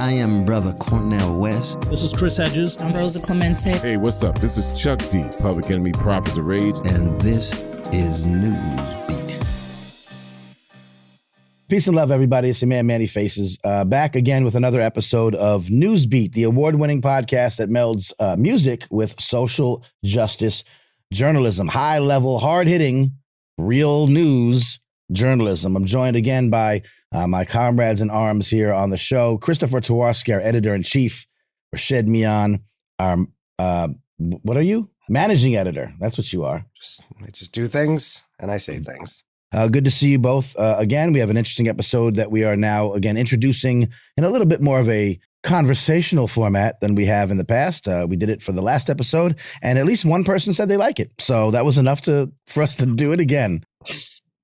I 0.00 0.12
am 0.12 0.46
Brother 0.46 0.72
Cornel 0.72 1.38
West. 1.38 1.78
This 1.82 2.02
is 2.02 2.14
Chris 2.14 2.38
Hedges. 2.38 2.74
I'm 2.80 2.94
Rosa 2.94 3.20
Clemente. 3.20 3.72
Hey, 3.72 3.98
what's 3.98 4.22
up? 4.22 4.40
This 4.40 4.56
is 4.56 4.72
Chuck 4.72 4.98
D, 5.10 5.26
Public 5.40 5.70
Enemy 5.70 5.92
Prophets 5.92 6.38
of 6.38 6.46
Rage. 6.46 6.74
And 6.86 7.20
this 7.20 7.52
is 7.92 8.24
Newsbeat. 8.24 9.44
Peace 11.68 11.86
and 11.86 11.94
love, 11.94 12.10
everybody. 12.10 12.48
It's 12.48 12.62
your 12.62 12.70
man, 12.70 12.86
Manny 12.86 13.06
Faces, 13.06 13.58
uh, 13.62 13.84
back 13.84 14.16
again 14.16 14.42
with 14.42 14.54
another 14.54 14.80
episode 14.80 15.34
of 15.34 15.66
Newsbeat, 15.66 16.32
the 16.32 16.44
award 16.44 16.76
winning 16.76 17.02
podcast 17.02 17.58
that 17.58 17.68
melds 17.68 18.14
uh, 18.18 18.36
music 18.38 18.86
with 18.90 19.20
social 19.20 19.84
justice 20.02 20.64
journalism, 21.12 21.68
high 21.68 21.98
level, 21.98 22.38
hard 22.38 22.68
hitting, 22.68 23.12
real 23.58 24.06
news 24.06 24.78
journalism. 25.12 25.76
I'm 25.76 25.86
joined 25.86 26.16
again 26.16 26.50
by 26.50 26.82
uh, 27.12 27.26
my 27.26 27.44
comrades 27.44 28.00
in 28.00 28.10
arms 28.10 28.48
here 28.48 28.72
on 28.72 28.90
the 28.90 28.96
show 28.96 29.38
Christopher 29.38 29.80
Twarowski, 29.80 30.34
our 30.34 30.40
editor 30.40 30.74
in 30.74 30.82
chief, 30.82 31.26
Rashed 31.74 32.06
Mian, 32.06 32.64
our, 32.98 33.18
uh, 33.58 33.88
what 34.18 34.56
are 34.56 34.62
you? 34.62 34.90
Managing 35.08 35.56
editor. 35.56 35.92
That's 35.98 36.16
what 36.16 36.32
you 36.32 36.44
are. 36.44 36.64
Just, 36.76 37.02
I 37.22 37.30
just 37.30 37.52
do 37.52 37.66
things 37.66 38.22
and 38.38 38.50
I 38.50 38.58
say 38.58 38.78
things. 38.78 39.22
Uh, 39.52 39.66
good 39.66 39.84
to 39.84 39.90
see 39.90 40.10
you 40.10 40.18
both 40.18 40.56
uh, 40.56 40.76
again. 40.78 41.12
We 41.12 41.18
have 41.18 41.30
an 41.30 41.36
interesting 41.36 41.66
episode 41.66 42.14
that 42.14 42.30
we 42.30 42.44
are 42.44 42.54
now 42.54 42.92
again 42.92 43.16
introducing 43.16 43.88
in 44.16 44.24
a 44.24 44.28
little 44.28 44.46
bit 44.46 44.62
more 44.62 44.78
of 44.78 44.88
a 44.88 45.18
conversational 45.42 46.28
format 46.28 46.80
than 46.80 46.94
we 46.94 47.06
have 47.06 47.30
in 47.30 47.36
the 47.36 47.44
past. 47.44 47.88
Uh, 47.88 48.06
we 48.08 48.14
did 48.14 48.30
it 48.30 48.42
for 48.42 48.52
the 48.52 48.62
last 48.62 48.88
episode, 48.88 49.36
and 49.62 49.78
at 49.78 49.86
least 49.86 50.04
one 50.04 50.22
person 50.22 50.52
said 50.52 50.68
they 50.68 50.76
like 50.76 51.00
it, 51.00 51.12
so 51.18 51.50
that 51.50 51.64
was 51.64 51.78
enough 51.78 52.02
to 52.02 52.30
for 52.46 52.62
us 52.62 52.76
to 52.76 52.86
do 52.86 53.12
it 53.12 53.18
again. 53.18 53.64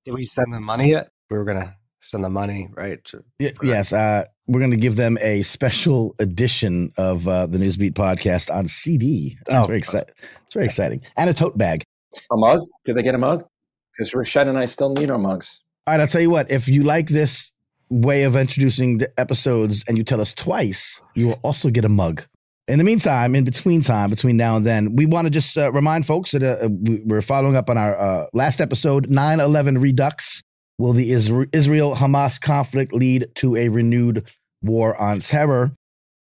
Did 0.07 0.13
we 0.13 0.23
send 0.23 0.53
them 0.53 0.63
money 0.63 0.91
yet? 0.91 1.09
We 1.29 1.37
were 1.37 1.43
gonna 1.43 1.75
send 1.99 2.23
the 2.23 2.29
money, 2.29 2.69
right? 2.77 3.03
To, 3.03 3.25
y- 3.41 3.51
yes, 3.61 3.91
uh, 3.91 4.23
we're 4.47 4.61
going 4.61 4.71
to 4.71 4.77
give 4.77 4.95
them 4.95 5.17
a 5.19 5.41
special 5.41 6.15
edition 6.17 6.91
of 6.97 7.27
uh, 7.27 7.45
the 7.47 7.57
Newsbeat 7.57 7.91
podcast 7.91 8.49
on 8.49 8.69
CD. 8.69 9.37
That's 9.45 9.65
oh, 9.65 9.67
very 9.67 9.79
exciting. 9.79 10.13
It's 10.45 10.53
very 10.53 10.65
exciting, 10.65 11.01
and 11.17 11.29
a 11.29 11.33
tote 11.33 11.57
bag. 11.57 11.83
A 12.31 12.37
mug? 12.37 12.61
Did 12.85 12.95
they 12.95 13.03
get 13.03 13.15
a 13.15 13.17
mug? 13.17 13.43
Because 13.91 14.13
Rashed 14.13 14.47
and 14.47 14.57
I 14.57 14.63
still 14.63 14.93
need 14.93 15.11
our 15.11 15.17
mugs. 15.17 15.59
All 15.85 15.93
right, 15.93 15.99
I'll 15.99 16.07
tell 16.07 16.21
you 16.21 16.29
what. 16.29 16.49
If 16.49 16.69
you 16.69 16.83
like 16.83 17.09
this 17.09 17.51
way 17.89 18.23
of 18.23 18.37
introducing 18.37 18.99
the 18.99 19.11
episodes, 19.19 19.83
and 19.89 19.97
you 19.97 20.05
tell 20.05 20.21
us 20.21 20.33
twice, 20.33 21.01
you 21.15 21.27
will 21.27 21.39
also 21.43 21.69
get 21.69 21.83
a 21.83 21.89
mug. 21.89 22.23
In 22.67 22.79
the 22.79 22.83
meantime, 22.83 23.33
in 23.33 23.45
between 23.45 23.81
time, 23.81 24.09
between 24.09 24.35
now 24.35 24.57
and 24.57 24.65
then, 24.65 24.97
we 24.97 25.05
want 25.05 25.25
to 25.25 25.31
just 25.31 25.57
uh, 25.57 25.71
remind 25.71 26.05
folks 26.05 26.31
that 26.31 26.43
uh, 26.43 26.67
we're 27.05 27.21
following 27.21 27.55
up 27.55 27.69
on 27.69 27.77
our 27.77 27.97
uh, 27.97 28.25
last 28.33 28.59
episode, 28.59 29.09
9 29.09 29.39
11 29.39 29.77
Redux. 29.77 30.43
Will 30.77 30.91
the 30.91 31.11
Israel 31.11 31.95
Hamas 31.95 32.39
conflict 32.39 32.93
lead 32.93 33.29
to 33.35 33.55
a 33.55 33.69
renewed 33.69 34.29
war 34.61 34.99
on 35.01 35.21
terror? 35.21 35.71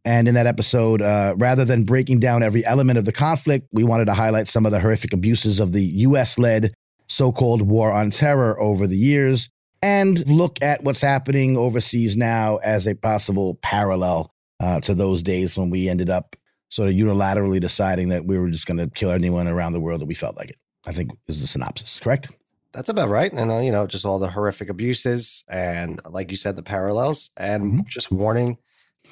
And 0.05 0.29
in 0.29 0.35
that 0.35 0.47
episode, 0.47 1.03
uh, 1.03 1.35
rather 1.37 1.65
than 1.65 1.83
breaking 1.83 2.21
down 2.21 2.45
every 2.45 2.65
element 2.65 2.99
of 2.99 3.05
the 3.05 3.13
conflict, 3.13 3.67
we 3.73 3.83
wanted 3.83 4.05
to 4.07 4.15
highlight 4.15 4.47
some 4.47 4.65
of 4.65 4.71
the 4.71 4.81
horrific 4.81 5.13
abuses 5.13 5.59
of 5.59 5.73
the 5.73 5.83
US 5.83 6.39
led 6.39 6.73
so 7.09 7.33
called 7.33 7.63
war 7.63 7.91
on 7.91 8.11
terror 8.11 8.59
over 8.61 8.87
the 8.87 8.97
years 8.97 9.51
and 9.83 10.27
look 10.29 10.63
at 10.63 10.85
what's 10.85 11.01
happening 11.01 11.57
overseas 11.57 12.17
now 12.17 12.59
as 12.59 12.87
a 12.87 12.95
possible 12.95 13.59
parallel 13.61 14.33
uh, 14.61 14.81
to 14.81 14.95
those 14.95 15.23
days 15.23 15.57
when 15.57 15.71
we 15.71 15.89
ended 15.89 16.11
up 16.11 16.37
sort 16.71 16.89
of 16.89 16.95
unilaterally 16.95 17.61
deciding 17.61 18.11
that 18.11 18.27
we 18.27 18.39
were 18.39 18.51
just 18.51 18.67
going 18.67 18.79
to 18.79 18.89
kill 18.89 19.11
anyone 19.11 19.49
around 19.49 19.73
the 19.73 19.81
world 19.81 20.01
that 20.01 20.07
we 20.07 20.15
felt 20.15 20.37
like 20.37 20.51
it. 20.51 20.59
I 20.87 20.93
think 20.93 21.11
is 21.27 21.41
the 21.41 21.47
synopsis, 21.47 22.01
correct? 22.01 22.31
That's 22.73 22.89
about 22.89 23.09
right. 23.09 23.33
And, 23.33 23.51
uh, 23.51 23.59
you 23.59 23.73
know, 23.73 23.87
just 23.87 24.05
all 24.05 24.19
the 24.19 24.31
horrific 24.31 24.69
abuses 24.69 25.45
and, 25.49 26.01
like 26.09 26.31
you 26.31 26.37
said, 26.37 26.57
the 26.57 26.63
parallels 26.63 27.31
and 27.37 27.65
mm-hmm. 27.65 27.81
just 27.89 28.13
warning 28.13 28.59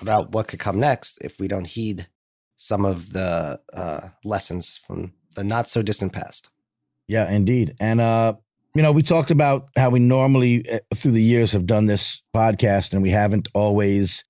about 0.00 0.32
what 0.32 0.48
could 0.48 0.60
come 0.60 0.78
next 0.78 1.18
if 1.22 1.40
we 1.40 1.48
don't 1.48 1.66
heed 1.66 2.08
some 2.56 2.84
of 2.84 3.12
the 3.12 3.60
uh, 3.72 4.08
lessons 4.24 4.78
from 4.86 5.14
the 5.34 5.44
not 5.44 5.68
so 5.68 5.82
distant 5.82 6.12
past. 6.12 6.50
Yeah, 7.08 7.30
indeed. 7.30 7.74
And, 7.80 8.00
uh, 8.00 8.34
you 8.74 8.82
know, 8.82 8.92
we 8.92 9.02
talked 9.02 9.30
about 9.30 9.70
how 9.76 9.90
we 9.90 10.00
normally 10.00 10.68
uh, 10.70 10.80
through 10.94 11.12
the 11.12 11.22
years 11.22 11.52
have 11.52 11.66
done 11.66 11.86
this 11.86 12.22
podcast 12.34 12.92
and 12.92 13.02
we 13.02 13.10
haven't 13.10 13.48
always 13.54 14.24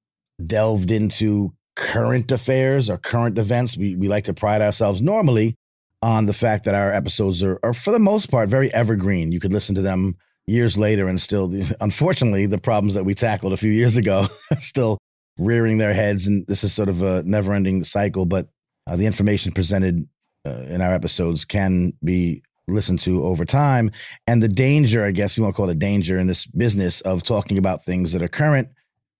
delved 0.45 0.91
into 0.91 1.53
current 1.77 2.31
affairs 2.31 2.91
or 2.91 2.99
current 2.99 3.39
events. 3.39 3.77
We, 3.77 3.97
we 3.97 4.09
like 4.09 4.25
to 4.25 4.35
pride 4.35 4.63
ourselves 4.63 5.03
normally 5.03 5.57
on 6.03 6.27
the 6.27 6.33
fact 6.33 6.65
that 6.65 6.75
our 6.75 6.93
episodes 6.93 7.43
are, 7.43 7.59
are, 7.63 7.75
for 7.75 7.91
the 7.91 7.99
most 7.99 8.31
part, 8.31 8.49
very 8.49 8.73
evergreen. 8.73 9.33
You 9.33 9.41
could 9.41 9.53
listen 9.53 9.75
to 9.75 9.83
them 9.83 10.17
years 10.47 10.79
later 10.79 11.09
and 11.09 11.21
still, 11.21 11.53
unfortunately, 11.81 12.47
the 12.47 12.59
problems 12.59 12.95
that 12.95 13.05
we 13.05 13.15
tackled 13.15 13.53
a 13.53 13.57
few 13.57 13.71
years 13.71 13.97
ago 13.97 14.27
still 14.59 14.99
rearing 15.39 15.79
their 15.79 15.95
heads. 15.95 16.27
And 16.27 16.47
this 16.47 16.65
is 16.65 16.73
sort 16.73 16.89
of 16.89 17.03
a 17.03 17.23
never 17.25 17.53
ending 17.53 17.85
cycle. 17.85 18.25
But 18.25 18.49
uh, 18.87 18.97
the 18.97 19.07
information 19.07 19.53
presented 19.53 20.09
uh, 20.47 20.63
in 20.69 20.81
our 20.81 20.93
episodes 20.93 21.45
can 21.45 21.93
be 22.03 22.43
listened 22.69 23.01
to 23.01 23.25
over 23.25 23.45
time. 23.45 23.91
And 24.27 24.43
the 24.43 24.49
danger, 24.49 25.05
I 25.05 25.11
guess 25.11 25.37
you 25.37 25.43
want 25.43 25.55
to 25.55 25.57
call 25.57 25.69
it 25.69 25.73
a 25.73 25.79
danger 25.79 26.19
in 26.19 26.27
this 26.27 26.47
business 26.47 27.01
of 27.03 27.23
talking 27.23 27.59
about 27.59 27.85
things 27.85 28.13
that 28.13 28.23
are 28.23 28.29
current. 28.29 28.69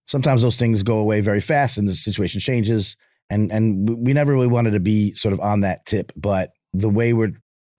Sometimes 0.07 0.43
those 0.43 0.57
things 0.57 0.83
go 0.83 0.99
away 0.99 1.21
very 1.21 1.41
fast 1.41 1.79
and 1.79 1.89
the 1.89 1.95
situation 1.95 2.41
changes. 2.41 2.97
And 3.29 3.51
and 3.51 3.89
we 3.89 4.13
never 4.13 4.33
really 4.33 4.47
wanted 4.47 4.73
to 4.73 4.81
be 4.81 5.13
sort 5.15 5.33
of 5.33 5.41
on 5.41 5.61
that 5.61 5.85
tip, 5.85 6.13
but 6.17 6.53
the 6.73 6.89
way 6.89 7.13
we're 7.13 7.33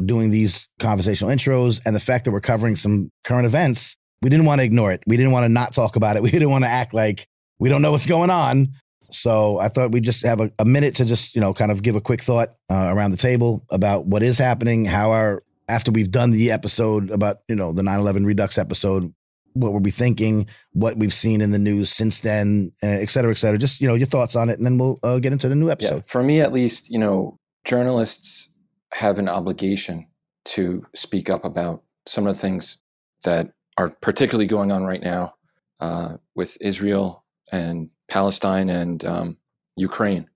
doing 0.05 0.29
these 0.29 0.67
conversational 0.79 1.31
intros 1.31 1.81
and 1.85 1.95
the 1.95 1.99
fact 1.99 2.25
that 2.25 2.31
we're 2.31 2.41
covering 2.41 2.75
some 2.75 3.11
current 3.23 3.45
events, 3.45 3.95
we 4.21 4.29
didn't 4.29 4.45
want 4.45 4.59
to 4.59 4.65
ignore 4.65 4.91
it. 4.91 5.01
We 5.07 5.17
didn't 5.17 5.31
want 5.31 5.45
to 5.45 5.49
not 5.49 5.73
talk 5.73 5.95
about 5.95 6.17
it. 6.17 6.23
We 6.27 6.31
didn't 6.31 6.51
want 6.51 6.63
to 6.63 6.69
act 6.69 6.93
like 6.93 7.27
we 7.59 7.69
don't 7.69 7.81
know 7.81 7.91
what's 7.91 8.05
going 8.05 8.29
on. 8.29 8.69
So 9.09 9.57
I 9.59 9.69
thought 9.69 9.91
we'd 9.91 10.03
just 10.03 10.25
have 10.25 10.41
a, 10.41 10.51
a 10.59 10.65
minute 10.65 10.95
to 10.95 11.05
just, 11.05 11.33
you 11.33 11.41
know, 11.41 11.53
kind 11.53 11.71
of 11.71 11.81
give 11.81 11.95
a 11.95 12.01
quick 12.01 12.21
thought 12.21 12.49
uh, 12.69 12.89
around 12.91 13.11
the 13.11 13.17
table 13.17 13.65
about 13.69 14.05
what 14.05 14.21
is 14.21 14.38
happening, 14.38 14.83
how 14.83 15.11
our, 15.11 15.44
after 15.69 15.91
we've 15.91 16.11
done 16.11 16.31
the 16.31 16.51
episode 16.51 17.09
about, 17.09 17.38
you 17.47 17.55
know, 17.55 17.71
the 17.71 17.83
9 17.83 17.99
11 17.99 18.25
Redux 18.25 18.57
episode, 18.57 19.13
what 19.59 19.73
were 19.73 19.79
we 19.79 19.91
thinking, 19.91 20.47
what 20.73 20.97
we've 20.97 21.13
seen 21.13 21.41
in 21.41 21.51
the 21.51 21.59
news 21.59 21.90
since 21.90 22.19
then, 22.22 22.72
uh, 22.84 22.88
et 22.88 23.09
cetera, 23.09 23.31
et 23.31 23.38
cetera. 23.38 23.57
Just, 23.57 23.81
you 23.81 23.88
know, 23.88 23.95
your 23.95 24.07
thoughts 24.07 24.35
on 24.35 24.50
it. 24.50 24.57
And 24.57 24.66
then 24.66 24.78
we'll 24.78 25.00
uh, 25.03 25.19
get 25.19 25.34
into 25.34 25.50
the 25.50 25.56
new 25.56 25.69
episode. 25.69 25.95
Yeah, 25.95 26.01
for 26.01 26.23
me, 26.23 26.41
at 26.41 26.53
least, 26.53 26.90
you 26.90 27.00
know, 27.00 27.40
journalists 27.66 28.50
have 28.94 29.19
an 29.19 29.28
obligation 29.28 30.07
to 30.45 30.85
speak 30.95 31.29
up 31.29 31.44
about 31.44 31.84
some 32.06 32.25
of 32.25 32.35
the 32.35 32.40
things 32.40 32.78
that 33.23 33.51
are 33.78 33.90
particularly 34.01 34.47
going 34.47 34.72
on 34.72 34.84
right 34.85 35.03
now 35.03 35.35
uh, 35.81 36.16
with 36.35 36.57
Israel 36.62 37.25
and 37.51 37.89
Palestine 38.09 38.69
and 38.69 39.03
um, 39.06 39.38
Ukraine. 39.75 40.29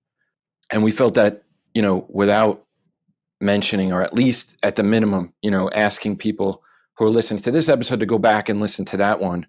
And 0.70 0.82
we 0.82 0.90
felt 0.90 1.14
that, 1.14 1.42
you 1.74 1.82
know, 1.82 2.06
without 2.10 2.66
mentioning, 3.40 3.92
or 3.92 4.02
at 4.02 4.14
least 4.14 4.56
at 4.62 4.76
the 4.76 4.82
minimum, 4.82 5.32
you 5.42 5.50
know, 5.50 5.70
asking 5.70 6.16
people 6.16 6.62
who 6.96 7.06
are 7.06 7.10
listening 7.10 7.42
to 7.42 7.50
this 7.50 7.68
episode 7.68 8.00
to 8.00 8.06
go 8.06 8.18
back 8.18 8.48
and 8.48 8.60
listen 8.60 8.84
to 8.86 8.96
that 8.98 9.20
one 9.20 9.46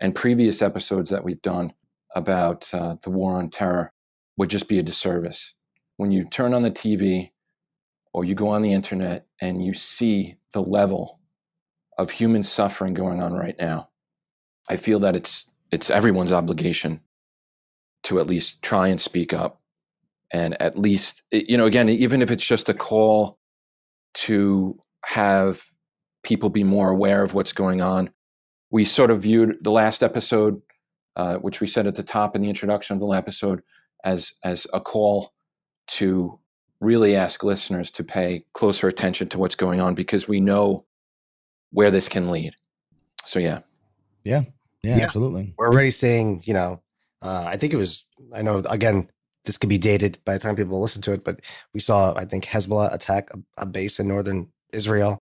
and 0.00 0.14
previous 0.14 0.62
episodes 0.62 1.10
that 1.10 1.24
we've 1.24 1.42
done 1.42 1.72
about 2.14 2.72
uh, 2.74 2.96
the 3.02 3.10
war 3.10 3.36
on 3.36 3.50
terror 3.50 3.92
would 4.36 4.50
just 4.50 4.68
be 4.68 4.78
a 4.78 4.82
disservice. 4.82 5.54
When 5.96 6.10
you 6.10 6.24
turn 6.28 6.54
on 6.54 6.62
the 6.62 6.70
TV 6.70 7.30
or 8.12 8.24
you 8.24 8.34
go 8.34 8.48
on 8.48 8.62
the 8.62 8.72
internet 8.72 9.26
and 9.40 9.64
you 9.64 9.74
see 9.74 10.36
the 10.52 10.62
level 10.62 11.20
of 11.98 12.10
human 12.10 12.42
suffering 12.42 12.94
going 12.94 13.22
on 13.22 13.32
right 13.32 13.56
now, 13.58 13.88
I 14.68 14.76
feel 14.76 14.98
that 15.00 15.14
it's 15.14 15.50
it's 15.70 15.90
everyone's 15.90 16.32
obligation 16.32 17.00
to 18.04 18.20
at 18.20 18.26
least 18.26 18.62
try 18.62 18.88
and 18.88 19.00
speak 19.00 19.32
up 19.32 19.60
and 20.32 20.60
at 20.60 20.78
least 20.78 21.22
you 21.30 21.56
know 21.56 21.66
again 21.66 21.88
even 21.88 22.22
if 22.22 22.30
it's 22.30 22.46
just 22.46 22.68
a 22.68 22.74
call 22.74 23.38
to 24.14 24.78
have 25.04 25.64
people 26.24 26.50
be 26.50 26.64
more 26.64 26.90
aware 26.90 27.22
of 27.22 27.34
what's 27.34 27.52
going 27.52 27.80
on 27.80 28.10
we 28.70 28.84
sort 28.84 29.10
of 29.10 29.22
viewed 29.22 29.56
the 29.62 29.70
last 29.70 30.02
episode 30.02 30.60
uh, 31.16 31.36
which 31.36 31.60
we 31.60 31.66
said 31.66 31.86
at 31.86 31.94
the 31.94 32.02
top 32.02 32.34
in 32.34 32.42
the 32.42 32.48
introduction 32.48 32.94
of 32.94 33.00
the 33.00 33.08
episode 33.08 33.62
as 34.04 34.32
as 34.42 34.66
a 34.72 34.80
call 34.80 35.32
to 35.86 36.38
really 36.80 37.16
ask 37.16 37.42
listeners 37.42 37.90
to 37.90 38.04
pay 38.04 38.44
closer 38.52 38.88
attention 38.88 39.28
to 39.28 39.38
what's 39.38 39.54
going 39.54 39.80
on 39.80 39.94
because 39.94 40.28
we 40.28 40.40
know 40.40 40.84
where 41.70 41.90
this 41.90 42.08
can 42.08 42.30
lead. 42.30 42.54
So 43.24 43.38
yeah. 43.38 43.60
Yeah. 44.24 44.42
Yeah, 44.82 44.98
yeah. 44.98 45.04
absolutely. 45.04 45.54
We're 45.56 45.68
already 45.68 45.90
seeing, 45.90 46.42
you 46.44 46.52
know, 46.52 46.82
uh, 47.22 47.44
I 47.46 47.56
think 47.56 47.72
it 47.72 47.76
was, 47.76 48.04
I 48.34 48.42
know, 48.42 48.58
again, 48.68 49.08
this 49.44 49.56
could 49.56 49.70
be 49.70 49.78
dated 49.78 50.18
by 50.24 50.34
the 50.34 50.38
time 50.38 50.56
people 50.56 50.80
listen 50.80 51.02
to 51.02 51.12
it, 51.12 51.24
but 51.24 51.40
we 51.72 51.80
saw, 51.80 52.14
I 52.16 52.26
think, 52.26 52.44
Hezbollah 52.44 52.92
attack 52.92 53.30
a, 53.32 53.62
a 53.62 53.66
base 53.66 53.98
in 53.98 54.08
northern 54.08 54.48
Israel. 54.72 55.18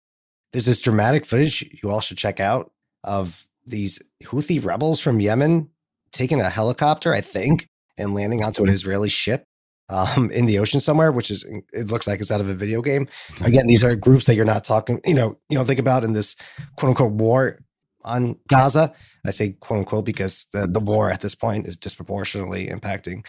There's 0.51 0.65
this 0.65 0.79
dramatic 0.79 1.25
footage 1.25 1.67
you 1.83 1.89
all 1.91 2.01
should 2.01 2.17
check 2.17 2.39
out 2.39 2.71
of 3.03 3.47
these 3.65 4.01
Houthi 4.23 4.63
rebels 4.63 4.99
from 4.99 5.19
Yemen 5.19 5.69
taking 6.11 6.41
a 6.41 6.49
helicopter, 6.49 7.13
I 7.13 7.21
think, 7.21 7.67
and 7.97 8.13
landing 8.13 8.43
onto 8.43 8.63
an 8.63 8.69
Israeli 8.69 9.09
ship 9.09 9.43
um, 9.89 10.31
in 10.31 10.45
the 10.45 10.59
ocean 10.59 10.79
somewhere, 10.79 11.11
which 11.11 11.31
is 11.31 11.45
it 11.73 11.87
looks 11.87 12.07
like 12.07 12.19
it's 12.19 12.31
out 12.31 12.41
of 12.41 12.49
a 12.49 12.53
video 12.53 12.81
game. 12.81 13.07
Again, 13.43 13.67
these 13.67 13.83
are 13.83 13.95
groups 13.95 14.25
that 14.25 14.35
you're 14.35 14.45
not 14.45 14.63
talking, 14.63 14.99
you 15.05 15.13
know, 15.13 15.37
you 15.49 15.57
don't 15.57 15.65
think 15.65 15.79
about 15.79 16.03
in 16.03 16.13
this 16.13 16.35
quote 16.75 16.89
unquote 16.89 17.13
war 17.13 17.59
on 18.03 18.37
Gaza. 18.47 18.93
I 19.25 19.31
say 19.31 19.53
quote 19.59 19.79
unquote 19.79 20.05
because 20.05 20.47
the, 20.53 20.67
the 20.67 20.79
war 20.79 21.11
at 21.11 21.21
this 21.21 21.35
point 21.35 21.67
is 21.67 21.77
disproportionately 21.77 22.67
impacting 22.67 23.25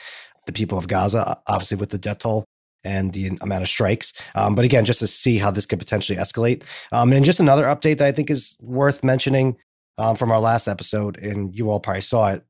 the 0.46 0.52
people 0.52 0.78
of 0.78 0.88
Gaza, 0.88 1.38
obviously 1.46 1.76
with 1.76 1.90
the 1.90 1.98
death 1.98 2.18
toll 2.18 2.44
and 2.84 3.12
the 3.12 3.38
amount 3.40 3.62
of 3.62 3.68
strikes. 3.68 4.12
Um, 4.34 4.54
but 4.54 4.64
again, 4.64 4.84
just 4.84 5.00
to 5.00 5.06
see 5.06 5.38
how 5.38 5.50
this 5.50 5.66
could 5.66 5.78
potentially 5.78 6.18
escalate. 6.18 6.62
Um, 6.92 7.12
and 7.12 7.24
just 7.24 7.40
another 7.40 7.64
update 7.64 7.98
that 7.98 8.08
I 8.08 8.12
think 8.12 8.30
is 8.30 8.56
worth 8.60 9.02
mentioning 9.02 9.56
um, 9.98 10.16
from 10.16 10.30
our 10.30 10.40
last 10.40 10.68
episode, 10.68 11.18
and 11.18 11.54
you 11.54 11.70
all 11.70 11.80
probably 11.80 12.02
saw 12.02 12.28
it. 12.28 12.44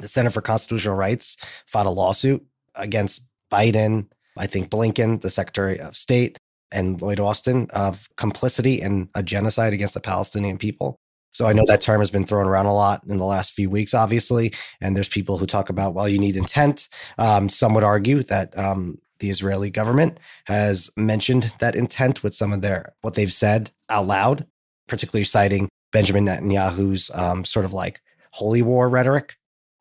The 0.00 0.08
Center 0.08 0.30
for 0.30 0.40
Constitutional 0.40 0.96
Rights 0.96 1.36
filed 1.66 1.86
a 1.86 1.90
lawsuit 1.90 2.44
against 2.74 3.28
Biden, 3.52 4.08
I 4.36 4.46
think 4.46 4.70
Blinken, 4.70 5.20
the 5.20 5.30
Secretary 5.30 5.78
of 5.78 5.96
State, 5.96 6.38
and 6.72 7.00
Lloyd 7.02 7.20
Austin 7.20 7.66
of 7.70 8.08
complicity 8.16 8.80
in 8.80 9.08
a 9.14 9.22
genocide 9.22 9.72
against 9.72 9.94
the 9.94 10.00
Palestinian 10.00 10.56
people. 10.56 10.96
So 11.32 11.46
I 11.46 11.52
know 11.52 11.62
that 11.66 11.80
term 11.80 12.00
has 12.00 12.10
been 12.10 12.26
thrown 12.26 12.46
around 12.46 12.66
a 12.66 12.74
lot 12.74 13.04
in 13.06 13.18
the 13.18 13.24
last 13.24 13.52
few 13.52 13.70
weeks, 13.70 13.94
obviously. 13.94 14.52
And 14.80 14.96
there's 14.96 15.08
people 15.08 15.38
who 15.38 15.46
talk 15.46 15.68
about, 15.68 15.94
well, 15.94 16.08
you 16.08 16.18
need 16.18 16.36
intent. 16.36 16.88
Um, 17.18 17.48
some 17.48 17.74
would 17.74 17.84
argue 17.84 18.22
that 18.24 18.56
um, 18.58 18.98
the 19.20 19.30
Israeli 19.30 19.70
government 19.70 20.18
has 20.46 20.90
mentioned 20.96 21.54
that 21.60 21.76
intent 21.76 22.22
with 22.22 22.34
some 22.34 22.52
of 22.52 22.62
their 22.62 22.94
what 23.02 23.14
they've 23.14 23.32
said 23.32 23.70
out 23.88 24.06
loud, 24.06 24.46
particularly 24.88 25.24
citing 25.24 25.68
Benjamin 25.92 26.26
Netanyahu's 26.26 27.10
um, 27.14 27.44
sort 27.44 27.64
of 27.64 27.72
like 27.72 28.00
holy 28.32 28.62
war 28.62 28.88
rhetoric 28.88 29.36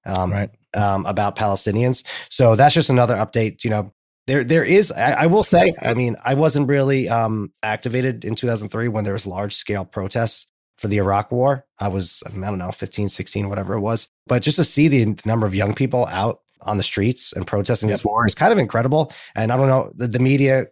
um, 0.06 0.31
right. 0.31 0.50
um, 0.75 1.06
about 1.06 1.36
Palestinians. 1.36 2.03
So 2.30 2.56
that's 2.56 2.75
just 2.75 2.89
another 2.89 3.15
update. 3.15 3.63
You 3.63 3.69
know, 3.69 3.94
there 4.27 4.44
there 4.44 4.63
is. 4.63 4.91
I, 4.91 5.12
I 5.12 5.25
will 5.25 5.44
say. 5.44 5.74
I 5.81 5.94
mean, 5.94 6.15
I 6.24 6.33
wasn't 6.35 6.68
really 6.68 7.09
um, 7.09 7.51
activated 7.63 8.25
in 8.25 8.35
2003 8.35 8.88
when 8.88 9.03
there 9.03 9.13
was 9.13 9.25
large 9.25 9.56
scale 9.56 9.85
protests 9.85 10.47
for 10.77 10.88
the 10.88 10.97
Iraq 10.97 11.31
war. 11.31 11.65
I 11.80 11.89
was 11.89 12.24
I 12.25 12.30
don't 12.31 12.57
know 12.57 12.71
15, 12.71 13.09
16, 13.09 13.50
whatever 13.50 13.74
it 13.74 13.81
was. 13.81 14.09
But 14.27 14.44
just 14.44 14.57
to 14.57 14.63
see 14.63 14.88
the 14.88 15.19
number 15.25 15.45
of 15.45 15.56
young 15.56 15.74
people 15.74 16.06
out 16.07 16.42
on 16.61 16.77
the 16.77 16.83
streets 16.83 17.33
and 17.33 17.47
protesting 17.47 17.89
this 17.89 18.03
war 18.03 18.25
is 18.25 18.35
kind 18.35 18.51
of 18.51 18.57
incredible. 18.57 19.11
And 19.35 19.51
I 19.51 19.57
don't 19.57 19.67
know, 19.67 19.91
the, 19.95 20.07
the 20.07 20.19
media 20.19 20.67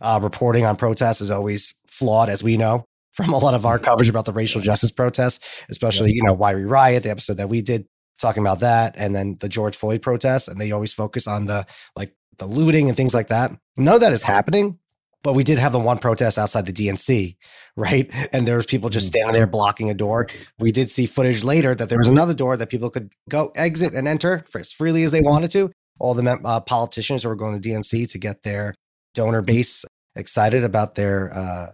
uh, 0.00 0.20
reporting 0.22 0.64
on 0.64 0.76
protests 0.76 1.20
is 1.20 1.30
always 1.30 1.74
flawed, 1.88 2.28
as 2.28 2.42
we 2.42 2.56
know 2.56 2.84
from 3.12 3.32
a 3.32 3.38
lot 3.38 3.54
of 3.54 3.66
our 3.66 3.76
mm-hmm. 3.76 3.84
coverage 3.84 4.08
about 4.08 4.24
the 4.24 4.32
racial 4.32 4.60
justice 4.60 4.90
protests, 4.90 5.64
especially, 5.68 6.12
you 6.12 6.22
know, 6.24 6.32
Why 6.32 6.54
We 6.54 6.64
Riot, 6.64 7.02
the 7.02 7.10
episode 7.10 7.36
that 7.36 7.48
we 7.48 7.62
did 7.62 7.86
talking 8.20 8.42
about 8.42 8.60
that, 8.60 8.94
and 8.96 9.14
then 9.14 9.36
the 9.40 9.48
George 9.48 9.76
Floyd 9.76 10.02
protests. 10.02 10.48
And 10.48 10.60
they 10.60 10.72
always 10.72 10.92
focus 10.92 11.26
on 11.26 11.46
the 11.46 11.66
like 11.96 12.14
the 12.38 12.46
looting 12.46 12.88
and 12.88 12.96
things 12.96 13.14
like 13.14 13.28
that. 13.28 13.52
None 13.76 13.96
of 13.96 14.00
that 14.00 14.12
is 14.12 14.22
happening. 14.22 14.78
But 15.22 15.34
we 15.34 15.44
did 15.44 15.58
have 15.58 15.72
the 15.72 15.78
one 15.78 15.98
protest 15.98 16.36
outside 16.36 16.66
the 16.66 16.72
DNC, 16.72 17.36
right? 17.76 18.10
And 18.32 18.46
there 18.46 18.56
was 18.56 18.66
people 18.66 18.90
just 18.90 19.06
mm-hmm. 19.06 19.18
standing 19.18 19.34
there 19.34 19.46
blocking 19.46 19.88
a 19.88 19.94
door. 19.94 20.28
We 20.58 20.72
did 20.72 20.90
see 20.90 21.06
footage 21.06 21.44
later 21.44 21.74
that 21.74 21.88
there 21.88 21.98
was 21.98 22.08
another 22.08 22.34
door 22.34 22.56
that 22.56 22.70
people 22.70 22.90
could 22.90 23.12
go 23.28 23.52
exit 23.54 23.94
and 23.94 24.08
enter 24.08 24.44
for 24.48 24.60
as 24.60 24.72
freely 24.72 25.02
as 25.04 25.12
they 25.12 25.20
wanted 25.20 25.50
to. 25.52 25.70
All 26.00 26.14
the 26.14 26.28
uh, 26.44 26.60
politicians 26.60 27.22
who 27.22 27.28
were 27.28 27.36
going 27.36 27.60
to 27.60 27.68
DNC 27.68 28.10
to 28.10 28.18
get 28.18 28.42
their 28.42 28.74
donor 29.14 29.42
base 29.42 29.84
excited 30.16 30.64
about 30.64 30.94
their 30.96 31.32
uh, 31.32 31.66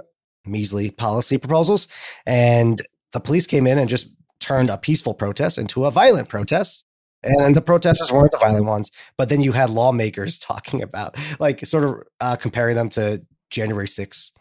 measly 0.44 0.90
policy 0.90 1.38
proposals. 1.38 1.88
And 2.26 2.82
the 3.12 3.20
police 3.20 3.46
came 3.46 3.66
in 3.66 3.78
and 3.78 3.88
just 3.88 4.08
turned 4.40 4.70
a 4.70 4.76
peaceful 4.76 5.14
protest 5.14 5.58
into 5.58 5.84
a 5.84 5.90
violent 5.90 6.28
protest. 6.28 6.84
And 7.22 7.56
the 7.56 7.62
protesters 7.62 8.12
weren't 8.12 8.30
the 8.30 8.38
violent 8.38 8.66
ones, 8.66 8.92
but 9.16 9.28
then 9.28 9.40
you 9.40 9.52
had 9.52 9.70
lawmakers 9.70 10.38
talking 10.38 10.82
about, 10.82 11.16
like, 11.40 11.64
sort 11.66 11.84
of 11.84 12.02
uh, 12.20 12.36
comparing 12.36 12.76
them 12.76 12.90
to 12.90 13.22
January 13.50 13.86
6th 13.86 14.32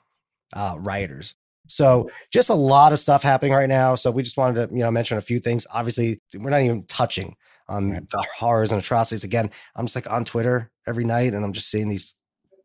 uh, 0.53 0.75
rioters. 0.79 1.35
So 1.67 2.09
just 2.31 2.49
a 2.49 2.55
lot 2.55 2.93
of 2.93 2.99
stuff 2.99 3.23
happening 3.23 3.53
right 3.53 3.69
now. 3.69 3.95
So 3.95 4.09
we 4.11 4.23
just 4.23 4.37
wanted 4.37 4.69
to, 4.69 4.75
you 4.75 4.81
know, 4.81 4.91
mention 4.91 5.17
a 5.17 5.21
few 5.21 5.39
things. 5.39 5.67
Obviously, 5.71 6.21
we're 6.35 6.49
not 6.49 6.61
even 6.61 6.85
touching 6.85 7.35
on 7.67 7.91
right. 7.91 8.09
the 8.09 8.25
horrors 8.37 8.71
and 8.71 8.81
atrocities. 8.81 9.23
Again, 9.23 9.51
I'm 9.75 9.85
just 9.85 9.95
like 9.95 10.09
on 10.09 10.23
Twitter 10.23 10.71
every 10.87 11.03
night 11.03 11.33
and 11.33 11.43
I'm 11.43 11.53
just 11.53 11.69
seeing 11.69 11.89
these 11.89 12.15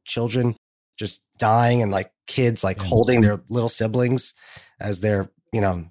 children 0.05 0.57
just 0.97 1.23
dying 1.39 1.83
and 1.83 1.91
like 1.91 2.13
kids 2.27 2.63
like 2.63 2.79
holding 2.79 3.21
their 3.21 3.43
little 3.49 3.69
siblings 3.69 4.35
as 4.81 5.01
they're, 5.01 5.31
you 5.53 5.61
know, 5.61 5.85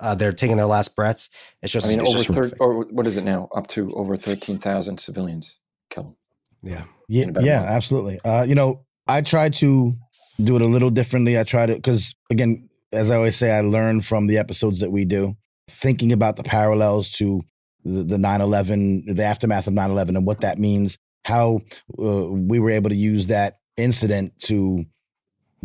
uh, 0.00 0.14
they're 0.14 0.32
taking 0.32 0.56
their 0.56 0.66
last 0.66 0.96
breaths. 0.96 1.28
It's 1.60 1.72
just, 1.72 1.86
I 1.86 1.90
mean, 1.90 2.00
over 2.00 2.22
thir- 2.22 2.56
or 2.60 2.84
what 2.86 3.06
is 3.06 3.16
it 3.16 3.24
now? 3.24 3.48
Up 3.54 3.66
to 3.68 3.90
over 3.92 4.16
13,000 4.16 4.98
civilians 4.98 5.56
killed. 5.90 6.14
Yeah. 6.62 6.84
Yeah. 7.08 7.30
Yeah, 7.40 7.62
absolutely. 7.68 8.20
Uh, 8.24 8.44
you 8.48 8.54
know, 8.54 8.84
I 9.08 9.22
try 9.22 9.48
to 9.48 9.94
do 10.42 10.56
it 10.56 10.62
a 10.62 10.66
little 10.66 10.90
differently. 10.90 11.38
I 11.38 11.42
try 11.44 11.66
to, 11.66 11.74
because 11.74 12.14
again, 12.30 12.68
as 12.92 13.10
I 13.10 13.16
always 13.16 13.36
say, 13.36 13.50
I 13.50 13.60
learn 13.62 14.02
from 14.02 14.26
the 14.26 14.38
episodes 14.38 14.80
that 14.80 14.90
we 14.90 15.04
do, 15.04 15.36
thinking 15.68 16.12
about 16.12 16.36
the 16.36 16.42
parallels 16.42 17.10
to 17.12 17.42
the 17.84 18.18
9 18.18 18.40
11, 18.40 19.04
the 19.06 19.24
aftermath 19.24 19.66
of 19.66 19.72
9 19.74 19.90
11, 19.90 20.16
and 20.16 20.26
what 20.26 20.42
that 20.42 20.58
means, 20.58 20.98
how 21.24 21.60
uh, 21.98 22.26
we 22.26 22.58
were 22.58 22.70
able 22.70 22.90
to 22.90 22.96
use 22.96 23.26
that 23.26 23.58
incident 23.76 24.38
to 24.40 24.84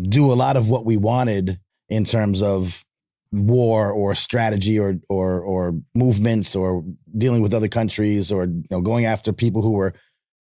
do 0.02 0.32
a 0.32 0.34
lot 0.34 0.58
of 0.58 0.70
what 0.70 0.86
we 0.86 0.98
wanted 0.98 1.60
in 1.90 2.06
terms 2.06 2.42
of 2.42 2.84
war 3.32 3.92
or 3.92 4.14
strategy 4.14 4.78
or 4.78 4.96
or 5.10 5.42
or 5.42 5.74
movements 5.96 6.56
or 6.56 6.84
dealing 7.18 7.42
with 7.42 7.54
other 7.54 7.68
countries 7.68 8.32
or 8.32 8.46
you 8.46 8.64
know 8.70 8.82
going 8.82 9.06
after 9.06 9.34
people 9.34 9.64
who 9.64 9.72
were 9.72 9.94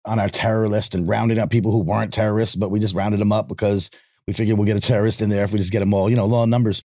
on 0.04 0.19
our 0.19 0.28
terror 0.28 0.69
list 0.69 0.94
and 0.94 1.08
rounding 1.08 1.38
up 1.38 1.50
people 1.50 1.72
who 1.72 1.78
weren't 1.78 2.12
terrorists, 2.12 2.56
but 2.56 2.70
we 2.70 2.81
just 2.81 2.94
rounded 2.94 3.20
them 3.20 3.32
up 3.32 3.49
because 3.49 3.90
we 4.26 4.32
figured 4.32 4.58
we'll 4.58 4.66
get 4.66 4.76
a 4.76 4.81
terrorist 4.81 5.20
in 5.20 5.31
there 5.31 5.44
if 5.44 5.52
we 5.52 5.58
just 5.58 5.72
get 5.72 5.81
them 5.81 5.94
all, 5.94 6.10
you 6.10 6.16
know, 6.16 6.26
low 6.26 6.44
numbers. 6.44 6.82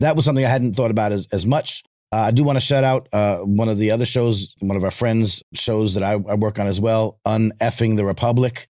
That 0.00 0.16
was 0.16 0.24
something 0.24 0.44
I 0.44 0.48
hadn't 0.48 0.74
thought 0.74 0.90
about 0.90 1.12
as, 1.12 1.26
as 1.32 1.46
much. 1.46 1.82
Uh, 2.12 2.18
I 2.18 2.30
do 2.30 2.44
want 2.44 2.56
to 2.56 2.60
shout 2.60 2.84
out 2.84 3.08
uh, 3.12 3.38
one 3.38 3.68
of 3.68 3.78
the 3.78 3.90
other 3.90 4.06
shows, 4.06 4.54
one 4.60 4.76
of 4.76 4.84
our 4.84 4.90
friends' 4.90 5.42
shows 5.52 5.94
that 5.94 6.02
I, 6.02 6.12
I 6.12 6.34
work 6.34 6.58
on 6.58 6.66
as 6.66 6.80
well, 6.80 7.18
Uneffing 7.26 7.96
the 7.96 8.04
Republic. 8.04 8.68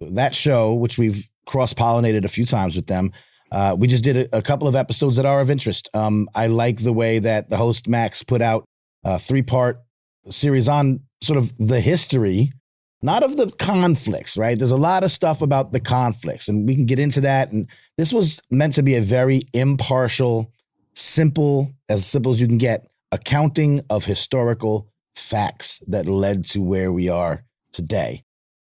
That 0.00 0.34
show, 0.34 0.74
which 0.74 0.98
we've 0.98 1.28
cross 1.46 1.74
pollinated 1.74 2.24
a 2.24 2.28
few 2.28 2.46
times 2.46 2.76
with 2.76 2.86
them, 2.86 3.12
uh, 3.50 3.74
we 3.78 3.86
just 3.86 4.04
did 4.04 4.16
a, 4.16 4.38
a, 4.38 4.42
couple 4.42 4.66
of 4.66 4.74
episodes 4.74 5.16
that 5.16 5.26
are 5.26 5.40
of 5.40 5.50
interest. 5.50 5.88
Um, 5.94 6.28
I 6.34 6.48
like 6.48 6.82
the 6.82 6.92
way 6.92 7.18
that 7.20 7.50
the 7.50 7.56
host 7.56 7.88
Max 7.88 8.22
put 8.22 8.42
out 8.42 8.64
a 9.04 9.18
three 9.18 9.42
part 9.42 9.80
series 10.30 10.68
on 10.68 11.00
sort 11.22 11.38
of 11.38 11.56
the 11.58 11.80
history 11.80 12.52
not 13.04 13.22
of 13.22 13.36
the 13.36 13.50
conflicts, 13.58 14.34
right? 14.34 14.58
There's 14.58 14.70
a 14.70 14.78
lot 14.78 15.04
of 15.04 15.10
stuff 15.10 15.42
about 15.42 15.72
the 15.72 15.78
conflicts, 15.78 16.48
and 16.48 16.66
we 16.66 16.74
can 16.74 16.86
get 16.86 16.98
into 16.98 17.20
that. 17.20 17.52
And 17.52 17.68
this 17.98 18.14
was 18.14 18.40
meant 18.50 18.72
to 18.74 18.82
be 18.82 18.94
a 18.94 19.02
very 19.02 19.42
impartial, 19.52 20.50
simple, 20.94 21.70
as 21.90 22.06
simple 22.06 22.32
as 22.32 22.40
you 22.40 22.46
can 22.46 22.56
get, 22.56 22.90
accounting 23.12 23.82
of 23.90 24.06
historical 24.06 24.88
facts 25.14 25.82
that 25.86 26.06
led 26.06 26.46
to 26.46 26.62
where 26.62 26.90
we 26.90 27.10
are 27.10 27.44
today. 27.74 28.24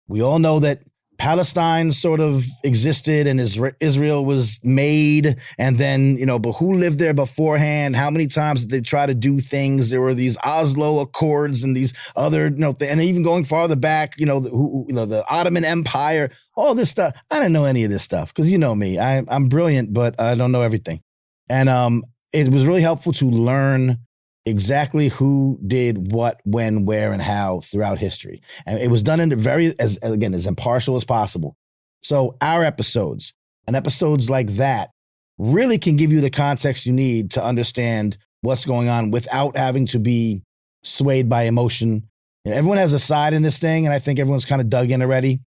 We 0.10 0.22
all 0.22 0.40
know 0.40 0.60
that 0.60 0.82
Palestine 1.18 1.92
sort 1.92 2.20
of 2.20 2.46
existed 2.64 3.28
and 3.28 3.40
Israel 3.40 4.26
was 4.26 4.60
made. 4.64 5.38
And 5.58 5.78
then, 5.78 6.18
you 6.18 6.26
know, 6.26 6.40
but 6.40 6.54
who 6.54 6.74
lived 6.74 7.00
there 7.00 7.14
beforehand? 7.14 7.96
How 7.96 8.10
many 8.10 8.28
times 8.28 8.66
did 8.66 8.70
they 8.72 8.82
try 8.82 9.06
to 9.06 9.14
do 9.14 9.40
things? 9.40 9.90
There 9.90 10.02
were 10.02 10.14
these 10.14 10.38
Oslo 10.44 11.00
Accords 11.00 11.64
and 11.64 11.76
these 11.76 11.94
other, 12.16 12.46
you 12.46 12.58
know, 12.58 12.76
and 12.82 13.02
even 13.02 13.24
going 13.24 13.46
farther 13.46 13.76
back, 13.76 14.16
you 14.18 14.26
know, 14.26 14.40
the, 14.40 14.50
who, 14.50 14.86
you 14.88 14.96
know, 14.96 15.06
the 15.06 15.26
Ottoman 15.28 15.66
Empire, 15.66 16.32
all 16.56 16.76
this 16.76 16.90
stuff. 16.90 17.16
I 17.32 17.40
didn't 17.40 17.54
know 17.54 17.66
any 17.66 17.84
of 17.84 17.92
this 17.92 18.04
stuff 18.04 18.34
because 18.34 18.52
you 18.52 18.58
know 18.58 18.76
me, 18.76 19.00
I, 19.00 19.24
I'm 19.28 19.50
brilliant, 19.50 19.94
but 19.94 20.20
I 20.20 20.36
don't 20.36 20.52
know 20.52 20.62
everything. 20.62 21.02
And 21.50 21.70
um, 21.70 22.04
it 22.32 22.52
was 22.52 22.66
really 22.66 22.82
helpful 22.82 23.14
to 23.14 23.30
learn 23.30 24.00
exactly 24.46 25.10
who 25.10 25.60
did 25.66 26.12
what, 26.12 26.40
when, 26.44 26.86
where, 26.86 27.12
and 27.12 27.22
how 27.22 27.62
throughout 27.62 27.98
history. 27.98 28.42
And 28.66 28.80
it 28.80 28.90
was 28.90 29.04
done 29.04 29.20
in 29.20 29.32
a 29.32 29.36
very, 29.36 29.78
as 29.80 29.98
again, 30.02 30.34
as 30.34 30.46
impartial 30.46 30.96
as 30.96 31.04
possible. 31.04 31.56
So 32.04 32.38
our 32.42 32.64
episodes 32.64 33.34
and 33.66 33.76
episodes 33.76 34.30
like 34.30 34.52
that 34.58 34.92
really 35.38 35.78
can 35.78 35.96
give 35.96 36.12
you 36.12 36.22
the 36.22 36.30
context 36.30 36.86
you 36.86 36.94
need 36.94 37.32
to 37.32 37.44
understand 37.44 38.18
what's 38.42 38.66
going 38.66 38.88
on 38.88 39.12
without 39.12 39.58
having 39.58 39.88
to 39.88 40.00
be 40.00 40.44
swayed 40.84 41.28
by 41.28 41.44
emotion. 41.44 42.08
Everyone 42.46 42.78
has 42.78 42.94
a 42.94 43.00
side 43.00 43.34
in 43.34 43.42
this 43.42 43.58
thing, 43.58 43.86
and 43.86 43.94
I 43.94 43.98
think 43.98 44.20
everyone's 44.20 44.46
kind 44.46 44.62
of 44.62 44.70
dug 44.70 44.92
in 44.92 45.02
already. 45.02 45.42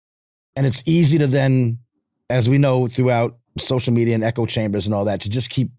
And 0.56 0.66
it's 0.66 0.82
easy 0.86 1.18
to 1.18 1.28
then, 1.28 1.80
as 2.30 2.48
we 2.48 2.58
know 2.58 2.88
throughout 2.88 3.38
social 3.58 3.94
media 3.94 4.16
and 4.16 4.24
echo 4.24 4.46
chambers 4.46 4.86
and 4.86 4.96
all 4.96 5.06
that, 5.06 5.22
to 5.22 5.30
just 5.30 5.50
keep 5.50 5.72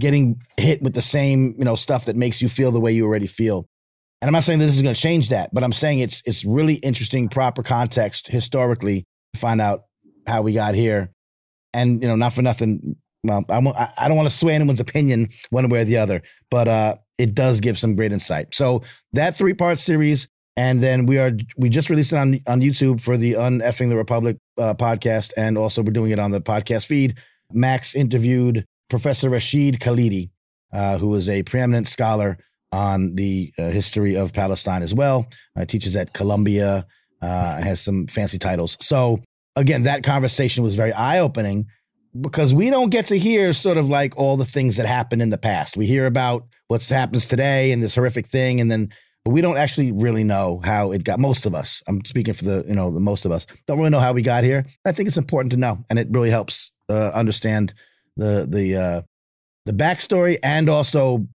getting 0.00 0.40
hit 0.56 0.82
with 0.82 0.94
the 0.94 1.02
same, 1.02 1.54
you 1.58 1.64
know, 1.64 1.76
stuff 1.76 2.06
that 2.06 2.16
makes 2.16 2.42
you 2.42 2.48
feel 2.48 2.70
the 2.72 2.80
way 2.80 2.92
you 2.92 3.06
already 3.06 3.26
feel. 3.26 3.68
And 4.20 4.28
I'm 4.28 4.32
not 4.32 4.44
saying 4.44 4.60
that 4.60 4.66
this 4.66 4.76
is 4.76 4.82
going 4.82 4.94
to 4.94 5.00
change 5.00 5.30
that, 5.30 5.52
but 5.52 5.64
I'm 5.64 5.72
saying 5.72 5.98
it's 5.98 6.22
it's 6.24 6.44
really 6.44 6.74
interesting, 6.74 7.28
proper 7.28 7.62
context 7.62 8.28
historically 8.28 9.04
to 9.34 9.40
find 9.40 9.60
out 9.60 9.82
how 10.26 10.42
we 10.42 10.52
got 10.52 10.74
here. 10.74 11.12
And 11.74 12.00
you 12.00 12.08
know, 12.08 12.16
not 12.16 12.32
for 12.32 12.42
nothing. 12.42 12.96
Well, 13.24 13.44
I, 13.48 13.88
I 13.96 14.08
don't 14.08 14.16
want 14.16 14.28
to 14.28 14.34
sway 14.34 14.54
anyone's 14.54 14.80
opinion 14.80 15.28
one 15.50 15.68
way 15.68 15.80
or 15.80 15.84
the 15.84 15.96
other, 15.96 16.22
but 16.50 16.68
uh, 16.68 16.96
it 17.18 17.34
does 17.34 17.60
give 17.60 17.78
some 17.78 17.94
great 17.94 18.12
insight. 18.12 18.54
So 18.54 18.82
that 19.12 19.38
three 19.38 19.54
part 19.54 19.78
series, 19.78 20.28
and 20.56 20.82
then 20.82 21.06
we 21.06 21.18
are 21.18 21.32
we 21.56 21.68
just 21.68 21.90
released 21.90 22.12
it 22.12 22.16
on 22.16 22.40
on 22.46 22.60
YouTube 22.60 23.00
for 23.00 23.16
the 23.16 23.34
Uneffing 23.34 23.88
the 23.88 23.96
Republic 23.96 24.38
uh, 24.56 24.74
podcast, 24.74 25.32
and 25.36 25.58
also 25.58 25.82
we're 25.82 25.92
doing 25.92 26.12
it 26.12 26.20
on 26.20 26.30
the 26.30 26.40
podcast 26.40 26.86
feed. 26.86 27.18
Max 27.52 27.94
interviewed 27.94 28.66
Professor 28.92 29.28
Rashid 29.30 29.80
Khalidi 29.80 30.30
uh, 30.72 30.98
who 30.98 31.14
is 31.14 31.28
a 31.28 31.42
preeminent 31.42 31.86
scholar 31.86 32.38
on 32.72 33.14
the 33.14 33.52
uh, 33.58 33.68
history 33.68 34.16
of 34.16 34.32
Palestine 34.32 34.82
as 34.82 34.94
well. 34.94 35.26
Uh, 35.54 35.64
teaches 35.64 35.94
at 35.94 36.14
Columbia, 36.14 36.86
uh, 37.20 37.60
has 37.60 37.80
some 37.80 38.06
fancy 38.06 38.38
titles. 38.38 38.78
So, 38.80 39.20
again, 39.54 39.82
that 39.82 40.02
conversation 40.02 40.64
was 40.64 40.74
very 40.74 40.92
eye 40.92 41.18
opening 41.18 41.66
because 42.18 42.54
we 42.54 42.70
don't 42.70 42.90
get 42.90 43.06
to 43.08 43.18
hear 43.18 43.52
sort 43.52 43.76
of 43.76 43.88
like 43.88 44.16
all 44.16 44.36
the 44.36 44.44
things 44.44 44.76
that 44.78 44.86
happened 44.86 45.20
in 45.22 45.30
the 45.30 45.38
past. 45.38 45.76
We 45.76 45.86
hear 45.86 46.06
about 46.06 46.46
what 46.68 46.82
happens 46.88 47.26
today 47.26 47.72
and 47.72 47.82
this 47.82 47.94
horrific 47.94 48.26
thing, 48.26 48.60
and 48.60 48.70
then 48.70 48.88
but 49.24 49.30
we 49.30 49.40
don't 49.40 49.56
actually 49.56 49.92
really 49.92 50.24
know 50.24 50.60
how 50.64 50.90
it 50.90 51.04
got. 51.04 51.20
Most 51.20 51.46
of 51.46 51.54
us, 51.54 51.82
I'm 51.86 52.04
speaking 52.04 52.34
for 52.34 52.44
the 52.44 52.64
you 52.66 52.74
know 52.74 52.90
the 52.90 53.00
most 53.00 53.24
of 53.24 53.32
us, 53.32 53.46
don't 53.66 53.78
really 53.78 53.90
know 53.90 54.00
how 54.00 54.12
we 54.12 54.22
got 54.22 54.42
here. 54.42 54.64
I 54.84 54.92
think 54.92 55.06
it's 55.06 55.18
important 55.18 55.52
to 55.52 55.58
know, 55.58 55.84
and 55.90 55.98
it 55.98 56.08
really 56.10 56.30
helps 56.30 56.70
uh, 56.88 57.10
understand 57.14 57.74
the 58.16 58.46
the 58.48 58.76
uh, 58.76 59.02
the 59.66 59.72
backstory 59.72 60.38
and 60.42 60.68
also 60.68 61.26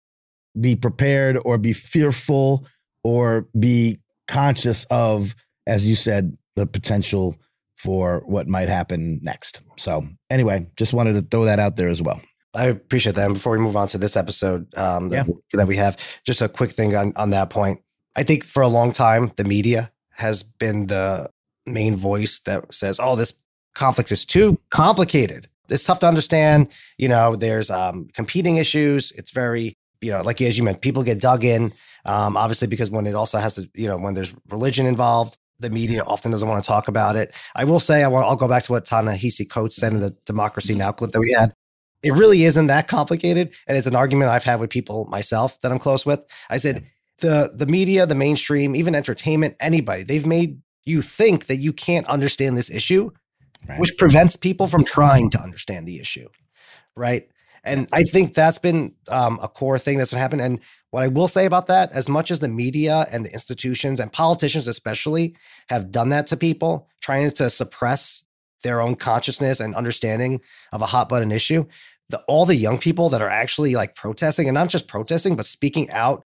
be 0.59 0.75
prepared 0.75 1.37
or 1.45 1.57
be 1.57 1.73
fearful 1.73 2.65
or 3.03 3.47
be 3.57 3.99
conscious 4.27 4.85
of, 4.89 5.35
as 5.65 5.87
you 5.89 5.95
said, 5.95 6.37
the 6.55 6.65
potential 6.65 7.35
for 7.77 8.21
what 8.25 8.47
might 8.47 8.67
happen 8.67 9.19
next. 9.21 9.61
So, 9.77 10.07
anyway, 10.29 10.67
just 10.75 10.93
wanted 10.93 11.13
to 11.13 11.21
throw 11.21 11.45
that 11.45 11.59
out 11.59 11.77
there 11.77 11.89
as 11.89 12.01
well. 12.01 12.19
I 12.55 12.65
appreciate 12.65 13.15
that. 13.15 13.25
And 13.25 13.35
before 13.35 13.51
we 13.51 13.59
move 13.59 13.77
on 13.77 13.87
to 13.89 13.99
this 13.99 14.17
episode 14.17 14.75
um, 14.75 15.09
that, 15.09 15.27
Yeah. 15.27 15.33
that 15.53 15.67
we 15.67 15.77
have, 15.77 15.95
just 16.25 16.41
a 16.41 16.49
quick 16.49 16.71
thing 16.71 16.95
on, 16.95 17.13
on 17.15 17.29
that 17.29 17.51
point. 17.51 17.81
I 18.15 18.23
think 18.23 18.43
for 18.43 18.63
a 18.63 18.67
long 18.67 18.93
time, 18.93 19.31
the 19.37 19.43
media 19.43 19.91
has 20.13 20.41
been 20.41 20.87
the 20.87 21.29
main 21.67 21.95
voice 21.95 22.39
that 22.39 22.73
says, 22.73 22.99
oh, 22.99 23.15
this 23.15 23.33
conflict 23.75 24.11
is 24.11 24.25
too 24.25 24.57
complicated. 24.71 25.47
It's 25.69 25.83
tough 25.83 25.99
to 25.99 26.07
understand. 26.07 26.71
You 26.97 27.09
know, 27.09 27.35
there's 27.35 27.69
um, 27.69 28.07
competing 28.13 28.57
issues. 28.57 29.11
It's 29.11 29.31
very, 29.31 29.75
you 30.01 30.11
know, 30.11 30.21
like 30.21 30.41
as 30.41 30.57
you 30.57 30.63
meant, 30.63 30.81
people 30.81 31.03
get 31.03 31.19
dug 31.19 31.43
in. 31.43 31.73
Um, 32.05 32.37
obviously, 32.37 32.67
because 32.67 32.89
when 32.89 33.05
it 33.05 33.15
also 33.15 33.37
has 33.37 33.55
to, 33.55 33.69
you 33.73 33.87
know, 33.87 33.97
when 33.97 34.13
there's 34.13 34.33
religion 34.49 34.85
involved, 34.85 35.37
the 35.59 35.69
media 35.69 36.03
often 36.03 36.31
doesn't 36.31 36.47
want 36.47 36.63
to 36.63 36.67
talk 36.67 36.87
about 36.87 37.15
it. 37.15 37.35
I 37.55 37.63
will 37.63 37.79
say, 37.79 38.03
I 38.03 38.07
will, 38.07 38.17
I'll 38.17 38.35
go 38.35 38.47
back 38.47 38.63
to 38.63 38.71
what 38.71 38.85
Ta-Nehisi 38.85 39.49
Coates 39.49 39.75
said 39.75 39.91
in 39.91 39.99
the 39.99 40.15
Democracy 40.25 40.75
Now 40.75 40.91
clip 40.91 41.11
that 41.11 41.19
we 41.19 41.33
had. 41.37 41.53
It 42.03 42.11
really 42.11 42.43
isn't 42.43 42.67
that 42.67 42.87
complicated, 42.87 43.55
and 43.67 43.75
it's 43.75 43.87
an 43.87 43.95
argument 43.95 44.29
I've 44.29 44.43
had 44.43 44.59
with 44.59 44.69
people 44.69 45.05
myself 45.05 45.59
that 45.61 45.71
I'm 45.71 45.79
close 45.79 46.05
with. 46.05 46.21
I 46.49 46.57
said 46.57 46.85
the 47.19 47.51
the 47.53 47.65
media, 47.65 48.05
the 48.05 48.15
mainstream, 48.15 48.75
even 48.75 48.93
entertainment, 48.93 49.55
anybody, 49.59 50.03
they've 50.03 50.25
made 50.25 50.61
you 50.85 51.01
think 51.01 51.47
that 51.47 51.57
you 51.57 51.73
can't 51.73 52.07
understand 52.07 52.55
this 52.55 52.69
issue, 52.69 53.09
Right. 53.67 53.79
which 53.79 53.97
prevents 53.97 54.35
people 54.35 54.67
from 54.67 54.83
trying 54.83 55.29
to 55.31 55.41
understand 55.41 55.87
the 55.87 55.99
issue, 55.99 56.29
right? 56.95 57.29
And 57.63 57.87
I 57.91 58.03
think 58.03 58.33
that's 58.33 58.59
been 58.59 58.93
um, 59.09 59.39
a 59.41 59.47
core 59.47 59.77
thing 59.77 59.97
that's 59.97 60.11
been 60.11 60.19
happening. 60.19 60.45
And 60.45 60.59
what 60.91 61.03
I 61.03 61.07
will 61.07 61.27
say 61.27 61.45
about 61.45 61.67
that, 61.67 61.91
as 61.91 62.07
much 62.07 62.31
as 62.31 62.39
the 62.39 62.47
media 62.47 63.05
and 63.11 63.25
the 63.25 63.33
institutions 63.33 63.99
and 63.99 64.11
politicians 64.11 64.67
especially 64.67 65.35
have 65.69 65.91
done 65.91 66.09
that 66.09 66.27
to 66.27 66.37
people, 66.37 66.87
trying 67.01 67.29
to 67.31 67.49
suppress 67.49 68.23
their 68.63 68.79
own 68.79 68.95
consciousness 68.95 69.59
and 69.59 69.75
understanding 69.75 70.39
of 70.71 70.81
a 70.81 70.87
hot 70.87 71.09
button 71.09 71.31
issue, 71.31 71.65
the, 72.09 72.19
all 72.27 72.45
the 72.45 72.55
young 72.55 72.77
people 72.77 73.09
that 73.09 73.21
are 73.21 73.29
actually 73.29 73.75
like 73.75 73.95
protesting 73.95 74.47
and 74.47 74.55
not 74.55 74.69
just 74.69 74.87
protesting, 74.87 75.35
but 75.35 75.45
speaking 75.45 75.89
out 75.91 76.23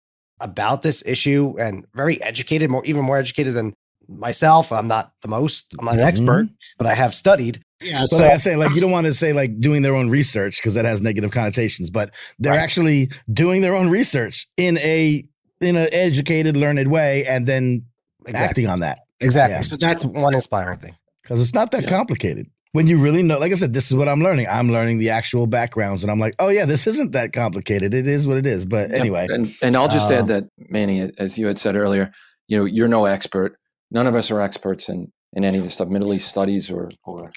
about 0.41 0.83
this 0.83 1.05
issue 1.05 1.55
and 1.59 1.87
very 1.95 2.23
educated, 2.23 2.71
more 2.71 2.85
even 2.85 3.05
more 3.05 3.19
educated 3.19 3.55
than 3.55 3.75
myself. 4.09 4.73
I'm 4.73 4.87
not 4.89 5.13
the 5.23 5.29
most, 5.29 5.75
I'm 5.79 5.85
not 5.87 5.95
an 5.95 6.01
expert, 6.01 6.47
but 6.79 6.87
I 6.87 6.95
have 6.95 7.15
studied. 7.15 7.63
Yeah. 7.83 8.05
So 8.07 8.19
like 8.19 8.33
I 8.33 8.37
say, 8.39 8.57
like 8.57 8.75
you 8.75 8.81
don't 8.81 8.91
want 8.93 9.07
to 9.07 9.15
say 9.15 9.33
like 9.33 9.59
doing 9.61 9.83
their 9.83 9.95
own 9.95 10.09
research 10.11 10.59
because 10.59 10.75
that 10.75 10.85
has 10.85 11.03
negative 11.03 11.31
connotations, 11.33 11.91
but 11.91 12.11
they're 12.39 12.53
Right. 12.53 12.61
actually 12.61 13.11
doing 13.33 13.61
their 13.63 13.75
own 13.75 13.91
research 13.91 14.47
in 14.57 14.79
a 14.79 15.25
in 15.61 15.77
an 15.77 15.89
educated, 15.93 16.57
learned 16.57 16.89
way, 16.91 17.25
and 17.27 17.47
then 17.47 17.85
exactly. 18.27 18.49
acting 18.49 18.67
on 18.69 18.81
that 18.81 18.99
Exactly. 19.21 19.55
Yeah. 19.57 19.61
So 19.63 19.77
that's 19.77 20.05
one 20.05 20.35
inspiring 20.35 20.79
thing. 20.79 20.97
because 21.23 21.41
it's 21.41 21.55
not 21.55 21.71
that 21.73 21.85
Yeah. 21.85 21.89
complicated. 21.91 22.47
When 22.73 22.87
you 22.89 22.99
really 22.99 23.23
know, 23.23 23.39
like 23.39 23.53
I 23.53 23.55
said, 23.55 23.73
this 23.73 23.89
is 23.91 23.95
what 23.97 24.09
I'm 24.09 24.19
learning. 24.21 24.47
I'm 24.51 24.69
learning 24.71 24.99
the 24.99 25.11
actual 25.11 25.47
backgrounds, 25.47 26.03
and 26.03 26.11
I'm 26.11 26.19
like, 26.19 26.35
oh 26.41 26.49
yeah, 26.49 26.65
this 26.67 26.87
isn't 26.89 27.13
that 27.13 27.33
complicated. 27.33 27.95
It 27.95 28.07
is 28.09 28.27
what 28.27 28.37
it 28.37 28.47
is. 28.47 28.65
But 28.67 28.93
anyway, 28.93 29.27
And 29.31 29.47
and 29.63 29.77
I'll 29.77 29.89
just 29.89 30.11
Uh, 30.11 30.15
add 30.15 30.29
that 30.29 30.45
Manny, 30.71 31.09
as 31.19 31.39
you 31.39 31.47
had 31.47 31.59
said 31.59 31.77
earlier, 31.77 32.11
you 32.49 32.59
know, 32.59 32.65
you're 32.65 32.89
no 32.89 33.05
expert. 33.07 33.57
None 33.95 34.07
of 34.09 34.17
us 34.17 34.31
are 34.31 34.41
experts 34.41 34.89
in 34.89 35.11
in 35.37 35.45
any 35.45 35.59
of 35.59 35.65
this 35.65 35.75
stuff, 35.75 35.89
Middle 35.89 36.13
East 36.13 36.29
studies 36.29 36.71
or 36.71 36.89
or 37.05 37.33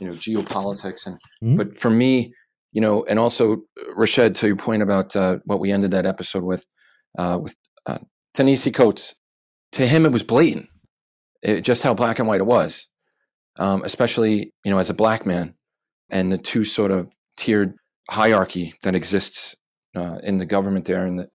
you 0.00 0.08
know 0.08 0.12
geopolitics. 0.12 1.06
And 1.06 1.16
Mhm. 1.42 1.56
but 1.56 1.76
for 1.76 1.90
me, 1.90 2.30
you 2.72 2.80
know, 2.80 3.04
and 3.04 3.18
also 3.18 3.54
uh, 3.54 3.94
Rashed, 3.96 4.34
to 4.34 4.46
your 4.48 4.56
point 4.56 4.82
about 4.82 5.16
uh, 5.16 5.38
what 5.44 5.60
we 5.60 5.72
ended 5.72 5.90
that 5.92 6.06
episode 6.06 6.44
with, 6.44 6.66
uh, 7.18 7.38
with 7.42 7.54
uh, 7.86 7.98
Ta-Nehisi 8.34 8.72
Coates, 8.72 9.14
to 9.72 9.86
him 9.86 10.04
it 10.06 10.12
was 10.12 10.22
blatant, 10.22 10.68
it, 11.42 11.62
just 11.62 11.82
how 11.82 11.94
black 11.94 12.18
and 12.18 12.28
white 12.28 12.40
it 12.40 12.46
was, 12.46 12.86
um, 13.58 13.82
especially 13.84 14.52
you 14.64 14.70
know 14.70 14.78
as 14.78 14.90
a 14.90 14.94
black 14.94 15.26
man, 15.26 15.54
and 16.10 16.30
the 16.32 16.38
two 16.38 16.64
sort 16.64 16.90
of 16.90 17.12
tiered 17.36 17.74
hierarchy 18.10 18.74
that 18.82 18.94
exists 18.94 19.54
uh, 19.96 20.18
in 20.22 20.38
the 20.38 20.46
government 20.46 20.84
there, 20.84 21.06
and 21.06 21.18
the, 21.20 21.28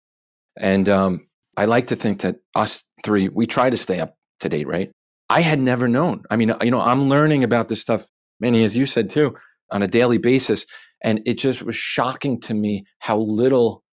and 0.57 0.87
um, 0.89 1.27
I 1.57 1.65
like 1.65 1.87
to 1.87 1.95
think 1.95 2.21
that 2.21 2.37
us 2.55 2.83
three 3.03 3.29
we 3.29 3.45
try 3.45 3.69
to 3.69 3.77
stay 3.77 3.99
up 3.99 4.15
to 4.39 4.49
date, 4.49 4.67
right? 4.67 4.91
I 5.29 5.41
had 5.41 5.59
never 5.59 5.87
known. 5.87 6.23
I 6.29 6.35
mean, 6.35 6.53
you 6.61 6.71
know, 6.71 6.81
I'm 6.81 7.09
learning 7.09 7.43
about 7.43 7.67
this 7.67 7.81
stuff, 7.81 8.07
Manny 8.39 8.63
as 8.63 8.75
you 8.75 8.85
said 8.85 9.09
too, 9.09 9.35
on 9.71 9.81
a 9.81 9.87
daily 9.87 10.17
basis, 10.17 10.65
and 11.03 11.21
it 11.25 11.35
just 11.35 11.63
was 11.63 11.75
shocking 11.75 12.39
to 12.41 12.53
me 12.53 12.85
how 12.99 13.17
little 13.17 13.83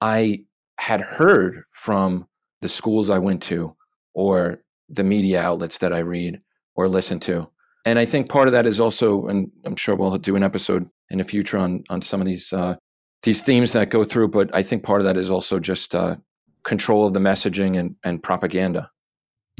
I 0.00 0.44
had 0.78 1.00
heard 1.00 1.62
from 1.72 2.26
the 2.62 2.68
schools 2.68 3.10
I 3.10 3.18
went 3.18 3.42
to 3.44 3.76
or 4.14 4.62
the 4.88 5.04
media 5.04 5.40
outlets 5.42 5.78
that 5.78 5.92
I 5.92 5.98
read 5.98 6.40
or 6.74 6.88
listen 6.88 7.20
to. 7.20 7.48
And 7.84 7.98
I 7.98 8.04
think 8.04 8.28
part 8.28 8.48
of 8.48 8.52
that 8.52 8.66
is 8.66 8.80
also, 8.80 9.26
and 9.26 9.50
I'm 9.64 9.76
sure 9.76 9.94
we'll 9.94 10.16
do 10.18 10.36
an 10.36 10.42
episode 10.42 10.88
in 11.10 11.18
the 11.18 11.24
future 11.24 11.58
on 11.58 11.82
on 11.90 12.02
some 12.02 12.20
of 12.20 12.26
these 12.26 12.52
uh, 12.52 12.76
these 13.22 13.42
themes 13.42 13.72
that 13.72 13.90
go 13.90 14.04
through. 14.04 14.28
But 14.28 14.54
I 14.54 14.62
think 14.62 14.82
part 14.82 15.00
of 15.00 15.04
that 15.04 15.16
is 15.16 15.30
also 15.30 15.58
just 15.58 15.94
uh, 15.94 16.16
control 16.64 17.06
of 17.06 17.14
the 17.14 17.20
messaging 17.20 17.78
and 17.78 17.96
and 18.04 18.22
propaganda. 18.22 18.90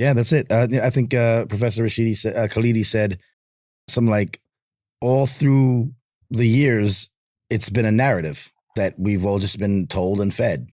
Yeah, 0.00 0.14
that's 0.14 0.32
it. 0.32 0.50
Uh, 0.50 0.66
I 0.82 0.88
think 0.88 1.12
uh, 1.12 1.44
Professor 1.44 1.84
Rashidi 1.84 2.16
sa- 2.16 2.30
uh, 2.30 2.48
Khalidi 2.48 2.86
said 2.86 3.18
some 3.86 4.06
like, 4.06 4.40
all 5.02 5.26
through 5.26 5.92
the 6.30 6.46
years, 6.46 7.10
it's 7.50 7.68
been 7.68 7.84
a 7.84 7.92
narrative 7.92 8.50
that 8.76 8.98
we've 8.98 9.26
all 9.26 9.38
just 9.38 9.58
been 9.58 9.86
told 9.86 10.22
and 10.22 10.32
fed, 10.32 10.68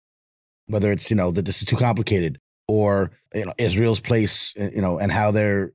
whether 0.67 0.91
it's 0.91 1.09
you 1.09 1.15
know 1.15 1.31
that 1.31 1.43
this 1.45 1.59
is 1.59 1.65
too 1.65 1.75
complicated 1.75 2.39
or 2.67 3.09
you 3.33 3.47
know 3.47 3.53
Israel's 3.57 3.99
place, 3.99 4.53
uh, 4.59 4.69
you 4.71 4.81
know, 4.81 4.99
and 4.99 5.11
how 5.11 5.31
they're 5.31 5.73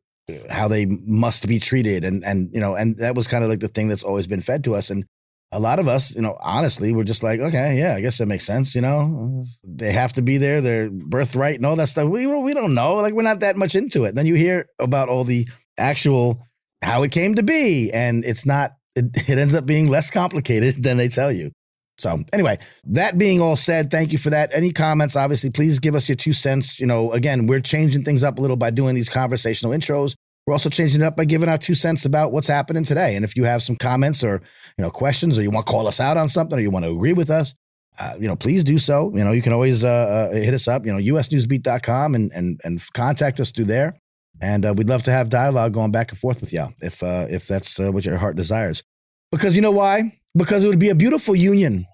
how 0.48 0.68
they 0.68 0.86
must 0.86 1.48
be 1.48 1.58
treated, 1.58 2.04
and 2.04 2.24
and 2.24 2.50
you 2.54 2.60
know, 2.60 2.76
and 2.76 2.98
that 2.98 3.16
was 3.16 3.26
kind 3.26 3.42
of 3.42 3.50
like 3.50 3.58
the 3.58 3.66
thing 3.66 3.88
that's 3.88 4.04
always 4.04 4.28
been 4.28 4.42
fed 4.42 4.62
to 4.62 4.76
us, 4.76 4.90
and 4.90 5.06
a 5.52 5.58
lot 5.58 5.80
of 5.80 5.88
us, 5.88 6.14
you 6.14 6.22
know, 6.22 6.36
honestly, 6.40 6.92
we're 6.92 7.04
just 7.04 7.22
like, 7.22 7.40
okay, 7.40 7.78
yeah, 7.78 7.94
I 7.96 8.00
guess 8.00 8.18
that 8.18 8.26
makes 8.26 8.44
sense. 8.44 8.74
You 8.74 8.82
know, 8.82 9.44
they 9.64 9.92
have 9.92 10.12
to 10.14 10.22
be 10.22 10.38
there, 10.38 10.60
their 10.60 10.90
birthright, 10.90 11.56
and 11.56 11.66
all 11.66 11.76
that 11.76 11.88
stuff. 11.88 12.08
We 12.08 12.26
we 12.26 12.54
don't 12.54 12.74
know, 12.74 12.94
like 12.96 13.14
we're 13.14 13.22
not 13.22 13.40
that 13.40 13.56
much 13.56 13.74
into 13.74 14.04
it. 14.04 14.14
Then 14.14 14.26
you 14.26 14.34
hear 14.34 14.66
about 14.78 15.08
all 15.08 15.24
the 15.24 15.48
actual 15.76 16.46
how 16.82 17.02
it 17.02 17.12
came 17.12 17.34
to 17.34 17.42
be, 17.42 17.90
and 17.92 18.24
it's 18.24 18.46
not. 18.46 18.72
It, 18.96 19.06
it 19.28 19.38
ends 19.38 19.54
up 19.54 19.66
being 19.66 19.88
less 19.88 20.10
complicated 20.10 20.82
than 20.82 20.96
they 20.96 21.08
tell 21.08 21.32
you. 21.32 21.50
So 21.98 22.24
anyway, 22.32 22.58
that 22.84 23.18
being 23.18 23.40
all 23.40 23.56
said, 23.56 23.90
thank 23.90 24.10
you 24.12 24.18
for 24.18 24.30
that. 24.30 24.50
Any 24.54 24.72
comments? 24.72 25.16
Obviously, 25.16 25.50
please 25.50 25.78
give 25.78 25.94
us 25.94 26.08
your 26.08 26.16
two 26.16 26.32
cents. 26.32 26.80
You 26.80 26.86
know, 26.86 27.12
again, 27.12 27.46
we're 27.46 27.60
changing 27.60 28.04
things 28.04 28.24
up 28.24 28.38
a 28.38 28.40
little 28.40 28.56
by 28.56 28.70
doing 28.70 28.94
these 28.94 29.08
conversational 29.08 29.72
intros. 29.72 30.14
We're 30.46 30.54
also 30.54 30.68
changing 30.70 31.02
it 31.02 31.04
up 31.04 31.16
by 31.16 31.24
giving 31.26 31.48
our 31.48 31.58
two 31.58 31.74
cents 31.74 32.04
about 32.04 32.32
what's 32.32 32.46
happening 32.46 32.82
today. 32.82 33.14
And 33.14 33.24
if 33.24 33.36
you 33.36 33.44
have 33.44 33.62
some 33.62 33.76
comments 33.76 34.24
or 34.24 34.42
you 34.78 34.84
know 34.84 34.90
questions, 34.90 35.38
or 35.38 35.42
you 35.42 35.50
want 35.50 35.66
to 35.66 35.70
call 35.70 35.86
us 35.86 36.00
out 36.00 36.16
on 36.16 36.28
something, 36.28 36.58
or 36.58 36.62
you 36.62 36.70
want 36.70 36.84
to 36.84 36.90
agree 36.90 37.12
with 37.12 37.30
us, 37.30 37.54
uh, 37.98 38.14
you 38.18 38.26
know, 38.26 38.36
please 38.36 38.64
do 38.64 38.78
so. 38.78 39.12
You 39.14 39.24
know, 39.24 39.32
you 39.32 39.42
can 39.42 39.52
always 39.52 39.84
uh, 39.84 40.30
uh, 40.32 40.34
hit 40.34 40.54
us 40.54 40.66
up. 40.66 40.86
You 40.86 40.92
know, 40.92 40.98
usnewsbeat.com 40.98 42.14
and 42.14 42.32
and 42.32 42.60
and 42.64 42.82
contact 42.94 43.40
us 43.40 43.50
through 43.50 43.66
there. 43.66 43.98
And 44.40 44.64
uh, 44.64 44.72
we'd 44.74 44.88
love 44.88 45.02
to 45.02 45.10
have 45.10 45.28
dialogue 45.28 45.74
going 45.74 45.90
back 45.90 46.10
and 46.10 46.18
forth 46.18 46.40
with 46.40 46.52
y'all 46.52 46.72
if 46.80 47.02
uh, 47.02 47.26
if 47.28 47.46
that's 47.46 47.78
uh, 47.78 47.92
what 47.92 48.04
your 48.04 48.16
heart 48.16 48.36
desires. 48.36 48.82
Because 49.30 49.54
you 49.54 49.62
know 49.62 49.70
why? 49.70 50.18
Because 50.34 50.64
it 50.64 50.68
would 50.68 50.78
be 50.78 50.88
a 50.88 50.94
beautiful 50.94 51.36
union 51.36 51.86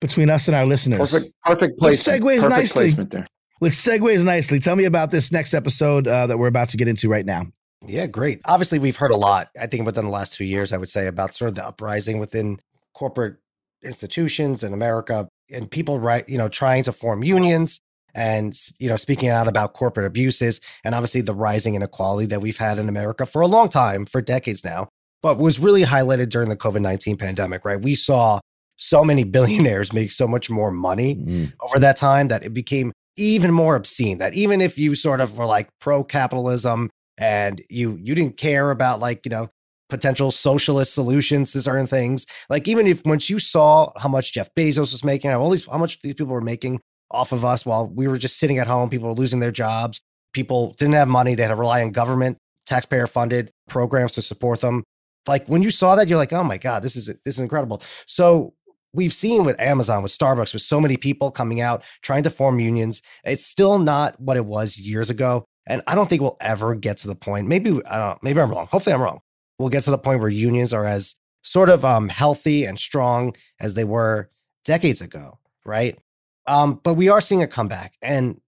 between 0.00 0.30
us 0.30 0.48
and 0.48 0.54
our 0.54 0.66
listeners. 0.66 0.98
Perfect, 0.98 1.34
perfect 1.42 1.72
Which 1.80 2.04
placement. 2.04 2.22
segues 2.22 2.36
perfect 2.36 2.50
nicely. 2.50 2.84
placement 2.84 3.10
there. 3.10 3.26
Which 3.58 3.72
segues 3.72 4.24
nicely. 4.24 4.58
Tell 4.58 4.76
me 4.76 4.84
about 4.84 5.10
this 5.10 5.32
next 5.32 5.54
episode 5.54 6.06
uh, 6.08 6.26
that 6.26 6.38
we're 6.38 6.48
about 6.48 6.70
to 6.70 6.76
get 6.76 6.88
into 6.88 7.08
right 7.08 7.24
now. 7.24 7.46
Yeah, 7.86 8.06
great. 8.06 8.40
Obviously, 8.44 8.78
we've 8.78 8.96
heard 8.96 9.10
a 9.10 9.16
lot, 9.16 9.48
I 9.60 9.66
think, 9.66 9.86
within 9.86 10.04
the 10.04 10.10
last 10.10 10.34
two 10.34 10.44
years, 10.44 10.72
I 10.72 10.76
would 10.76 10.88
say, 10.90 11.06
about 11.06 11.34
sort 11.34 11.48
of 11.48 11.54
the 11.56 11.66
uprising 11.66 12.18
within 12.18 12.60
corporate 12.94 13.36
institutions 13.82 14.62
in 14.62 14.72
America 14.72 15.28
and 15.52 15.70
people, 15.70 15.98
right, 15.98 16.28
you 16.28 16.38
know, 16.38 16.48
trying 16.48 16.84
to 16.84 16.92
form 16.92 17.24
unions 17.24 17.80
and, 18.14 18.54
you 18.78 18.88
know, 18.88 18.96
speaking 18.96 19.28
out 19.28 19.48
about 19.48 19.72
corporate 19.72 20.06
abuses 20.06 20.60
and 20.84 20.94
obviously 20.94 21.20
the 21.22 21.34
rising 21.34 21.74
inequality 21.74 22.26
that 22.26 22.40
we've 22.40 22.58
had 22.58 22.78
in 22.78 22.88
America 22.88 23.26
for 23.26 23.42
a 23.42 23.46
long 23.46 23.68
time, 23.68 24.06
for 24.06 24.20
decades 24.20 24.64
now, 24.64 24.88
but 25.22 25.38
was 25.38 25.58
really 25.58 25.82
highlighted 25.82 26.28
during 26.28 26.48
the 26.48 26.56
COVID 26.56 26.80
19 26.82 27.16
pandemic, 27.16 27.64
right? 27.64 27.80
We 27.80 27.94
saw 27.94 28.38
so 28.76 29.02
many 29.02 29.24
billionaires 29.36 29.92
make 29.92 30.12
so 30.12 30.28
much 30.28 30.48
more 30.48 30.70
money 30.70 31.16
Mm. 31.16 31.52
over 31.64 31.78
that 31.80 31.96
time 31.96 32.28
that 32.28 32.44
it 32.44 32.54
became 32.54 32.92
even 33.16 33.52
more 33.52 33.76
obscene 33.76 34.18
that 34.18 34.32
even 34.34 34.60
if 34.62 34.78
you 34.78 34.94
sort 34.94 35.20
of 35.20 35.36
were 35.36 35.44
like 35.44 35.68
pro 35.80 36.02
capitalism 36.02 36.88
and 37.18 37.62
you 37.68 37.98
you 38.02 38.14
didn't 38.14 38.36
care 38.36 38.70
about 38.70 39.00
like 39.00 39.24
you 39.24 39.30
know 39.30 39.48
potential 39.88 40.30
socialist 40.30 40.94
solutions 40.94 41.52
to 41.52 41.60
certain 41.60 41.86
things 41.86 42.26
like 42.48 42.66
even 42.66 42.86
if 42.86 43.04
once 43.04 43.28
you 43.28 43.38
saw 43.38 43.92
how 43.98 44.08
much 44.08 44.32
jeff 44.32 44.48
bezos 44.54 44.92
was 44.92 45.04
making 45.04 45.30
all 45.30 45.50
these 45.50 45.66
how 45.66 45.76
much 45.76 46.00
these 46.00 46.14
people 46.14 46.32
were 46.32 46.40
making 46.40 46.80
off 47.10 47.32
of 47.32 47.44
us 47.44 47.66
while 47.66 47.86
we 47.88 48.08
were 48.08 48.16
just 48.16 48.38
sitting 48.38 48.58
at 48.58 48.66
home 48.66 48.88
people 48.88 49.08
were 49.08 49.14
losing 49.14 49.40
their 49.40 49.50
jobs 49.50 50.00
people 50.32 50.74
didn't 50.78 50.94
have 50.94 51.08
money 51.08 51.34
they 51.34 51.42
had 51.42 51.50
to 51.50 51.54
rely 51.54 51.82
on 51.82 51.90
government 51.90 52.38
taxpayer 52.64 53.06
funded 53.06 53.50
programs 53.68 54.12
to 54.12 54.22
support 54.22 54.62
them 54.62 54.82
like 55.28 55.46
when 55.46 55.62
you 55.62 55.70
saw 55.70 55.94
that 55.94 56.08
you're 56.08 56.18
like 56.18 56.32
oh 56.32 56.44
my 56.44 56.56
god 56.56 56.82
this 56.82 56.96
is 56.96 57.06
this 57.06 57.34
is 57.34 57.40
incredible 57.40 57.82
so 58.06 58.54
we've 58.94 59.12
seen 59.12 59.44
with 59.44 59.58
Amazon, 59.60 60.02
with 60.02 60.12
Starbucks, 60.12 60.52
with 60.52 60.62
so 60.62 60.80
many 60.80 60.96
people 60.96 61.30
coming 61.30 61.60
out 61.60 61.82
trying 62.02 62.22
to 62.24 62.30
form 62.30 62.60
unions. 62.60 63.02
It's 63.24 63.44
still 63.44 63.78
not 63.78 64.20
what 64.20 64.36
it 64.36 64.44
was 64.44 64.78
years 64.78 65.10
ago. 65.10 65.46
And 65.66 65.82
I 65.86 65.94
don't 65.94 66.08
think 66.08 66.20
we'll 66.20 66.36
ever 66.40 66.74
get 66.74 66.96
to 66.98 67.08
the 67.08 67.14
point. 67.14 67.46
Maybe 67.46 67.80
I 67.88 67.98
don't 67.98 68.22
maybe 68.22 68.40
I'm 68.40 68.50
wrong. 68.50 68.68
Hopefully 68.70 68.94
I'm 68.94 69.02
wrong. 69.02 69.20
We'll 69.58 69.68
get 69.68 69.84
to 69.84 69.90
the 69.90 69.98
point 69.98 70.20
where 70.20 70.28
unions 70.28 70.72
are 70.72 70.84
as 70.84 71.14
sort 71.42 71.68
of 71.68 71.84
um, 71.84 72.08
healthy 72.08 72.64
and 72.64 72.78
strong 72.78 73.36
as 73.60 73.74
they 73.74 73.84
were 73.84 74.30
decades 74.64 75.00
ago, 75.00 75.38
right? 75.64 75.98
Um, 76.46 76.80
but 76.82 76.94
we 76.94 77.08
are 77.08 77.20
seeing 77.20 77.42
a 77.42 77.46
comeback. 77.46 77.94
And 78.02 78.40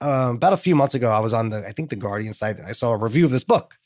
um, 0.00 0.36
about 0.36 0.52
a 0.52 0.58
few 0.58 0.76
months 0.76 0.94
ago, 0.94 1.10
I 1.10 1.18
was 1.18 1.34
on 1.34 1.50
the 1.50 1.66
I 1.66 1.72
think 1.72 1.90
the 1.90 1.96
Guardian 1.96 2.32
site 2.32 2.58
and 2.58 2.66
I 2.66 2.72
saw 2.72 2.92
a 2.92 2.96
review 2.96 3.24
of 3.24 3.30
this 3.30 3.44
book. 3.44 3.76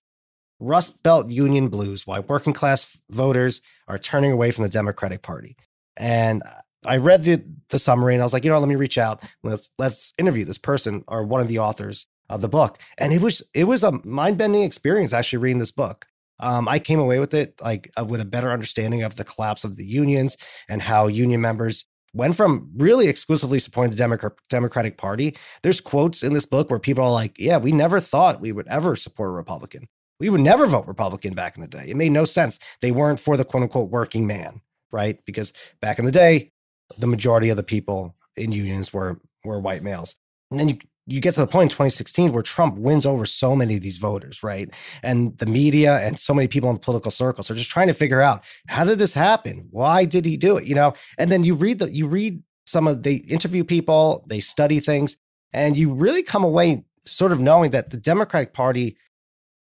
Rust 0.61 1.03
Belt 1.03 1.31
Union 1.31 1.69
Blues: 1.69 2.07
Why 2.07 2.21
Working 2.21 2.53
Class 2.53 2.97
Voters 3.11 3.61
Are 3.89 3.99
Turning 3.99 4.33
Away 4.33 4.51
from 4.51 4.63
the 4.63 4.71
Democratic 4.71 5.23
Party. 5.23 5.57
And 5.97 6.43
I 6.85 6.99
read 6.99 7.23
the 7.23 7.45
the 7.71 7.79
summary 7.79 8.15
and 8.15 8.23
I 8.23 8.25
was 8.25 8.33
like, 8.33 8.45
you 8.45 8.51
know, 8.51 8.59
let 8.59 8.69
me 8.69 8.77
reach 8.77 8.99
out. 8.99 9.23
Let's 9.43 9.71
let's 9.79 10.13
interview 10.19 10.45
this 10.45 10.59
person 10.59 11.05
or 11.09 11.25
one 11.25 11.41
of 11.41 11.49
the 11.49 11.59
authors 11.59 12.07
of 12.35 12.41
the 12.41 12.49
book. 12.49 12.79
And 12.99 13.13
it 13.13 13.21
was 13.21 13.43
it 13.55 13.65
was 13.65 13.83
a 13.83 13.93
mind 14.05 14.39
bending 14.39 14.63
experience 14.63 15.13
actually 15.13 15.39
reading 15.39 15.59
this 15.59 15.73
book. 15.73 16.07
Um, 16.41 16.69
I 16.69 16.79
came 16.79 16.99
away 16.99 17.21
with 17.21 17.33
it 17.33 17.61
like 17.63 17.91
uh, 17.99 18.05
with 18.05 18.21
a 18.21 18.25
better 18.25 18.53
understanding 18.53 19.03
of 19.03 19.17
the 19.17 19.25
collapse 19.25 19.65
of 19.65 19.77
the 19.77 19.87
unions 19.87 20.37
and 20.69 20.83
how 20.83 21.07
union 21.07 21.41
members 21.41 21.87
went 22.13 22.37
from 22.37 22.71
really 22.77 23.09
exclusively 23.09 23.59
supporting 23.59 23.91
the 23.91 23.97
Democrat, 23.97 24.33
Democratic 24.49 24.99
Party. 24.99 25.37
There's 25.63 25.81
quotes 25.81 26.23
in 26.23 26.33
this 26.33 26.47
book 26.47 26.71
where 26.71 26.79
people 26.79 27.05
are 27.05 27.13
like, 27.13 27.39
"Yeah, 27.39 27.59
we 27.59 27.73
never 27.73 28.01
thought 28.01 28.41
we 28.41 28.53
would 28.53 28.69
ever 28.69 28.97
support 28.97 29.31
a 29.31 29.33
Republican. 29.33 29.87
We 30.21 30.29
would 30.31 30.41
never 30.41 30.67
vote 30.67 30.87
Republican 30.87 31.35
back 31.35 31.57
in 31.57 31.63
the 31.63 31.69
day. 31.69 31.87
It 31.89 31.97
made 31.97 32.13
no 32.13 32.25
sense. 32.25 32.59
They 32.81 32.93
weren't 32.93 33.21
for 33.21 33.37
the 33.37 33.45
quote 33.45 33.63
unquote 33.63 33.91
working 33.91 34.27
man." 34.27 34.61
right? 34.95 35.19
Because 35.27 35.53
back 35.83 35.99
in 35.99 36.05
the 36.07 36.13
day, 36.13 36.53
the 36.97 37.09
majority 37.09 37.51
of 37.51 37.57
the 37.57 37.63
people 37.65 38.15
in 38.37 38.53
unions 38.53 38.93
were 38.93 39.21
were 39.45 39.61
white 39.61 39.83
males. 39.83 40.15
And 40.51 40.61
then 40.61 40.69
you 40.69 40.77
you 41.07 41.21
get 41.21 41.35
to 41.35 41.41
the 41.41 41.47
point 41.47 41.65
in 41.65 41.69
2016 41.71 42.33
where 42.33 42.43
Trump 42.43 42.79
wins 42.79 43.05
over 43.05 43.27
so 43.27 43.55
many 43.55 43.77
of 43.77 43.83
these 43.83 43.99
voters, 43.99 44.43
right? 44.43 44.71
And 45.03 45.37
the 45.39 45.47
media 45.47 45.99
and 45.99 46.19
so 46.19 46.33
many 46.33 46.49
people 46.49 46.71
in 46.71 46.75
the 46.75 46.81
political 46.81 47.11
circles 47.11 47.51
are 47.51 47.55
just 47.55 47.71
trying 47.71 47.89
to 47.89 47.95
figure 47.95 48.21
out 48.21 48.43
how 48.69 48.85
did 48.85 48.99
this 48.99 49.15
happen? 49.15 49.69
Why 49.71 50.05
did 50.05 50.25
he 50.25 50.37
do 50.37 50.57
it? 50.57 50.65
You 50.65 50.75
know, 50.75 50.95
and 51.19 51.31
then 51.31 51.45
you 51.45 51.55
read 51.55 51.79
the 51.79 51.93
you 51.93 52.07
read 52.07 52.43
some 52.67 52.87
of 52.87 53.03
they 53.03 53.17
interview 53.17 53.65
people, 53.65 54.25
they 54.29 54.41
study 54.41 54.81
things, 54.81 55.17
and 55.53 55.77
you 55.77 55.93
really 55.93 56.23
come 56.23 56.45
away 56.45 56.85
sort 57.07 57.33
of 57.33 57.41
knowing 57.41 57.71
that 57.73 57.91
the 57.91 57.99
Democratic 57.99 58.55
Party 58.55 58.97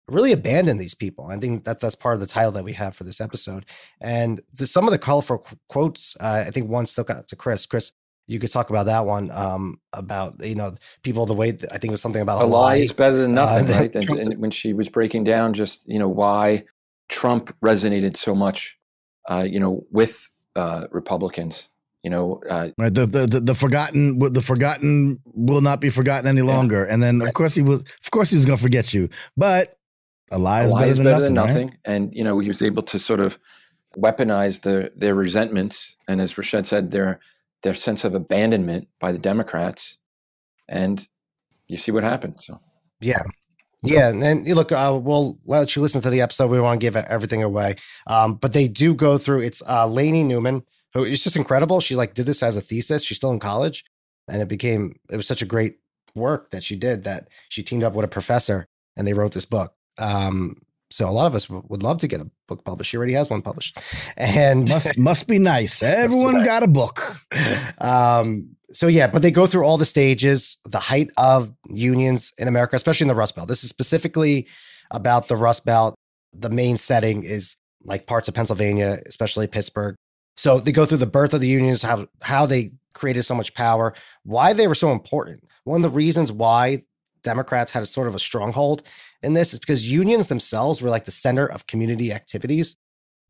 really 0.08 0.32
abandoned 0.32 0.80
these 0.80 0.94
people. 0.94 1.28
I 1.28 1.38
think 1.38 1.64
that 1.64 1.80
that's 1.80 1.96
part 1.96 2.16
of 2.16 2.22
the 2.22 2.28
title 2.28 2.52
that 2.54 2.64
we 2.64 2.74
have 2.74 2.96
for 2.96 3.04
this 3.04 3.22
episode. 3.22 3.66
And 4.02 4.42
the, 4.54 4.68
some 4.68 4.86
of 4.86 4.92
the 4.92 4.98
colorful 4.98 5.40
qu- 5.40 5.58
quotes, 5.70 6.18
uh, 6.20 6.44
I 6.46 6.52
think 6.52 6.70
one 6.70 6.86
stuck 6.86 7.10
out 7.10 7.28
to 7.30 7.36
Chris. 7.36 7.66
Chris, 7.66 7.94
you 8.28 8.40
could 8.40 8.52
talk 8.52 8.70
about 8.70 8.86
that 8.86 9.06
one 9.06 9.32
um, 9.32 9.80
about 9.92 10.44
you 10.46 10.56
know 10.56 10.76
people 11.04 11.26
the 11.26 11.34
way 11.34 11.52
that, 11.52 11.72
I 11.72 11.78
think 11.78 11.86
it 11.86 11.92
was 11.92 12.02
something 12.02 12.22
about 12.22 12.42
a 12.42 12.46
lie 12.46 12.76
is 12.76 12.92
better 12.92 13.16
than 13.18 13.34
Uh, 13.34 13.36
nothing, 13.36 13.66
that 13.68 13.80
right? 13.80 13.96
And, 13.96 14.10
and 14.10 14.38
when 14.40 14.52
she 14.52 14.74
was 14.74 14.90
breaking 14.90 15.24
down 15.24 15.54
just 15.54 15.88
you 15.88 16.00
know 16.00 16.10
why 16.10 16.64
Trump 17.10 17.56
resonated 17.62 18.16
so 18.18 18.34
much, 18.36 18.78
uh, 19.30 19.46
you 19.48 19.60
know, 19.60 19.86
with 19.92 20.30
uh, 20.56 20.88
Republicans, 20.92 21.70
you 22.04 22.10
know, 22.10 22.42
uh, 22.50 22.70
Right, 22.78 22.94
the, 22.94 23.06
the 23.06 23.28
the 23.28 23.40
the 23.40 23.54
forgotten 23.56 24.18
the 24.20 24.42
forgotten 24.42 25.20
will 25.26 25.62
not 25.62 25.80
be 25.80 25.90
forgotten 25.90 26.28
any 26.28 26.42
longer, 26.42 26.86
and 26.86 27.04
then 27.04 27.22
of 27.22 27.26
Right. 27.26 27.34
course 27.34 27.56
he 27.56 27.62
was 27.62 27.82
of 27.82 28.12
course 28.12 28.32
he 28.32 28.36
was 28.36 28.46
going 28.46 28.58
to 28.58 28.64
forget 28.64 28.94
you, 28.94 29.10
but 29.38 29.76
a 30.32 30.40
lie 30.40 30.64
a 30.64 30.68
is 30.68 30.74
better, 30.74 30.88
is 30.92 30.98
than, 30.98 31.06
better 31.06 31.22
nothing, 31.22 31.36
than 31.36 31.36
right? 31.36 31.48
nothing. 31.48 31.78
And 31.86 32.16
you 32.16 32.24
know, 32.24 32.40
he 32.40 32.48
was 32.48 32.62
able 32.64 32.84
to 32.84 32.98
sort 33.00 33.20
of 33.20 33.38
weaponize 33.98 34.62
their 34.62 34.90
their 34.96 35.14
resentments, 35.14 35.98
and 36.08 36.20
as 36.20 36.34
Rashed 36.34 36.66
said, 36.66 36.92
their 36.92 37.20
their 37.64 37.74
sense 37.74 38.04
of 38.04 38.14
abandonment 38.14 38.88
by 39.00 39.12
the 39.12 39.18
Democrats, 39.18 39.98
and 40.68 41.06
you 41.70 41.78
see 41.78 41.92
what 41.92 42.04
happened. 42.04 42.36
So 42.40 42.60
Yeah, 43.00 43.22
Yeah, 43.84 44.10
and 44.10 44.22
then 44.22 44.46
you 44.46 44.56
look, 44.56 44.72
uh, 44.72 44.98
we'll 45.02 45.40
let 45.46 45.76
you 45.76 45.82
listen 45.82 46.02
to 46.02 46.10
the 46.10 46.22
episode. 46.22 46.50
We 46.50 46.60
want 46.60 46.80
to 46.80 46.86
give 46.86 46.96
everything 46.96 47.44
away, 47.44 47.76
um, 48.08 48.36
but 48.36 48.54
they 48.54 48.68
do 48.68 48.94
go 48.94 49.18
through. 49.18 49.42
It's 49.42 49.62
uh, 49.68 49.88
Lainey 49.88 50.24
Newman, 50.24 50.64
who 50.94 51.04
is 51.04 51.24
just 51.24 51.36
incredible. 51.36 51.80
She 51.80 51.96
like 51.96 52.14
did 52.14 52.26
this 52.26 52.44
as 52.44 52.56
a 52.56 52.62
thesis. 52.62 53.04
She's 53.04 53.18
still 53.18 53.32
in 53.32 53.40
college, 53.40 53.84
and 54.28 54.42
it 54.42 54.48
became 54.48 54.96
it 55.10 55.18
was 55.18 55.28
such 55.28 55.42
a 55.42 55.48
great 55.48 55.78
work 56.16 56.52
that 56.52 56.64
she 56.64 56.76
did 56.76 57.04
that 57.04 57.28
she 57.50 57.64
teamed 57.64 57.84
up 57.84 57.94
with 57.94 58.06
a 58.06 58.10
professor 58.10 58.68
and 58.96 59.08
they 59.08 59.14
wrote 59.14 59.34
this 59.34 59.46
book. 59.46 59.74
Um, 59.98 60.58
so 60.94 61.10
a 61.10 61.12
lot 61.12 61.26
of 61.26 61.34
us 61.34 61.46
w- 61.46 61.66
would 61.70 61.82
love 61.82 61.98
to 61.98 62.08
get 62.08 62.22
a 62.22 62.30
book 62.48 62.64
published. 62.64 62.92
She 62.92 62.98
already 62.98 63.14
has 63.14 63.28
one 63.28 63.42
published, 63.42 63.80
and 64.16 64.70
Must 64.70 64.96
must 64.96 65.28
be 65.28 65.40
nice. 65.40 65.82
Everyone 66.06 66.36
nice. 66.36 66.46
got 66.46 66.62
a 66.62 66.68
book. 66.68 67.16
um, 67.80 68.56
so 68.72 68.86
yeah, 68.88 69.08
but 69.08 69.24
they 69.24 69.32
go 69.32 69.48
through 69.48 69.64
all 69.64 69.80
the 69.80 69.88
stages, 69.88 70.58
the 70.66 70.78
height 70.80 71.10
of 71.18 71.52
unions 71.68 72.32
in 72.38 72.48
America, 72.48 72.76
especially 72.76 73.06
in 73.06 73.08
the 73.08 73.16
Rust 73.16 73.36
Belt. 73.36 73.48
This 73.48 73.64
is 73.64 73.70
specifically 73.72 74.48
about 74.92 75.28
the 75.30 75.36
Rust 75.36 75.66
Belt. 75.66 75.96
The 76.32 76.52
main 76.52 76.78
setting 76.78 77.24
is 77.24 77.56
like 77.84 78.06
parts 78.06 78.28
of 78.28 78.36
Pennsylvania, 78.36 79.00
especially 79.08 79.48
Pittsburgh. 79.48 79.96
So 80.38 80.60
they 80.60 80.72
go 80.72 80.86
through 80.86 81.00
the 81.00 81.08
birth 81.08 81.34
of 81.34 81.42
the 81.42 81.48
unions, 81.48 81.82
how 81.82 82.08
how 82.22 82.46
they 82.46 82.72
created 82.94 83.24
so 83.24 83.34
much 83.34 83.56
power, 83.56 83.96
why 84.24 84.54
they 84.54 84.68
were 84.68 84.76
so 84.76 84.92
important. 84.92 85.44
One 85.64 85.78
of 85.84 85.92
the 85.92 85.96
reasons 85.96 86.32
why 86.32 86.84
Democrats 87.24 87.72
had 87.72 87.82
a 87.82 87.88
sort 87.88 88.08
of 88.08 88.14
a 88.14 88.20
stronghold 88.20 88.84
in 89.24 89.34
this 89.34 89.54
is 89.54 89.60
because 89.60 89.90
unions 89.90 90.28
themselves 90.28 90.82
were 90.82 90.90
like 90.90 91.06
the 91.06 91.12
center 91.12 91.46
of 91.46 91.68
community 91.68 92.12
activities. 92.12 92.76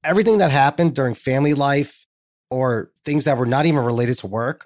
Everything 0.03 0.39
that 0.39 0.51
happened 0.51 0.95
during 0.95 1.13
family 1.13 1.53
life 1.53 2.05
or 2.49 2.91
things 3.05 3.25
that 3.25 3.37
were 3.37 3.45
not 3.45 3.65
even 3.65 3.83
related 3.83 4.17
to 4.17 4.27
work, 4.27 4.65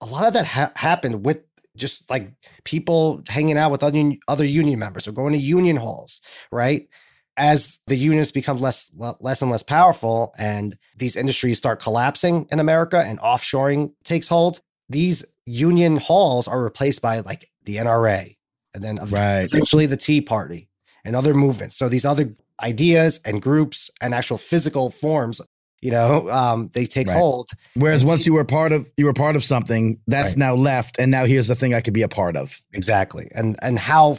a 0.00 0.06
lot 0.06 0.26
of 0.26 0.32
that 0.32 0.46
ha- 0.46 0.72
happened 0.76 1.24
with 1.24 1.42
just 1.76 2.10
like 2.10 2.32
people 2.64 3.22
hanging 3.28 3.56
out 3.56 3.70
with 3.70 3.82
other, 3.82 4.12
other 4.28 4.44
union 4.44 4.78
members 4.78 5.06
or 5.06 5.12
going 5.12 5.32
to 5.32 5.38
union 5.38 5.76
halls, 5.76 6.20
right? 6.50 6.88
As 7.36 7.80
the 7.86 7.96
unions 7.96 8.30
become 8.30 8.58
less 8.58 8.90
less 8.94 9.40
and 9.40 9.50
less 9.50 9.62
powerful, 9.62 10.34
and 10.38 10.76
these 10.94 11.16
industries 11.16 11.56
start 11.56 11.80
collapsing 11.80 12.46
in 12.52 12.60
America, 12.60 12.98
and 12.98 13.18
offshoring 13.20 13.92
takes 14.04 14.28
hold, 14.28 14.60
these 14.90 15.24
union 15.46 15.96
halls 15.96 16.46
are 16.46 16.62
replaced 16.62 17.00
by 17.00 17.20
like 17.20 17.50
the 17.64 17.76
NRA, 17.76 18.36
and 18.74 18.82
then 18.84 18.96
Right. 19.08 19.42
eventually 19.44 19.86
the 19.86 19.96
Tea 19.96 20.20
Party 20.20 20.68
and 21.04 21.14
other 21.16 21.34
movements. 21.34 21.76
So 21.76 21.88
these 21.88 22.04
other 22.04 22.34
ideas 22.62 23.20
and 23.24 23.42
groups 23.42 23.90
and 24.00 24.14
actual 24.14 24.38
physical 24.38 24.90
forms, 24.90 25.40
you 25.80 25.90
know, 25.90 26.28
um, 26.40 26.70
they 26.74 26.84
take 26.86 27.08
Right. 27.08 27.16
hold. 27.16 27.50
Whereas 27.74 28.04
once 28.04 28.26
you 28.26 28.34
were 28.34 28.44
part 28.44 28.72
of 28.72 28.90
you 28.96 29.06
were 29.06 29.12
part 29.12 29.36
of 29.36 29.44
something 29.44 29.98
that's 30.06 30.32
Right. 30.32 30.38
now 30.38 30.54
left, 30.54 30.98
and 30.98 31.10
now 31.10 31.24
here's 31.24 31.48
the 31.48 31.56
thing 31.56 31.74
I 31.74 31.80
could 31.80 31.94
be 31.94 32.02
a 32.02 32.08
part 32.08 32.36
of. 32.36 32.60
Exactly. 32.72 33.28
And 33.34 33.56
and 33.62 33.78
how 33.78 34.18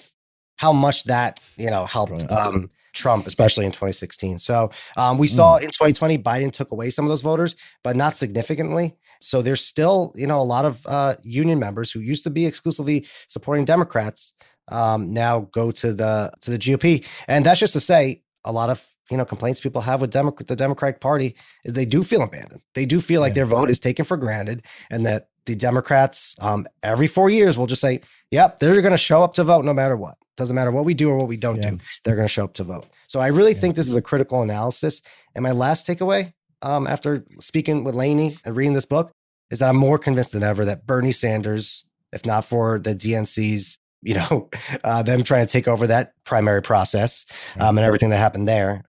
how 0.58 0.72
much 0.74 1.06
that, 1.06 1.40
you 1.58 1.70
know, 1.70 1.86
helped 1.86 2.30
um 2.32 2.70
Trump, 2.94 3.26
especially 3.26 3.66
in 3.66 3.72
2016. 3.72 4.38
So 4.38 4.70
um, 4.98 5.18
we 5.18 5.26
saw 5.28 5.56
in 5.58 5.72
2020 5.72 6.20
Biden 6.20 6.52
took 6.52 6.70
away 6.72 6.92
some 6.92 7.06
of 7.06 7.10
those 7.10 7.24
voters, 7.24 7.56
but 7.84 7.96
not 7.96 8.14
significantly. 8.14 8.96
So 9.24 9.42
there's 9.42 9.66
still, 9.66 10.12
you 10.16 10.28
know, 10.28 10.40
a 10.40 10.44
lot 10.44 10.66
of 10.66 10.86
uh, 10.86 11.16
union 11.24 11.60
members 11.60 11.92
who 11.92 12.00
used 12.00 12.24
to 12.26 12.30
be 12.30 12.46
exclusively 12.46 13.06
supporting 13.28 13.66
Democrats 13.66 14.34
um, 14.70 15.14
now 15.14 15.42
go 15.52 15.72
to 15.72 15.94
the 15.94 16.32
to 16.42 16.52
the 16.52 16.58
GOP, 16.58 17.06
and 17.28 17.46
that's 17.46 17.60
just 17.60 17.74
to 17.74 17.80
say 17.80 18.22
a 18.46 18.52
lot 18.52 18.70
of 18.70 18.86
you 19.12 19.18
know 19.18 19.26
complaints 19.26 19.60
people 19.60 19.82
have 19.82 20.00
with 20.02 20.12
Democrat 20.12 20.48
the 20.48 20.56
Democratic 20.56 21.02
Party 21.02 21.36
is 21.66 21.74
they 21.74 21.86
do 21.86 22.04
feel 22.04 22.22
abandoned. 22.22 22.62
They 22.74 22.86
do 22.86 23.02
feel 23.02 23.20
like 23.22 23.32
Yeah. 23.32 23.44
their 23.44 23.46
vote 23.46 23.70
is 23.70 23.80
taken 23.80 24.06
for 24.06 24.16
granted, 24.18 24.62
and 24.90 25.06
that 25.06 25.28
the 25.46 25.56
Democrats 25.56 26.36
um, 26.40 26.66
every 26.82 27.08
four 27.08 27.30
years 27.30 27.58
will 27.58 27.68
just 27.68 27.82
say, 27.82 28.00
"Yep, 28.32 28.60
they're 28.60 28.82
going 28.82 28.92
to 28.92 28.98
show 28.98 29.24
up 29.24 29.34
to 29.34 29.44
vote 29.44 29.66
no 29.66 29.74
matter 29.74 29.98
what. 29.98 30.16
Doesn't 30.38 30.56
matter 30.56 30.72
what 30.72 30.86
we 30.86 30.94
do 30.94 31.10
or 31.10 31.18
what 31.18 31.28
we 31.28 31.36
don't 31.38 31.58
Yeah. 31.62 31.72
do. 31.72 31.80
They're 32.04 32.16
going 32.16 32.28
to 32.28 32.32
show 32.34 32.46
up 32.46 32.54
to 32.56 32.64
vote." 32.64 32.86
So 33.08 33.20
I 33.20 33.28
really 33.28 33.52
Yeah. 33.54 33.60
think 33.60 33.76
this 33.76 33.88
is 33.90 33.96
a 33.98 34.02
critical 34.02 34.42
analysis. 34.42 35.02
And 35.36 35.44
my 35.44 35.52
last 35.52 35.86
takeaway 35.86 36.34
um, 36.64 36.88
after 36.88 37.26
speaking 37.40 37.84
with 37.84 37.94
Lainey 37.94 38.38
and 38.44 38.56
reading 38.56 38.74
this 38.74 38.86
book 38.86 39.12
is 39.52 39.60
that 39.60 39.70
I'm 39.70 39.76
more 39.76 40.00
convinced 40.00 40.32
than 40.32 40.42
ever 40.42 40.66
that 40.66 40.88
Bernie 40.88 41.12
Sanders, 41.12 41.86
if 42.12 42.26
not 42.26 42.46
for 42.46 42.80
the 42.80 42.96
DNC's, 42.96 43.78
you 44.02 44.16
know, 44.16 44.50
uh, 44.84 45.04
them 45.04 45.24
trying 45.24 45.46
to 45.46 45.52
take 45.52 45.68
over 45.68 45.86
that 45.88 46.14
primary 46.24 46.62
process 46.62 47.26
um, 47.60 47.78
and 47.78 47.86
everything 47.86 48.10
that 48.10 48.18
happened 48.18 48.48
there, 48.48 48.84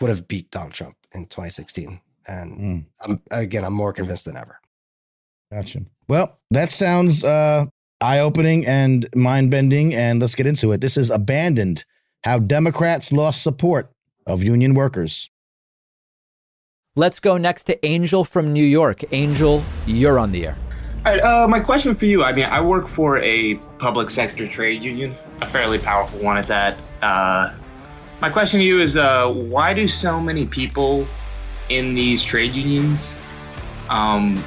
would 0.00 0.10
have 0.10 0.26
beat 0.26 0.50
Donald 0.50 0.72
Trump 0.72 0.96
in 1.14 1.26
2016. 1.26 2.00
And 2.26 2.58
Mm. 2.58 2.84
I'm, 3.04 3.20
again, 3.30 3.64
I'm 3.64 3.72
more 3.72 3.92
convinced 3.92 4.24
than 4.24 4.36
ever. 4.36 4.58
Gotcha. 5.52 5.82
Well, 6.08 6.38
that 6.50 6.70
sounds 6.70 7.24
uh, 7.24 7.66
eye 8.00 8.20
opening 8.20 8.66
and 8.66 9.08
mind 9.14 9.50
bending. 9.50 9.92
And 9.92 10.20
let's 10.20 10.34
get 10.34 10.46
into 10.46 10.72
it. 10.72 10.80
This 10.80 10.96
is 10.96 11.10
Abandoned 11.10 11.84
How 12.24 12.38
Democrats 12.38 13.12
Lost 13.12 13.42
Support 13.42 13.92
of 14.26 14.42
Union 14.42 14.74
Workers. 14.74 15.30
Let's 16.94 17.20
go 17.20 17.38
next 17.38 17.64
to 17.64 17.86
Angel 17.86 18.22
from 18.22 18.52
New 18.52 18.62
York. 18.62 19.02
Angel, 19.12 19.64
you're 19.86 20.18
on 20.18 20.30
the 20.30 20.48
air. 20.48 20.58
All 21.06 21.12
right, 21.12 21.22
uh, 21.22 21.48
my 21.48 21.58
question 21.58 21.94
for 21.94 22.04
you 22.04 22.22
I 22.22 22.34
mean, 22.34 22.44
I 22.44 22.60
work 22.60 22.86
for 22.86 23.18
a 23.20 23.54
public 23.78 24.10
sector 24.10 24.46
trade 24.46 24.82
union, 24.82 25.14
a 25.40 25.46
fairly 25.46 25.78
powerful 25.78 26.20
one 26.20 26.36
at 26.36 26.46
that. 26.48 26.76
Uh, 27.00 27.54
my 28.20 28.28
question 28.28 28.60
to 28.60 28.66
you 28.66 28.78
is 28.78 28.98
uh, 28.98 29.32
why 29.32 29.72
do 29.72 29.88
so 29.88 30.20
many 30.20 30.44
people 30.44 31.06
in 31.70 31.94
these 31.94 32.22
trade 32.22 32.52
unions, 32.52 33.16
um, 33.88 34.38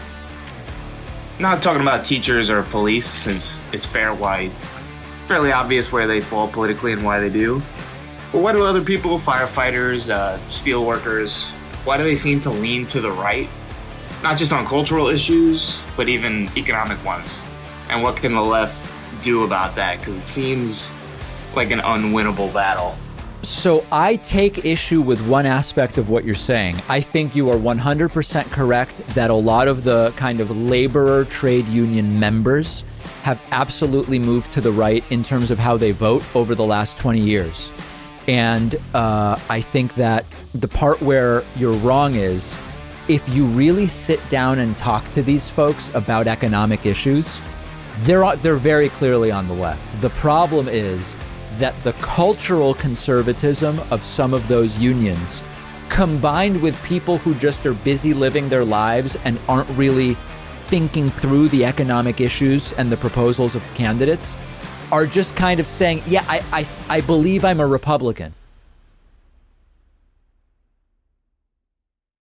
not 1.40 1.64
talking 1.64 1.82
about 1.82 2.06
teachers 2.06 2.52
or 2.52 2.62
police, 2.62 3.08
since 3.08 3.60
it's 3.74 3.88
fair 3.88 4.14
why, 4.14 4.50
fairly 5.28 5.52
obvious 5.52 5.92
where 5.92 6.06
they 6.06 6.22
fall 6.22 6.48
politically 6.48 6.92
and 6.92 7.04
why 7.04 7.20
they 7.20 7.32
do, 7.32 7.60
but 8.32 8.38
why 8.38 8.52
do 8.52 8.64
other 8.64 8.84
people, 8.84 9.18
firefighters, 9.18 10.12
uh, 10.12 10.38
steel 10.50 10.86
workers, 10.86 11.50
why 11.86 11.98
do 11.98 12.04
they 12.04 12.18
seem 12.18 12.42
to 12.42 12.50
lean 12.50 12.86
to 12.88 13.00
the 13.00 13.12
right? 13.12 13.48
not 14.26 14.40
just 14.40 14.52
on 14.52 14.66
cultural 14.66 15.08
issues, 15.08 15.80
but 15.96 16.10
even 16.10 16.50
economic 16.58 17.04
ones. 17.06 17.44
And 17.90 18.02
what 18.02 18.16
can 18.18 18.34
the 18.34 18.42
left 18.42 18.84
do 19.24 19.44
about 19.44 19.76
that? 19.76 20.00
Because 20.00 20.20
it 20.20 20.26
seems 20.26 20.96
like 21.56 21.70
an 21.70 21.78
unwinnable 21.80 22.52
battle. 22.52 22.96
So 23.44 23.86
I 23.92 24.16
take 24.16 24.66
issue 24.66 25.02
with 25.02 25.22
one 25.28 25.46
aspect 25.46 26.00
of 26.00 26.10
what 26.10 26.26
you're 26.26 26.34
saying. 26.34 26.82
I 26.90 27.02
think 27.02 27.36
you 27.36 27.52
are 27.52 27.56
100% 27.56 28.50
correct 28.50 28.98
that 29.10 29.30
a 29.30 29.36
lot 29.36 29.68
of 29.68 29.84
the 29.84 30.12
kind 30.16 30.40
of 30.40 30.50
laborer 30.50 31.26
trade 31.26 31.68
union 31.68 32.20
members 32.20 32.84
have 33.22 33.40
absolutely 33.52 34.18
moved 34.18 34.52
to 34.54 34.62
the 34.62 34.72
right 34.72 35.04
in 35.12 35.24
terms 35.24 35.52
of 35.52 35.60
how 35.60 35.78
they 35.78 35.92
vote 35.92 36.24
over 36.36 36.56
the 36.56 36.66
last 36.66 36.98
20 36.98 37.22
years. 37.22 37.72
And 38.28 38.74
uh, 38.96 39.38
I 39.50 39.62
think 39.62 39.94
that 39.96 40.26
the 40.62 40.68
part 40.68 41.02
where 41.02 41.44
you're 41.58 41.74
wrong 41.74 42.16
is 42.16 42.58
if 43.10 43.28
you 43.30 43.46
really 43.46 43.88
sit 43.88 44.22
down 44.30 44.60
and 44.60 44.78
talk 44.78 45.04
to 45.14 45.22
these 45.22 45.50
folks 45.50 45.94
about 45.94 46.28
economic 46.28 46.86
issues, 46.86 47.42
they're 48.00 48.36
they're 48.38 48.56
very 48.56 48.90
clearly 48.90 49.32
on 49.32 49.48
the 49.48 49.54
left. 49.54 49.82
The 50.02 50.10
problem 50.12 50.68
is 50.68 51.18
that 51.60 51.76
the 51.84 51.94
cultural 51.94 52.74
conservatism 52.74 53.80
of 53.92 54.04
some 54.04 54.34
of 54.34 54.48
those 54.48 54.78
unions 54.80 55.44
combined 55.90 56.62
with 56.62 56.82
people 56.84 57.18
who 57.20 57.36
just 57.36 57.66
are 57.66 57.74
busy 57.74 58.14
living 58.14 58.50
their 58.50 58.66
lives 58.66 59.16
and 59.24 59.40
aren't 59.48 59.70
really 59.78 60.16
thinking 60.68 61.10
through 61.10 61.48
the 61.50 61.64
economic 61.64 62.20
issues 62.20 62.74
and 62.74 62.92
the 62.92 62.98
proposals 62.98 63.56
of 63.56 63.64
candidates 63.76 64.36
are 64.92 65.06
just 65.06 65.36
kind 65.36 65.60
of 65.60 65.68
saying, 65.68 66.02
"Yeah, 66.08 66.24
I 66.30 66.42
I, 66.52 66.68
I 66.90 67.02
believe 67.02 67.44
I'm 67.44 67.60
a 67.60 67.68
Republican." 67.68 68.34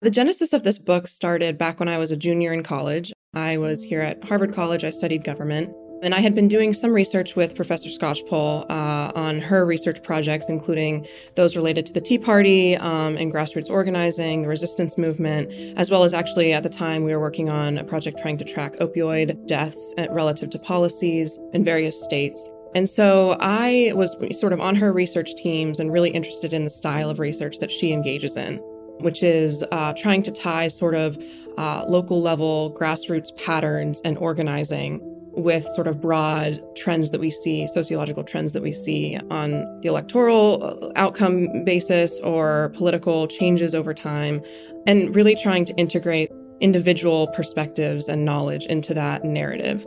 The 0.05 0.11
genesis 0.11 0.53
of 0.53 0.65
this 0.65 0.77
book 0.77 1.09
started 1.09 1.57
back 1.57 1.81
when 1.81 1.89
I 1.89 1.97
was 1.97 2.13
a 2.13 2.17
junior 2.19 2.53
in 2.53 2.63
college. 2.63 3.11
I 3.33 3.57
was 3.57 3.83
here 3.83 4.03
at 4.03 4.23
Harvard 4.23 4.53
College, 4.53 4.85
I 4.85 4.91
studied 4.91 5.25
government, 5.25 5.75
and 6.03 6.15
I 6.15 6.21
had 6.21 6.35
been 6.35 6.47
doing 6.47 6.75
some 6.75 6.93
research 6.93 7.37
with 7.37 7.57
Professor 7.57 7.89
Skocpol 7.89 8.71
uh, 8.71 9.13
on 9.15 9.41
her 9.41 9.65
research 9.65 10.03
projects, 10.03 10.51
including 10.51 11.07
those 11.37 11.57
related 11.57 11.87
to 11.87 11.95
the 11.95 12.03
Tea 12.03 12.19
Party 12.19 12.77
um, 12.77 13.17
and 13.17 13.33
grassroots 13.33 13.71
organizing, 13.71 14.43
the 14.43 14.49
resistance 14.49 14.99
movement, 14.99 15.51
as 15.79 15.91
well 15.91 16.05
as 16.05 16.13
actually 16.13 16.53
at 16.53 16.65
the 16.65 16.69
time 16.69 17.03
we 17.05 17.13
were 17.13 17.21
working 17.21 17.49
on 17.49 17.79
a 17.79 17.85
project 17.85 18.19
trying 18.21 18.37
to 18.37 18.45
track 18.45 18.77
opioid 18.81 19.47
deaths 19.47 19.95
uh, 19.97 20.07
relative 20.11 20.51
to 20.51 20.59
policies 20.59 21.39
in 21.55 21.65
various 21.65 21.99
states. 22.05 22.47
And 22.75 22.91
so 22.91 23.39
I 23.41 23.93
was 23.95 24.15
sort 24.39 24.53
of 24.53 24.61
on 24.61 24.75
her 24.75 24.93
research 24.93 25.35
teams 25.35 25.81
and 25.81 25.91
really 25.91 26.11
interested 26.11 26.53
in 26.53 26.65
the 26.65 26.71
style 26.71 27.09
of 27.09 27.19
research 27.19 27.59
that 27.61 27.71
she 27.71 27.91
engages 27.91 28.37
in 28.37 28.61
which 29.01 29.23
is 29.23 29.65
uh, 29.73 29.93
trying 29.95 30.23
to 30.23 30.31
tie 30.31 30.69
sort 30.69 30.95
of 30.95 31.19
uh, 31.57 31.85
local 31.87 32.21
level 32.21 32.75
grassroots 32.79 33.35
patterns 33.45 34.01
and 34.05 34.19
organizing 34.19 35.01
with 35.37 35.65
sort 35.75 35.87
of 35.87 36.01
broad 36.01 36.61
trends 36.77 37.11
that 37.11 37.21
we 37.21 37.31
see, 37.31 37.67
sociological 37.67 38.23
trends 38.23 38.53
that 38.53 38.63
we 38.63 38.73
see 38.73 39.19
on 39.31 39.81
the 39.81 39.89
electoral 39.89 40.63
uh, 40.63 40.93
outcome 40.97 41.65
basis 41.65 42.21
or 42.21 42.73
political 42.77 43.27
changes 43.27 43.75
over 43.75 43.93
time, 43.93 44.43
and 44.87 45.15
really 45.15 45.35
trying 45.35 45.65
to 45.65 45.75
integrate 45.75 46.31
individual 46.61 47.27
perspectives 47.29 48.09
and 48.09 48.25
knowledge 48.25 48.65
into 48.67 48.95
that 48.95 49.25
narrative. 49.25 49.87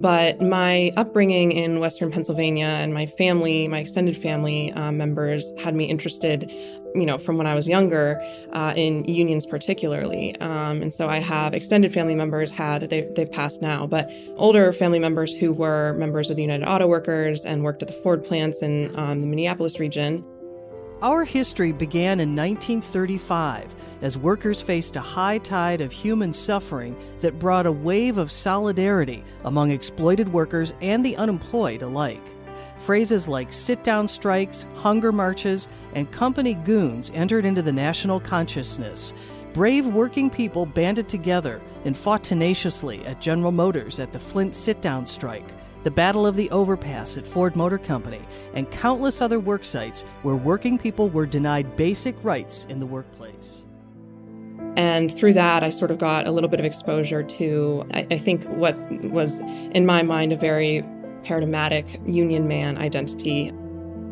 But 0.00 0.40
my 0.40 0.92
upbringing 0.96 1.52
in 1.52 1.78
Western 1.78 2.10
Pennsylvania 2.10 2.66
and 2.66 2.94
my 2.94 3.04
family, 3.04 3.68
my 3.68 3.78
extended 3.78 4.16
family 4.16 4.72
uh, 4.72 4.90
members, 4.90 5.52
had 5.62 5.74
me 5.74 5.84
interested, 5.84 6.50
you 6.94 7.04
know, 7.04 7.18
from 7.18 7.36
when 7.36 7.46
I 7.46 7.54
was 7.54 7.68
younger 7.68 8.18
uh, 8.52 8.72
in 8.76 9.04
unions, 9.04 9.44
particularly. 9.44 10.34
Um, 10.40 10.80
and 10.80 10.92
so 10.92 11.08
I 11.10 11.18
have 11.18 11.52
extended 11.52 11.92
family 11.92 12.14
members 12.14 12.50
had 12.50 12.88
they, 12.88 13.02
they've 13.14 13.30
passed 13.30 13.60
now, 13.60 13.86
but 13.86 14.10
older 14.36 14.72
family 14.72 14.98
members 14.98 15.36
who 15.36 15.52
were 15.52 15.92
members 15.98 16.30
of 16.30 16.36
the 16.36 16.42
United 16.42 16.66
Auto 16.66 16.86
Workers 16.86 17.44
and 17.44 17.62
worked 17.62 17.82
at 17.82 17.88
the 17.88 17.94
Ford 17.94 18.24
plants 18.24 18.62
in 18.62 18.98
um, 18.98 19.20
the 19.20 19.26
Minneapolis 19.26 19.78
region. 19.78 20.24
Our 21.02 21.24
history 21.24 21.72
began 21.72 22.20
in 22.20 22.36
1935 22.36 23.74
as 24.02 24.18
workers 24.18 24.60
faced 24.60 24.96
a 24.96 25.00
high 25.00 25.38
tide 25.38 25.80
of 25.80 25.92
human 25.92 26.30
suffering 26.30 26.94
that 27.22 27.38
brought 27.38 27.64
a 27.64 27.72
wave 27.72 28.18
of 28.18 28.30
solidarity 28.30 29.24
among 29.44 29.70
exploited 29.70 30.30
workers 30.30 30.74
and 30.82 31.02
the 31.02 31.16
unemployed 31.16 31.80
alike. 31.80 32.22
Phrases 32.80 33.26
like 33.26 33.50
sit 33.50 33.82
down 33.82 34.08
strikes, 34.08 34.66
hunger 34.74 35.10
marches, 35.10 35.68
and 35.94 36.10
company 36.12 36.52
goons 36.52 37.10
entered 37.14 37.46
into 37.46 37.62
the 37.62 37.72
national 37.72 38.20
consciousness. 38.20 39.14
Brave 39.54 39.86
working 39.86 40.28
people 40.28 40.66
banded 40.66 41.08
together 41.08 41.62
and 41.86 41.96
fought 41.96 42.24
tenaciously 42.24 43.02
at 43.06 43.22
General 43.22 43.52
Motors 43.52 43.98
at 43.98 44.12
the 44.12 44.20
Flint 44.20 44.54
sit 44.54 44.82
down 44.82 45.06
strike 45.06 45.48
the 45.82 45.90
Battle 45.90 46.26
of 46.26 46.36
the 46.36 46.50
Overpass 46.50 47.16
at 47.16 47.26
Ford 47.26 47.56
Motor 47.56 47.78
Company, 47.78 48.20
and 48.54 48.70
countless 48.70 49.20
other 49.20 49.40
work 49.40 49.64
sites 49.64 50.04
where 50.22 50.36
working 50.36 50.78
people 50.78 51.08
were 51.08 51.26
denied 51.26 51.76
basic 51.76 52.16
rights 52.22 52.66
in 52.68 52.80
the 52.80 52.86
workplace. 52.86 53.62
And 54.76 55.10
through 55.10 55.32
that, 55.34 55.62
I 55.62 55.70
sort 55.70 55.90
of 55.90 55.98
got 55.98 56.26
a 56.26 56.30
little 56.30 56.48
bit 56.48 56.60
of 56.60 56.66
exposure 56.66 57.22
to, 57.22 57.84
I, 57.92 58.06
I 58.10 58.18
think, 58.18 58.44
what 58.44 58.76
was 59.02 59.40
in 59.40 59.84
my 59.84 60.02
mind 60.02 60.32
a 60.32 60.36
very 60.36 60.84
paradigmatic 61.22 62.00
union 62.06 62.46
man 62.46 62.78
identity. 62.78 63.50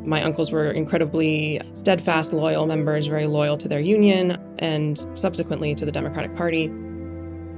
My 0.04 0.22
uncles 0.22 0.50
were 0.50 0.70
incredibly 0.70 1.61
steadfast, 1.74 2.33
loyal 2.33 2.66
members, 2.66 3.07
very 3.07 3.26
loyal 3.26 3.57
to 3.59 3.68
their 3.68 3.81
union 3.81 4.38
and 4.59 4.98
subsequently 5.14 5.74
to 5.74 5.85
the 5.85 5.92
Democratic 5.92 6.35
Party 6.35 6.68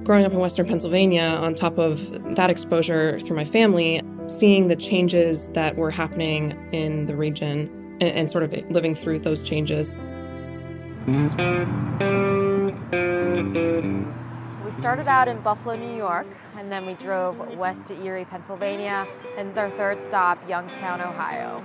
growing 0.05 0.25
up 0.25 0.33
in 0.33 0.39
Western 0.39 0.67
Pennsylvania, 0.67 1.23
on 1.23 1.55
top 1.55 1.79
of 1.79 2.35
that 2.37 2.51
exposure 2.51 3.21
through 3.21 3.37
my 3.37 3.45
family, 3.45 4.01
seeing 4.29 4.69
the 4.69 4.77
changes 4.77 5.49
that 5.49 5.77
were 5.77 5.91
happening 5.91 6.57
in 6.73 7.07
the 7.07 7.17
region 7.17 7.69
and, 8.01 8.11
and 8.11 8.31
sort 8.31 8.45
of 8.45 8.53
living 8.71 8.95
through 8.95 9.19
those 9.19 9.43
changes. 9.43 9.95
We 14.65 14.73
started 14.79 15.09
out 15.09 15.29
in 15.29 15.41
Buffalo, 15.41 15.77
New 15.77 15.97
York, 15.97 16.27
and 16.57 16.71
then 16.71 16.87
we 16.87 16.95
drove 16.95 17.39
west 17.57 17.87
to 17.89 18.03
Erie, 18.03 18.25
Pennsylvania, 18.25 19.07
and 19.37 19.57
our 19.59 19.71
third 19.71 19.99
stop, 20.09 20.39
Youngstown, 20.49 21.01
Ohio. 21.01 21.63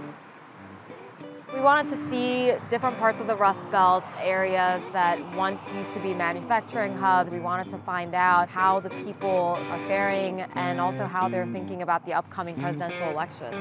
We 1.54 1.62
wanted 1.62 1.96
to 1.96 2.10
see 2.10 2.54
different 2.70 2.98
parts 2.98 3.22
of 3.22 3.28
the 3.28 3.36
Rust 3.36 3.70
Belt, 3.72 4.04
areas 4.20 4.82
that 4.94 5.20
once 5.36 5.62
used 5.76 5.94
to 5.94 6.00
be 6.00 6.14
manufacturing 6.14 6.98
hubs. 6.98 7.32
We 7.32 7.40
wanted 7.40 7.70
to 7.70 7.78
find 7.80 8.16
out 8.16 8.50
how 8.50 8.80
the 8.80 8.90
people 8.90 9.58
are 9.70 9.88
faring 9.88 10.42
and 10.42 10.82
also 10.82 11.06
how 11.06 11.30
they're 11.30 11.48
thinking 11.48 11.82
about 11.82 12.06
the 12.06 12.14
upcoming 12.14 12.56
presidential 12.56 13.10
elections. 13.10 13.56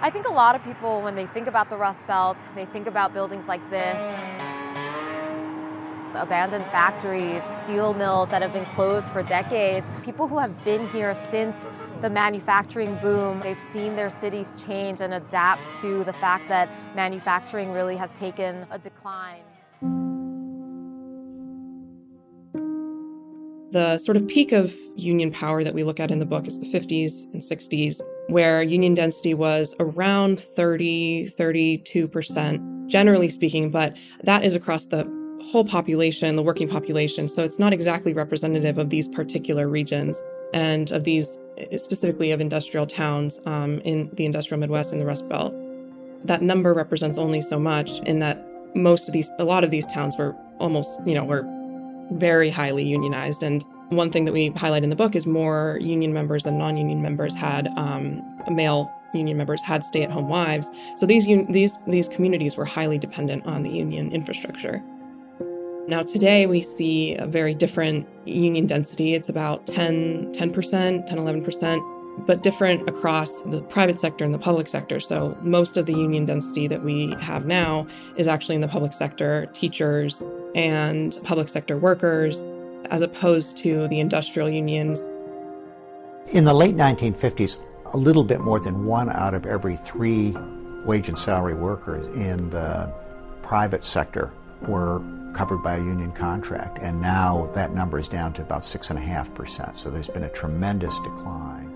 I 0.00 0.10
think 0.10 0.26
a 0.26 0.32
lot 0.32 0.56
of 0.56 0.64
people, 0.64 1.02
when 1.02 1.14
they 1.14 1.26
think 1.26 1.46
about 1.46 1.68
the 1.68 1.76
Rust 1.76 2.04
Belt, 2.06 2.36
they 2.54 2.64
think 2.64 2.86
about 2.86 3.12
buildings 3.12 3.46
like 3.46 3.68
this, 3.70 3.96
abandoned 6.14 6.64
factories, 6.66 7.42
steel 7.64 7.94
mills 7.94 8.30
that 8.30 8.42
have 8.42 8.52
been 8.52 8.66
closed 8.74 9.06
for 9.06 9.22
decades, 9.22 9.86
people 10.04 10.26
who 10.26 10.38
have 10.38 10.64
been 10.64 10.88
here 10.88 11.14
since 11.30 11.54
the 12.02 12.10
manufacturing 12.10 12.94
boom. 12.96 13.40
They've 13.40 13.64
seen 13.72 13.94
their 13.94 14.10
cities 14.20 14.52
change 14.66 15.00
and 15.00 15.14
adapt 15.14 15.62
to 15.80 16.02
the 16.02 16.12
fact 16.12 16.48
that 16.48 16.68
manufacturing 16.96 17.72
really 17.72 17.96
has 17.96 18.10
taken 18.18 18.66
a 18.72 18.78
decline. 18.78 19.42
The 23.70 23.98
sort 23.98 24.18
of 24.18 24.28
peak 24.28 24.52
of 24.52 24.76
union 24.96 25.30
power 25.30 25.64
that 25.64 25.72
we 25.72 25.84
look 25.84 25.98
at 25.98 26.10
in 26.10 26.18
the 26.18 26.26
book 26.26 26.46
is 26.46 26.58
the 26.58 26.66
50s 26.66 27.24
and 27.32 27.40
60s, 27.40 28.02
where 28.26 28.62
union 28.62 28.94
density 28.94 29.32
was 29.32 29.74
around 29.78 30.40
30, 30.40 31.30
32%, 31.30 32.86
generally 32.88 33.28
speaking, 33.28 33.70
but 33.70 33.96
that 34.24 34.44
is 34.44 34.54
across 34.54 34.86
the 34.86 35.10
whole 35.44 35.64
population, 35.64 36.36
the 36.36 36.42
working 36.42 36.68
population. 36.68 37.28
So 37.28 37.44
it's 37.44 37.58
not 37.58 37.72
exactly 37.72 38.12
representative 38.12 38.76
of 38.76 38.90
these 38.90 39.08
particular 39.08 39.68
regions 39.68 40.22
and 40.52 40.90
of 40.90 41.04
these 41.04 41.38
specifically 41.76 42.32
of 42.32 42.40
industrial 42.40 42.86
towns 42.86 43.40
um, 43.46 43.80
in 43.80 44.10
the 44.14 44.24
industrial 44.24 44.58
Midwest 44.60 44.92
and 44.92 45.00
the 45.00 45.06
Rust 45.06 45.28
Belt. 45.28 45.54
That 46.24 46.42
number 46.42 46.72
represents 46.74 47.18
only 47.18 47.40
so 47.42 47.58
much 47.58 48.00
in 48.00 48.18
that 48.20 48.46
most 48.74 49.08
of 49.08 49.12
these, 49.12 49.30
a 49.38 49.44
lot 49.44 49.64
of 49.64 49.70
these 49.70 49.86
towns 49.86 50.16
were 50.16 50.34
almost, 50.58 50.98
you 51.04 51.14
know, 51.14 51.24
were 51.24 51.44
very 52.12 52.50
highly 52.50 52.84
unionized. 52.84 53.42
And 53.42 53.64
one 53.90 54.10
thing 54.10 54.24
that 54.24 54.32
we 54.32 54.48
highlight 54.50 54.84
in 54.84 54.90
the 54.90 54.96
book 54.96 55.14
is 55.14 55.26
more 55.26 55.78
union 55.80 56.12
members 56.12 56.44
than 56.44 56.58
non-union 56.58 57.02
members 57.02 57.34
had 57.34 57.68
um, 57.76 58.22
male 58.50 58.90
union 59.14 59.36
members 59.36 59.62
had 59.62 59.84
stay-at-home 59.84 60.28
wives. 60.28 60.70
So 60.96 61.04
these 61.04 61.28
un- 61.28 61.50
these 61.50 61.76
these 61.86 62.08
communities 62.08 62.56
were 62.56 62.64
highly 62.64 62.98
dependent 62.98 63.44
on 63.46 63.62
the 63.62 63.70
union 63.70 64.10
infrastructure. 64.10 64.82
Now 65.92 66.02
today 66.02 66.46
we 66.46 66.62
see 66.62 67.16
a 67.16 67.26
very 67.26 67.52
different 67.52 68.08
union 68.24 68.66
density. 68.66 69.12
It's 69.12 69.28
about 69.28 69.66
10 69.66 70.32
10%, 70.32 71.06
10 71.06 71.06
11%, 71.06 72.26
but 72.26 72.42
different 72.42 72.88
across 72.88 73.42
the 73.42 73.60
private 73.64 74.00
sector 74.00 74.24
and 74.24 74.32
the 74.32 74.38
public 74.38 74.68
sector. 74.68 75.00
So 75.00 75.36
most 75.42 75.76
of 75.76 75.84
the 75.84 75.92
union 75.92 76.24
density 76.24 76.66
that 76.66 76.82
we 76.82 77.14
have 77.20 77.44
now 77.44 77.86
is 78.16 78.26
actually 78.26 78.54
in 78.54 78.62
the 78.62 78.68
public 78.68 78.94
sector, 78.94 79.50
teachers 79.52 80.22
and 80.54 81.18
public 81.24 81.50
sector 81.50 81.76
workers 81.76 82.42
as 82.86 83.02
opposed 83.02 83.58
to 83.58 83.86
the 83.88 84.00
industrial 84.00 84.48
unions. 84.48 85.06
In 86.28 86.46
the 86.46 86.54
late 86.54 86.74
1950s, 86.74 87.58
a 87.92 87.98
little 87.98 88.24
bit 88.24 88.40
more 88.40 88.60
than 88.60 88.86
one 88.86 89.10
out 89.10 89.34
of 89.34 89.44
every 89.44 89.76
three 89.76 90.34
wage 90.86 91.08
and 91.08 91.18
salary 91.18 91.52
workers 91.52 92.06
in 92.16 92.48
the 92.48 92.90
private 93.42 93.84
sector 93.84 94.32
were 94.68 95.02
covered 95.34 95.62
by 95.62 95.76
a 95.76 95.80
union 95.80 96.12
contract, 96.12 96.78
and 96.80 97.00
now 97.00 97.50
that 97.54 97.72
number 97.72 97.98
is 97.98 98.08
down 98.08 98.32
to 98.34 98.42
about 98.42 98.62
6.5%. 98.62 99.78
So 99.78 99.90
there's 99.90 100.08
been 100.08 100.24
a 100.24 100.28
tremendous 100.28 100.98
decline. 101.00 101.70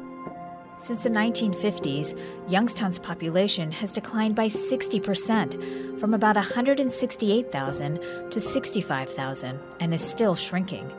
Since 0.79 1.05
the 1.05 1.11
1950s, 1.11 2.19
Youngstown's 2.51 2.99
population 2.99 3.73
has 3.73 3.93
declined 3.93 4.37
by 4.37 4.49
60%, 4.49 5.99
from 5.99 6.13
about 6.13 6.37
168,000 6.37 8.31
to 8.31 8.41
65,000, 8.41 9.59
and 9.81 9.95
is 9.95 10.03
still 10.03 10.35
shrinking. 10.35 10.93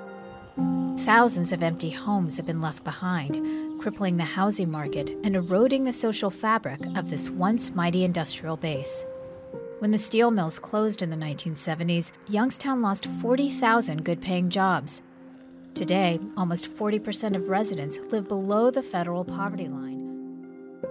Thousands 1.01 1.51
of 1.51 1.61
empty 1.61 1.91
homes 1.91 2.37
have 2.37 2.47
been 2.47 2.59
left 2.59 2.83
behind, 2.83 3.79
crippling 3.79 4.17
the 4.17 4.23
housing 4.23 4.71
market 4.71 5.15
and 5.23 5.35
eroding 5.35 5.83
the 5.83 5.93
social 5.93 6.31
fabric 6.31 6.83
of 6.97 7.11
this 7.11 7.29
once 7.29 7.75
mighty 7.75 8.03
industrial 8.03 8.57
base. 8.57 9.05
When 9.79 9.91
the 9.91 9.99
steel 9.99 10.31
mills 10.31 10.57
closed 10.57 11.03
in 11.03 11.11
the 11.11 11.15
1970s, 11.15 12.11
Youngstown 12.27 12.81
lost 12.81 13.05
40,000 13.05 14.03
good 14.03 14.19
paying 14.19 14.49
jobs. 14.49 15.03
Today, 15.75 16.19
almost 16.35 16.65
40% 16.75 17.35
of 17.35 17.47
residents 17.47 17.99
live 18.11 18.27
below 18.27 18.71
the 18.71 18.81
federal 18.81 19.23
poverty 19.23 19.67
line. 19.67 20.81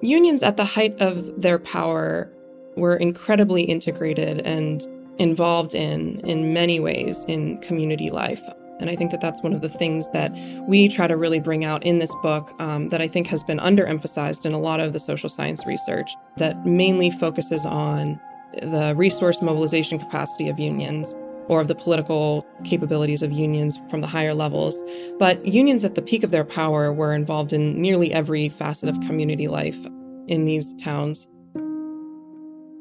Unions 0.00 0.42
at 0.42 0.56
the 0.56 0.64
height 0.64 0.98
of 0.98 1.42
their 1.42 1.58
power 1.58 2.32
were 2.74 2.96
incredibly 2.96 3.64
integrated 3.64 4.40
and 4.46 4.88
involved 5.18 5.74
in, 5.74 6.20
in 6.20 6.54
many 6.54 6.80
ways, 6.80 7.22
in 7.28 7.58
community 7.58 8.08
life. 8.08 8.42
And 8.78 8.90
I 8.90 8.96
think 8.96 9.10
that 9.10 9.20
that's 9.20 9.42
one 9.42 9.52
of 9.52 9.60
the 9.60 9.68
things 9.68 10.10
that 10.10 10.32
we 10.68 10.88
try 10.88 11.06
to 11.06 11.16
really 11.16 11.40
bring 11.40 11.64
out 11.64 11.82
in 11.84 11.98
this 11.98 12.14
book 12.16 12.52
um, 12.60 12.88
that 12.90 13.00
I 13.00 13.08
think 13.08 13.26
has 13.28 13.42
been 13.42 13.58
underemphasized 13.58 14.44
in 14.44 14.52
a 14.52 14.58
lot 14.58 14.80
of 14.80 14.92
the 14.92 15.00
social 15.00 15.28
science 15.28 15.66
research 15.66 16.14
that 16.36 16.66
mainly 16.66 17.10
focuses 17.10 17.64
on 17.64 18.20
the 18.62 18.94
resource 18.96 19.42
mobilization 19.42 19.98
capacity 19.98 20.48
of 20.48 20.58
unions 20.58 21.14
or 21.48 21.60
of 21.60 21.68
the 21.68 21.74
political 21.74 22.46
capabilities 22.64 23.22
of 23.22 23.32
unions 23.32 23.78
from 23.88 24.00
the 24.00 24.06
higher 24.06 24.34
levels. 24.34 24.82
But 25.18 25.44
unions 25.46 25.84
at 25.84 25.94
the 25.94 26.02
peak 26.02 26.24
of 26.24 26.30
their 26.30 26.44
power 26.44 26.92
were 26.92 27.14
involved 27.14 27.52
in 27.52 27.80
nearly 27.80 28.12
every 28.12 28.48
facet 28.48 28.88
of 28.88 29.00
community 29.00 29.48
life 29.48 29.78
in 30.26 30.44
these 30.44 30.72
towns. 30.74 31.28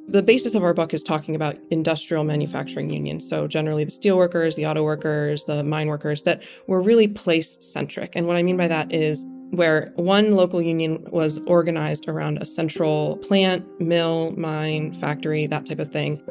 The 0.07 0.21
basis 0.21 0.53
of 0.55 0.63
our 0.63 0.73
book 0.73 0.93
is 0.93 1.01
talking 1.01 1.35
about 1.35 1.57
industrial 1.71 2.23
manufacturing 2.23 2.91
unions. 2.91 3.27
So, 3.27 3.47
generally, 3.47 3.83
the 3.83 3.91
steel 3.91 4.17
workers, 4.17 4.55
the 4.55 4.65
auto 4.65 4.83
workers, 4.83 5.45
the 5.45 5.63
mine 5.63 5.87
workers 5.87 6.23
that 6.23 6.43
were 6.67 6.81
really 6.81 7.07
place 7.07 7.57
centric. 7.59 8.15
And 8.15 8.27
what 8.27 8.37
I 8.37 8.43
mean 8.43 8.55
by 8.55 8.67
that 8.67 8.91
is 8.91 9.25
where 9.51 9.91
one 9.95 10.33
local 10.33 10.61
union 10.61 11.03
was 11.09 11.39
organized 11.47 12.07
around 12.07 12.37
a 12.37 12.45
central 12.45 13.17
plant, 13.17 13.65
mill, 13.79 14.31
mine, 14.37 14.93
factory, 14.93 15.47
that 15.47 15.65
type 15.65 15.79
of 15.79 15.91
thing. 15.91 16.21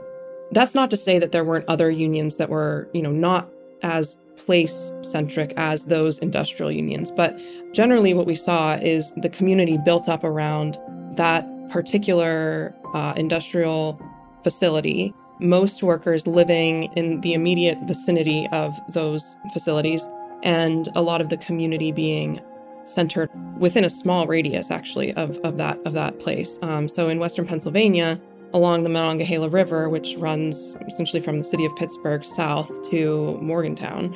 That's 0.52 0.74
not 0.74 0.90
to 0.90 0.96
say 0.96 1.18
that 1.18 1.32
there 1.32 1.44
weren't 1.44 1.64
other 1.68 1.90
unions 1.90 2.36
that 2.36 2.50
were, 2.50 2.88
you 2.92 3.02
know, 3.02 3.10
not 3.10 3.48
as 3.82 4.16
place 4.36 4.92
centric 5.02 5.52
as 5.56 5.86
those 5.86 6.18
industrial 6.18 6.70
unions. 6.70 7.10
But 7.10 7.40
generally, 7.72 8.14
what 8.14 8.26
we 8.26 8.34
saw 8.34 8.74
is 8.74 9.12
the 9.14 9.28
community 9.28 9.78
built 9.84 10.08
up 10.08 10.24
around 10.24 10.78
that 11.16 11.46
particular 11.70 12.74
uh, 12.94 13.12
industrial 13.16 14.00
facility, 14.42 15.12
most 15.40 15.82
workers 15.82 16.26
living 16.26 16.84
in 16.96 17.20
the 17.20 17.34
immediate 17.34 17.78
vicinity 17.82 18.48
of 18.52 18.78
those 18.88 19.36
facilities, 19.52 20.08
and 20.42 20.88
a 20.94 21.02
lot 21.02 21.20
of 21.20 21.28
the 21.28 21.36
community 21.36 21.92
being 21.92 22.40
centered 22.84 23.30
within 23.58 23.84
a 23.84 23.90
small 23.90 24.26
radius, 24.26 24.70
actually, 24.70 25.12
of, 25.14 25.38
of 25.38 25.56
that 25.56 25.78
of 25.86 25.92
that 25.94 26.18
place. 26.18 26.58
Um, 26.62 26.86
so 26.88 27.08
in 27.08 27.18
western 27.18 27.46
Pennsylvania, 27.46 28.20
along 28.52 28.84
the 28.84 28.90
Monongahela 28.90 29.48
River, 29.48 29.88
which 29.88 30.16
runs 30.16 30.76
essentially 30.86 31.20
from 31.20 31.38
the 31.38 31.44
city 31.44 31.64
of 31.64 31.74
Pittsburgh 31.76 32.24
south 32.24 32.70
to 32.90 33.38
Morgantown, 33.40 34.14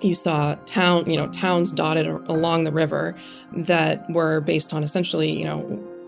you 0.00 0.14
saw 0.14 0.54
town, 0.66 1.10
you 1.10 1.16
know, 1.16 1.28
towns 1.28 1.72
dotted 1.72 2.06
along 2.06 2.64
the 2.64 2.72
river 2.72 3.14
that 3.52 4.08
were 4.10 4.40
based 4.40 4.74
on 4.74 4.84
essentially, 4.84 5.30
you 5.30 5.44
know, 5.44 5.60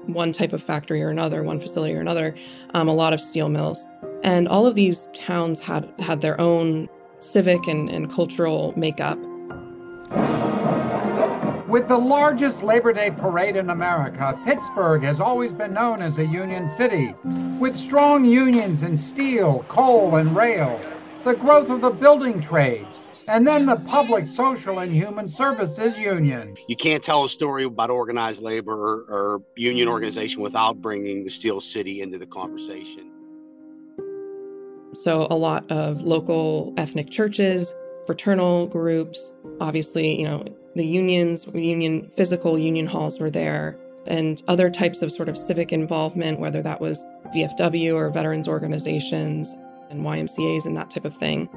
one 0.06 0.32
type 0.32 0.52
of 0.52 0.62
factory 0.62 1.02
or 1.02 1.10
another, 1.10 1.42
one 1.42 1.60
facility 1.60 1.94
or 1.94 2.00
another, 2.00 2.34
um, 2.74 2.88
a 2.88 2.94
lot 2.94 3.12
of 3.12 3.20
steel 3.20 3.48
mills. 3.48 3.86
And 4.22 4.48
all 4.48 4.66
of 4.66 4.74
these 4.74 5.08
towns 5.14 5.60
had, 5.60 5.92
had 5.98 6.20
their 6.20 6.40
own 6.40 6.88
civic 7.20 7.66
and, 7.66 7.88
and 7.88 8.10
cultural 8.10 8.72
makeup. 8.76 9.18
With 11.68 11.86
the 11.86 11.98
largest 11.98 12.64
Labor 12.64 12.92
Day 12.92 13.12
parade 13.12 13.54
in 13.54 13.70
America, 13.70 14.36
Pittsburgh 14.44 15.02
has 15.02 15.20
always 15.20 15.54
been 15.54 15.72
known 15.72 16.02
as 16.02 16.18
a 16.18 16.26
union 16.26 16.66
city. 16.66 17.14
With 17.60 17.76
strong 17.76 18.24
unions 18.24 18.82
in 18.82 18.96
steel, 18.96 19.64
coal, 19.68 20.16
and 20.16 20.34
rail, 20.34 20.80
the 21.22 21.34
growth 21.34 21.70
of 21.70 21.80
the 21.80 21.90
building 21.90 22.40
trades, 22.40 22.98
and 23.26 23.46
then 23.46 23.66
the 23.66 23.76
Public 23.76 24.26
Social 24.26 24.78
and 24.78 24.92
Human 24.92 25.28
Services 25.28 25.98
Union. 25.98 26.56
You 26.68 26.76
can't 26.76 27.02
tell 27.02 27.24
a 27.24 27.28
story 27.28 27.64
about 27.64 27.90
organized 27.90 28.42
labor 28.42 28.72
or, 28.72 29.04
or 29.08 29.42
union 29.56 29.88
organization 29.88 30.42
without 30.42 30.80
bringing 30.80 31.24
the 31.24 31.30
Steel 31.30 31.60
City 31.60 32.00
into 32.00 32.18
the 32.18 32.26
conversation. 32.26 33.10
So, 34.92 35.28
a 35.30 35.36
lot 35.36 35.70
of 35.70 36.02
local 36.02 36.74
ethnic 36.76 37.10
churches, 37.10 37.72
fraternal 38.06 38.66
groups, 38.66 39.32
obviously, 39.60 40.18
you 40.18 40.24
know, 40.24 40.44
the 40.74 40.86
unions, 40.86 41.46
union 41.54 42.08
physical 42.16 42.58
union 42.58 42.86
halls 42.86 43.20
were 43.20 43.30
there, 43.30 43.78
and 44.06 44.42
other 44.48 44.70
types 44.70 45.02
of 45.02 45.12
sort 45.12 45.28
of 45.28 45.38
civic 45.38 45.72
involvement, 45.72 46.40
whether 46.40 46.62
that 46.62 46.80
was 46.80 47.04
VFW 47.34 47.94
or 47.94 48.10
veterans 48.10 48.48
organizations 48.48 49.54
and 49.90 50.02
YMCAs 50.02 50.66
and 50.66 50.76
that 50.76 50.90
type 50.90 51.04
of 51.04 51.16
thing. 51.16 51.48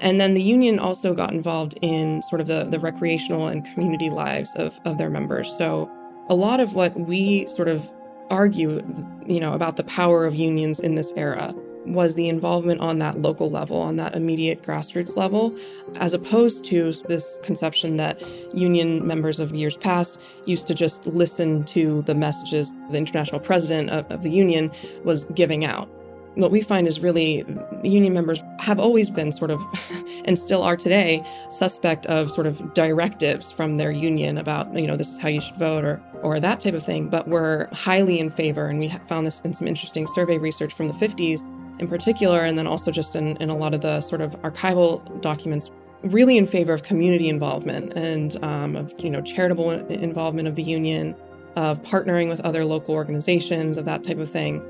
And 0.00 0.20
then 0.20 0.34
the 0.34 0.42
union 0.42 0.78
also 0.78 1.14
got 1.14 1.32
involved 1.32 1.78
in 1.80 2.22
sort 2.22 2.40
of 2.40 2.46
the, 2.46 2.64
the 2.64 2.78
recreational 2.78 3.48
and 3.48 3.64
community 3.64 4.10
lives 4.10 4.54
of, 4.56 4.78
of 4.84 4.98
their 4.98 5.10
members. 5.10 5.50
So 5.56 5.90
a 6.28 6.34
lot 6.34 6.60
of 6.60 6.74
what 6.74 6.98
we 6.98 7.46
sort 7.46 7.68
of 7.68 7.90
argue, 8.30 8.82
you 9.26 9.40
know, 9.40 9.54
about 9.54 9.76
the 9.76 9.84
power 9.84 10.26
of 10.26 10.34
unions 10.34 10.80
in 10.80 10.96
this 10.96 11.12
era 11.16 11.54
was 11.86 12.16
the 12.16 12.28
involvement 12.28 12.80
on 12.80 12.98
that 12.98 13.22
local 13.22 13.48
level, 13.48 13.76
on 13.80 13.96
that 13.96 14.14
immediate 14.14 14.62
grassroots 14.62 15.16
level, 15.16 15.56
as 15.96 16.14
opposed 16.14 16.64
to 16.64 16.92
this 17.06 17.38
conception 17.42 17.96
that 17.96 18.20
union 18.54 19.06
members 19.06 19.38
of 19.38 19.54
years 19.54 19.76
past 19.76 20.20
used 20.46 20.66
to 20.66 20.74
just 20.74 21.06
listen 21.06 21.62
to 21.64 22.02
the 22.02 22.14
messages 22.14 22.72
the 22.90 22.98
international 22.98 23.40
president 23.40 23.90
of, 23.90 24.10
of 24.10 24.22
the 24.22 24.30
union 24.30 24.70
was 25.04 25.26
giving 25.26 25.64
out 25.64 25.88
what 26.36 26.50
we 26.50 26.60
find 26.60 26.86
is 26.86 27.00
really 27.00 27.44
union 27.82 28.12
members 28.12 28.42
have 28.58 28.78
always 28.78 29.10
been 29.10 29.32
sort 29.32 29.50
of, 29.50 29.60
and 30.24 30.38
still 30.38 30.62
are 30.62 30.76
today, 30.76 31.24
suspect 31.50 32.06
of 32.06 32.30
sort 32.30 32.46
of 32.46 32.74
directives 32.74 33.50
from 33.50 33.78
their 33.78 33.90
union 33.90 34.38
about, 34.38 34.72
you 34.74 34.86
know, 34.86 34.96
this 34.96 35.08
is 35.08 35.18
how 35.18 35.28
you 35.28 35.40
should 35.40 35.56
vote 35.56 35.84
or, 35.84 36.00
or 36.22 36.38
that 36.38 36.60
type 36.60 36.74
of 36.74 36.84
thing. 36.84 37.08
But 37.08 37.26
we're 37.26 37.68
highly 37.72 38.20
in 38.20 38.30
favor, 38.30 38.66
and 38.66 38.78
we 38.78 38.88
found 39.08 39.26
this 39.26 39.40
in 39.40 39.54
some 39.54 39.66
interesting 39.66 40.06
survey 40.06 40.38
research 40.38 40.74
from 40.74 40.88
the 40.88 40.94
50s 40.94 41.42
in 41.78 41.88
particular, 41.88 42.40
and 42.40 42.58
then 42.58 42.66
also 42.66 42.90
just 42.90 43.16
in, 43.16 43.36
in 43.38 43.50
a 43.50 43.56
lot 43.56 43.74
of 43.74 43.80
the 43.80 44.00
sort 44.00 44.20
of 44.20 44.32
archival 44.42 45.20
documents 45.20 45.70
really 46.02 46.36
in 46.36 46.46
favor 46.46 46.72
of 46.72 46.82
community 46.82 47.28
involvement 47.28 47.92
and 47.94 48.42
um, 48.44 48.76
of 48.76 48.94
you 48.98 49.10
know 49.10 49.20
charitable 49.22 49.70
involvement 49.70 50.46
of 50.46 50.54
the 50.54 50.62
union 50.62 51.16
of 51.56 51.82
partnering 51.82 52.28
with 52.28 52.40
other 52.42 52.64
local 52.64 52.94
organizations 52.94 53.78
of 53.78 53.86
that 53.86 54.04
type 54.04 54.18
of 54.18 54.30
thing 54.30 54.62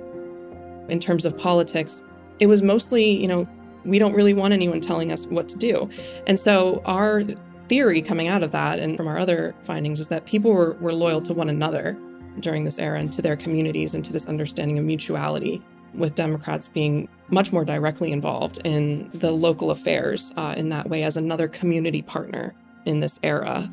in 0.89 1.01
terms 1.01 1.25
of 1.25 1.37
politics, 1.37 2.03
it 2.39 2.47
was 2.47 2.63
mostly, 2.63 3.11
you 3.11 3.29
know, 3.29 3.49
we 3.85 3.99
don't 3.99 4.15
really 4.15 4.35
want 4.35 4.53
anyone 4.53 4.81
telling 4.81 5.13
us 5.13 5.27
what 5.27 5.49
to 5.49 5.57
do. 5.57 5.89
And 6.27 6.39
so 6.41 6.83
our 6.85 7.23
theory 7.69 8.03
coming 8.03 8.29
out 8.29 8.43
of 8.43 8.53
that 8.53 8.79
and 8.79 8.97
from 8.97 9.09
our 9.09 9.19
other 9.19 9.55
findings 9.63 10.01
is 10.01 10.09
that 10.09 10.27
people 10.27 10.53
were, 10.53 10.75
were 10.75 10.93
loyal 10.93 11.21
to 11.23 11.35
one 11.35 11.49
another 11.49 11.97
during 12.41 12.65
this 12.65 12.79
era 12.79 12.99
and 12.99 13.13
to 13.13 13.23
their 13.23 13.37
communities 13.37 13.95
and 13.95 14.05
to 14.05 14.13
this 14.13 14.27
understanding 14.27 14.79
of 14.79 14.85
mutuality, 14.85 15.63
with 15.95 16.15
Democrats 16.15 16.69
being 16.69 17.09
much 17.29 17.53
more 17.53 17.65
directly 17.65 18.13
involved 18.13 18.61
in 18.65 19.09
the 19.15 19.33
local 19.33 19.71
affairs 19.71 20.33
uh, 20.37 20.55
in 20.57 20.69
that 20.69 20.89
way 20.91 21.03
as 21.03 21.17
another 21.17 21.49
community 21.49 22.03
partner 22.03 22.55
in 22.85 23.01
this 23.01 23.19
era, 23.23 23.69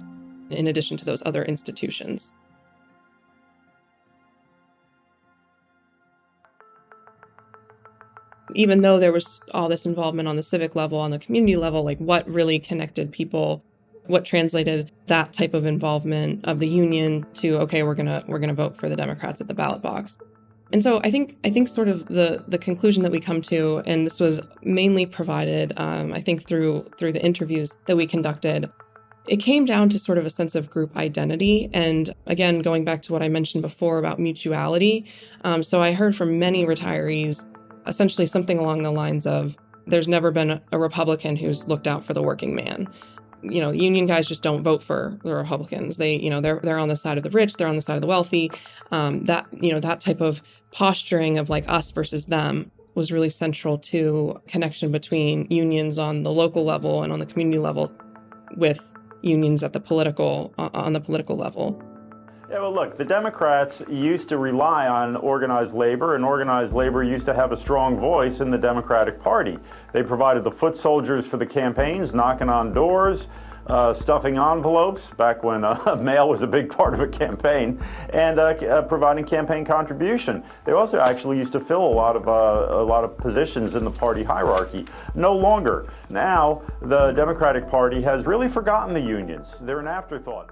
in 0.49 0.67
addition 0.67 0.95
to 0.97 1.05
those 1.05 1.21
other 1.25 1.43
institutions. 1.43 2.31
Even 8.55 8.81
though 8.81 8.99
there 8.99 9.11
was 9.11 9.41
all 9.53 9.67
this 9.67 9.85
involvement 9.85 10.27
on 10.27 10.35
the 10.35 10.43
civic 10.43 10.75
level, 10.75 10.99
on 10.99 11.11
the 11.11 11.19
community 11.19 11.55
level, 11.55 11.83
like 11.83 11.97
what 11.99 12.27
really 12.29 12.59
connected 12.59 13.11
people 13.11 13.63
what 14.07 14.25
translated 14.25 14.91
that 15.07 15.33
type 15.33 15.53
of 15.53 15.65
involvement 15.65 16.43
of 16.45 16.59
the 16.59 16.67
union 16.67 17.25
to 17.35 17.57
okay 17.57 17.83
we're 17.83 17.95
gonna 17.95 18.23
we're 18.27 18.39
gonna 18.39 18.53
vote 18.53 18.75
for 18.75 18.89
the 18.89 18.95
democrats 18.95 19.41
at 19.41 19.47
the 19.47 19.53
ballot 19.53 19.81
box. 19.81 20.17
And 20.71 20.83
so 20.83 20.99
i 21.03 21.11
think 21.11 21.37
i 21.43 21.49
think 21.49 21.67
sort 21.67 21.87
of 21.87 22.07
the 22.07 22.43
the 22.47 22.57
conclusion 22.57 23.03
that 23.03 23.11
we 23.11 23.19
come 23.19 23.41
to 23.43 23.83
and 23.85 24.05
this 24.05 24.19
was 24.19 24.41
mainly 24.63 25.05
provided 25.05 25.73
um, 25.77 26.13
i 26.13 26.21
think 26.21 26.47
through 26.47 26.85
through 26.97 27.13
the 27.13 27.23
interviews 27.23 27.71
that 27.85 27.95
we 27.95 28.07
conducted 28.07 28.69
it 29.27 29.37
came 29.37 29.63
down 29.63 29.87
to 29.87 29.97
sort 29.97 30.17
of 30.17 30.25
a 30.25 30.29
sense 30.29 30.53
of 30.53 30.69
group 30.69 30.97
identity. 30.97 31.69
And 31.73 32.13
again 32.25 32.59
going 32.59 32.83
back 32.83 33.03
to 33.03 33.13
what 33.13 33.21
i 33.21 33.29
mentioned 33.29 33.61
before 33.61 33.99
about 33.99 34.19
mutuality 34.19 35.05
um, 35.43 35.63
so 35.63 35.81
i 35.81 35.93
heard 35.93 36.15
from 36.15 36.39
many 36.39 36.65
retirees 36.65 37.45
essentially 37.87 38.27
something 38.27 38.59
along 38.59 38.83
the 38.83 38.91
lines 38.91 39.25
of 39.27 39.57
there's 39.85 40.07
never 40.07 40.31
been 40.31 40.61
a 40.71 40.79
Republican 40.79 41.35
who's 41.35 41.67
looked 41.67 41.87
out 41.87 42.03
for 42.05 42.13
the 42.13 42.21
working 42.21 42.55
man 42.55 42.87
you 43.43 43.59
know, 43.59 43.71
union 43.71 44.05
guys 44.05 44.27
just 44.27 44.41
don't 44.41 44.63
vote 44.63 44.81
for 44.81 45.17
the 45.23 45.35
Republicans. 45.35 45.97
They, 45.97 46.15
you 46.15 46.29
know, 46.29 46.41
they're 46.41 46.59
they're 46.63 46.77
on 46.77 46.87
the 46.87 46.95
side 46.95 47.17
of 47.17 47.23
the 47.23 47.29
rich, 47.29 47.53
they're 47.53 47.67
on 47.67 47.75
the 47.75 47.81
side 47.81 47.95
of 47.95 48.01
the 48.01 48.07
wealthy. 48.07 48.51
Um, 48.91 49.25
that 49.25 49.45
you 49.51 49.71
know, 49.71 49.79
that 49.79 50.01
type 50.01 50.21
of 50.21 50.41
posturing 50.71 51.37
of 51.37 51.49
like 51.49 51.67
us 51.69 51.91
versus 51.91 52.27
them 52.27 52.71
was 52.95 53.11
really 53.11 53.29
central 53.29 53.77
to 53.77 54.39
connection 54.47 54.91
between 54.91 55.47
unions 55.49 55.99
on 55.99 56.23
the 56.23 56.31
local 56.31 56.63
level 56.63 57.03
and 57.03 57.11
on 57.11 57.19
the 57.19 57.25
community 57.25 57.59
level, 57.59 57.91
with 58.55 58.91
unions 59.21 59.63
at 59.63 59.73
the 59.73 59.79
political 59.79 60.53
on 60.57 60.93
the 60.93 61.01
political 61.01 61.35
level. 61.35 61.81
Yeah, 62.49 62.59
well, 62.59 62.73
look, 62.73 62.97
the 62.97 63.05
Democrats 63.05 63.81
used 63.89 64.27
to 64.29 64.37
rely 64.37 64.87
on 64.87 65.15
organized 65.15 65.73
labor, 65.73 66.15
and 66.15 66.25
organized 66.25 66.73
labor 66.73 67.01
used 67.01 67.25
to 67.27 67.33
have 67.33 67.53
a 67.53 67.57
strong 67.57 67.97
voice 67.97 68.41
in 68.41 68.51
the 68.51 68.57
Democratic 68.57 69.21
Party. 69.21 69.57
They 69.93 70.03
provided 70.03 70.43
the 70.43 70.51
foot 70.51 70.77
soldiers 70.77 71.25
for 71.25 71.37
the 71.37 71.45
campaigns, 71.45 72.13
knocking 72.13 72.49
on 72.49 72.73
doors. 72.73 73.27
Uh, 73.67 73.93
stuffing 73.93 74.37
envelopes 74.37 75.09
back 75.11 75.41
when 75.41 75.63
uh, 75.63 75.95
mail 76.01 76.27
was 76.27 76.41
a 76.41 76.47
big 76.47 76.69
part 76.69 76.93
of 76.93 76.99
a 76.99 77.07
campaign, 77.07 77.81
and 78.09 78.37
uh, 78.37 78.47
uh 78.47 78.81
providing 78.81 79.23
campaign 79.23 79.63
contribution. 79.63 80.43
They 80.65 80.73
also 80.73 80.99
actually 80.99 81.37
used 81.37 81.53
to 81.53 81.61
fill 81.61 81.85
a 81.85 81.95
lot 81.95 82.17
of 82.17 82.27
uh, 82.27 82.67
a 82.71 82.83
lot 82.83 83.05
of 83.05 83.17
positions 83.17 83.75
in 83.75 83.85
the 83.85 83.91
party 83.91 84.21
hierarchy. 84.21 84.85
No 85.15 85.33
longer. 85.33 85.87
Now 86.09 86.61
the 86.81 87.13
Democratic 87.13 87.69
Party 87.69 88.01
has 88.01 88.25
really 88.25 88.49
forgotten 88.49 88.93
the 88.93 88.99
unions. 88.99 89.59
They're 89.61 89.79
an 89.79 89.87
afterthought. 89.87 90.49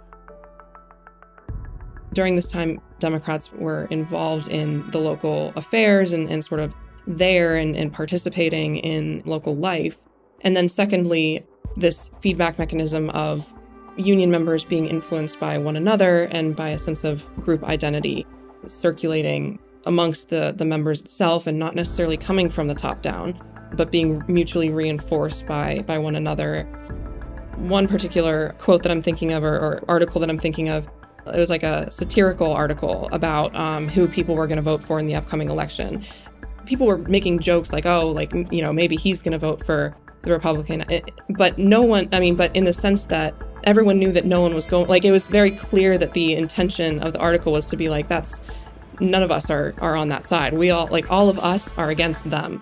During 2.14 2.36
this 2.36 2.48
time, 2.48 2.82
Democrats 3.00 3.52
were 3.54 3.86
involved 3.86 4.48
in 4.48 4.90
the 4.92 5.00
local 5.00 5.54
affairs 5.56 6.14
and, 6.14 6.30
and 6.30 6.44
sort 6.44 6.60
of 6.60 6.74
there 7.08 7.56
and, 7.56 7.76
and 7.76 7.92
participating 7.92 8.78
in 8.78 9.24
local 9.26 9.56
life. 9.56 9.98
And 10.42 10.56
then, 10.56 10.68
secondly, 10.68 11.46
this 11.78 12.12
feedback 12.22 12.60
mechanism 12.60 13.10
of 13.12 13.52
union 13.98 14.32
members 14.32 14.64
being 14.66 14.88
influenced 14.88 15.40
by 15.40 15.58
one 15.58 15.76
another 15.76 16.24
and 16.26 16.56
by 16.56 16.70
a 16.70 16.78
sense 16.78 17.04
of 17.04 17.26
group 17.38 17.64
identity 17.64 18.26
circulating 18.68 19.60
amongst 19.86 20.30
the, 20.30 20.54
the 20.56 20.66
members 20.66 21.02
itself 21.02 21.48
and 21.48 21.58
not 21.58 21.76
necessarily 21.76 22.18
coming 22.18 22.50
from 22.50 22.68
the 22.68 22.76
top 22.76 23.02
down, 23.02 23.40
but 23.74 23.92
being 23.92 24.24
mutually 24.28 24.70
reinforced 24.70 25.46
by, 25.48 25.82
by 25.88 25.98
one 25.98 26.16
another. 26.16 26.64
One 27.58 27.88
particular 27.88 28.54
quote 28.60 28.84
that 28.84 28.92
I'm 28.92 29.02
thinking 29.02 29.34
of 29.34 29.44
or, 29.44 29.58
or 29.58 29.84
article 29.88 30.22
that 30.22 30.30
I'm 30.30 30.40
thinking 30.40 30.70
of 30.70 30.88
it 31.28 31.38
was 31.38 31.50
like 31.50 31.64
a 31.64 31.92
satirical 31.92 32.52
article 32.52 33.10
about 33.12 33.56
um, 33.56 33.88
who 33.88 34.08
people 34.08 34.36
were 34.36 34.48
going 34.48 34.58
to 34.58 34.62
vote 34.64 34.82
for 34.82 35.00
in 35.00 35.06
the 35.06 35.16
upcoming 35.16 35.50
election. 35.50 36.04
People 36.66 36.88
were 36.88 36.98
making 36.98 37.40
jokes 37.40 37.74
like, 37.74 37.86
oh, 37.86 38.10
like, 38.10 38.32
you 38.52 38.62
know, 38.62 38.72
maybe 38.72 38.96
he's 38.96 39.22
going 39.22 39.34
to 39.34 39.38
vote 39.38 39.66
for 39.66 39.96
the 40.24 40.32
Republican. 40.32 40.82
It, 40.90 41.12
but 41.30 41.58
no 41.58 41.82
one, 41.82 42.08
I 42.12 42.20
mean, 42.20 42.36
but 42.36 42.56
in 42.56 42.66
the 42.66 42.74
sense 42.74 43.06
that 43.06 43.34
everyone 43.64 44.00
knew 44.00 44.12
that 44.12 44.26
no 44.26 44.42
one 44.42 44.54
was 44.54 44.66
going, 44.66 44.88
like, 44.88 45.06
it 45.06 45.12
was 45.12 45.28
very 45.28 45.52
clear 45.52 45.98
that 45.98 46.14
the 46.14 46.34
intention 46.34 47.00
of 47.00 47.14
the 47.14 47.20
article 47.20 47.52
was 47.52 47.66
to 47.68 47.78
be 47.78 47.90
like, 47.90 48.08
that's 48.08 48.42
none 49.00 49.24
of 49.24 49.32
us 49.32 49.50
are, 49.50 49.74
are 49.80 49.96
on 49.96 50.10
that 50.10 50.24
side. 50.28 50.54
We 50.54 50.70
all, 50.70 50.88
like, 50.88 51.10
all 51.12 51.30
of 51.30 51.40
us 51.40 51.76
are 51.78 51.90
against 51.90 52.30
them. 52.30 52.62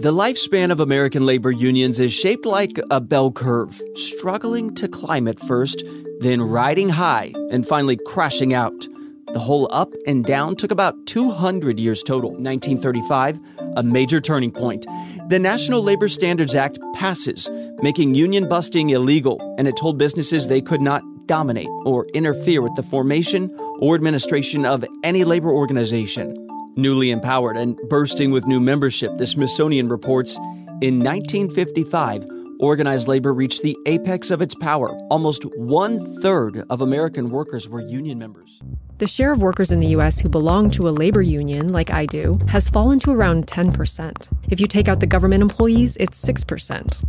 The 0.00 0.12
lifespan 0.12 0.70
of 0.70 0.78
American 0.78 1.26
labor 1.26 1.50
unions 1.50 1.98
is 1.98 2.12
shaped 2.12 2.46
like 2.46 2.78
a 2.88 3.00
bell 3.00 3.32
curve, 3.32 3.82
struggling 3.96 4.72
to 4.76 4.86
climb 4.86 5.26
at 5.26 5.40
first, 5.40 5.82
then 6.20 6.40
riding 6.40 6.88
high, 6.88 7.32
and 7.50 7.66
finally 7.66 7.98
crashing 8.06 8.54
out. 8.54 8.86
The 9.32 9.40
whole 9.40 9.66
up 9.72 9.92
and 10.06 10.24
down 10.24 10.54
took 10.54 10.70
about 10.70 10.94
200 11.06 11.80
years 11.80 12.04
total. 12.04 12.30
1935, 12.30 13.40
a 13.74 13.82
major 13.82 14.20
turning 14.20 14.52
point. 14.52 14.86
The 15.30 15.40
National 15.40 15.82
Labor 15.82 16.06
Standards 16.06 16.54
Act 16.54 16.78
passes, 16.94 17.50
making 17.82 18.14
union 18.14 18.48
busting 18.48 18.90
illegal, 18.90 19.40
and 19.58 19.66
it 19.66 19.76
told 19.76 19.98
businesses 19.98 20.46
they 20.46 20.62
could 20.62 20.80
not 20.80 21.02
dominate 21.26 21.68
or 21.84 22.06
interfere 22.14 22.62
with 22.62 22.76
the 22.76 22.84
formation 22.84 23.50
or 23.80 23.96
administration 23.96 24.64
of 24.64 24.84
any 25.02 25.24
labor 25.24 25.50
organization. 25.50 26.47
Newly 26.78 27.10
empowered 27.10 27.56
and 27.56 27.76
bursting 27.88 28.30
with 28.30 28.46
new 28.46 28.60
membership, 28.60 29.18
the 29.18 29.26
Smithsonian 29.26 29.88
reports 29.88 30.36
in 30.80 31.00
1955, 31.00 32.24
organized 32.60 33.08
labor 33.08 33.34
reached 33.34 33.62
the 33.62 33.76
apex 33.86 34.30
of 34.30 34.40
its 34.40 34.54
power. 34.54 34.90
Almost 35.10 35.42
one 35.56 36.22
third 36.22 36.64
of 36.70 36.80
American 36.80 37.30
workers 37.30 37.68
were 37.68 37.80
union 37.80 38.16
members. 38.16 38.60
The 38.98 39.08
share 39.08 39.32
of 39.32 39.42
workers 39.42 39.72
in 39.72 39.80
the 39.80 39.88
U.S. 39.88 40.20
who 40.20 40.28
belong 40.28 40.70
to 40.70 40.88
a 40.88 40.90
labor 40.90 41.20
union, 41.20 41.66
like 41.66 41.90
I 41.90 42.06
do, 42.06 42.38
has 42.48 42.68
fallen 42.68 43.00
to 43.00 43.10
around 43.10 43.48
10%. 43.48 44.28
If 44.48 44.60
you 44.60 44.68
take 44.68 44.86
out 44.86 45.00
the 45.00 45.06
government 45.08 45.42
employees, 45.42 45.96
it's 45.98 46.24
6%. 46.24 47.04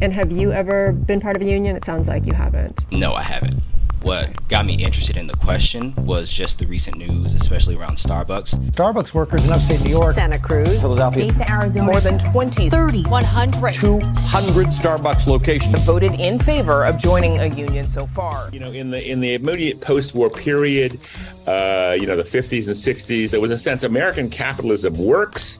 And 0.00 0.12
have 0.12 0.30
you 0.30 0.52
ever 0.52 0.92
been 0.92 1.20
part 1.20 1.34
of 1.34 1.42
a 1.42 1.44
union? 1.44 1.74
It 1.74 1.84
sounds 1.84 2.06
like 2.06 2.24
you 2.24 2.34
haven't. 2.34 2.88
No, 2.92 3.14
I 3.14 3.22
haven't 3.22 3.60
what 4.06 4.48
got 4.48 4.64
me 4.64 4.74
interested 4.74 5.16
in 5.16 5.26
the 5.26 5.34
question 5.34 5.92
was 5.96 6.32
just 6.32 6.60
the 6.60 6.66
recent 6.66 6.96
news, 6.96 7.34
especially 7.34 7.74
around 7.74 7.96
Starbucks. 7.96 8.54
Starbucks 8.70 9.12
workers 9.12 9.44
in 9.44 9.52
upstate 9.52 9.82
New 9.82 9.90
York, 9.90 10.12
Santa 10.12 10.38
Cruz, 10.38 10.80
Philadelphia, 10.80 11.24
Mesa, 11.24 11.50
Arizona, 11.50 11.84
more 11.86 12.00
than 12.00 12.16
20, 12.30 12.70
30, 12.70 13.02
100, 13.02 13.74
200 13.74 14.66
Starbucks 14.68 15.26
locations 15.26 15.84
voted 15.84 16.12
in 16.20 16.38
favor 16.38 16.84
of 16.84 16.98
joining 16.98 17.40
a 17.40 17.46
union 17.46 17.84
so 17.84 18.06
far. 18.06 18.48
You 18.52 18.60
know, 18.60 18.70
in 18.70 18.92
the 18.92 19.10
in 19.10 19.18
the 19.18 19.34
immediate 19.34 19.80
post-war 19.80 20.30
period, 20.30 21.00
uh, 21.48 21.96
you 21.98 22.06
know, 22.06 22.14
the 22.14 22.22
50s 22.22 22.68
and 22.68 22.76
60s, 22.76 23.30
there 23.30 23.40
was 23.40 23.50
a 23.50 23.58
sense 23.58 23.82
American 23.82 24.30
capitalism 24.30 24.96
works 24.96 25.58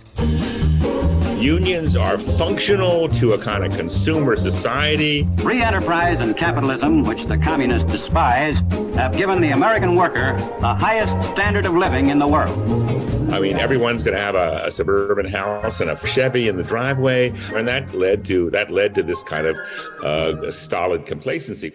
unions 1.37 1.96
are 1.96 2.18
functional 2.18 3.09
to 3.09 3.33
a 3.33 3.38
kind 3.38 3.64
of 3.64 3.77
consumer 3.77 4.37
society. 4.37 5.29
Free 5.38 5.62
enterprise 5.62 6.20
and 6.20 6.37
capitalism, 6.37 7.03
which 7.03 7.27
the 7.27 7.38
communists 7.38 7.90
despise, 7.90 8.59
have 8.94 9.16
given 9.16 9.40
the 9.40 9.51
American 9.51 9.94
worker 9.94 10.37
the 10.61 10.75
highest 10.75 11.12
standard 11.31 11.66
of 11.66 11.75
living 11.75 12.09
in 12.09 12.18
the 12.18 12.27
world. 12.27 12.59
I 13.33 13.40
mean, 13.40 13.57
everyone's 13.57 14.03
going 14.03 14.16
to 14.16 14.20
have 14.20 14.35
a, 14.35 14.66
a, 14.66 14.70
suburban 14.70 15.27
house 15.27 15.81
and 15.81 15.90
a 15.90 16.07
Chevy 16.07 16.49
in 16.49 16.57
the 16.57 16.62
driveway, 16.62 17.31
and 17.55 17.66
that 17.66 17.92
led 17.92 18.25
to 18.27 18.51
that 18.51 18.70
led 18.70 18.94
to 18.94 19.03
this 19.03 19.22
kind 19.25 19.46
of 19.46 19.59
uh, 20.03 20.50
stolid 20.50 21.06
complacency. 21.06 21.73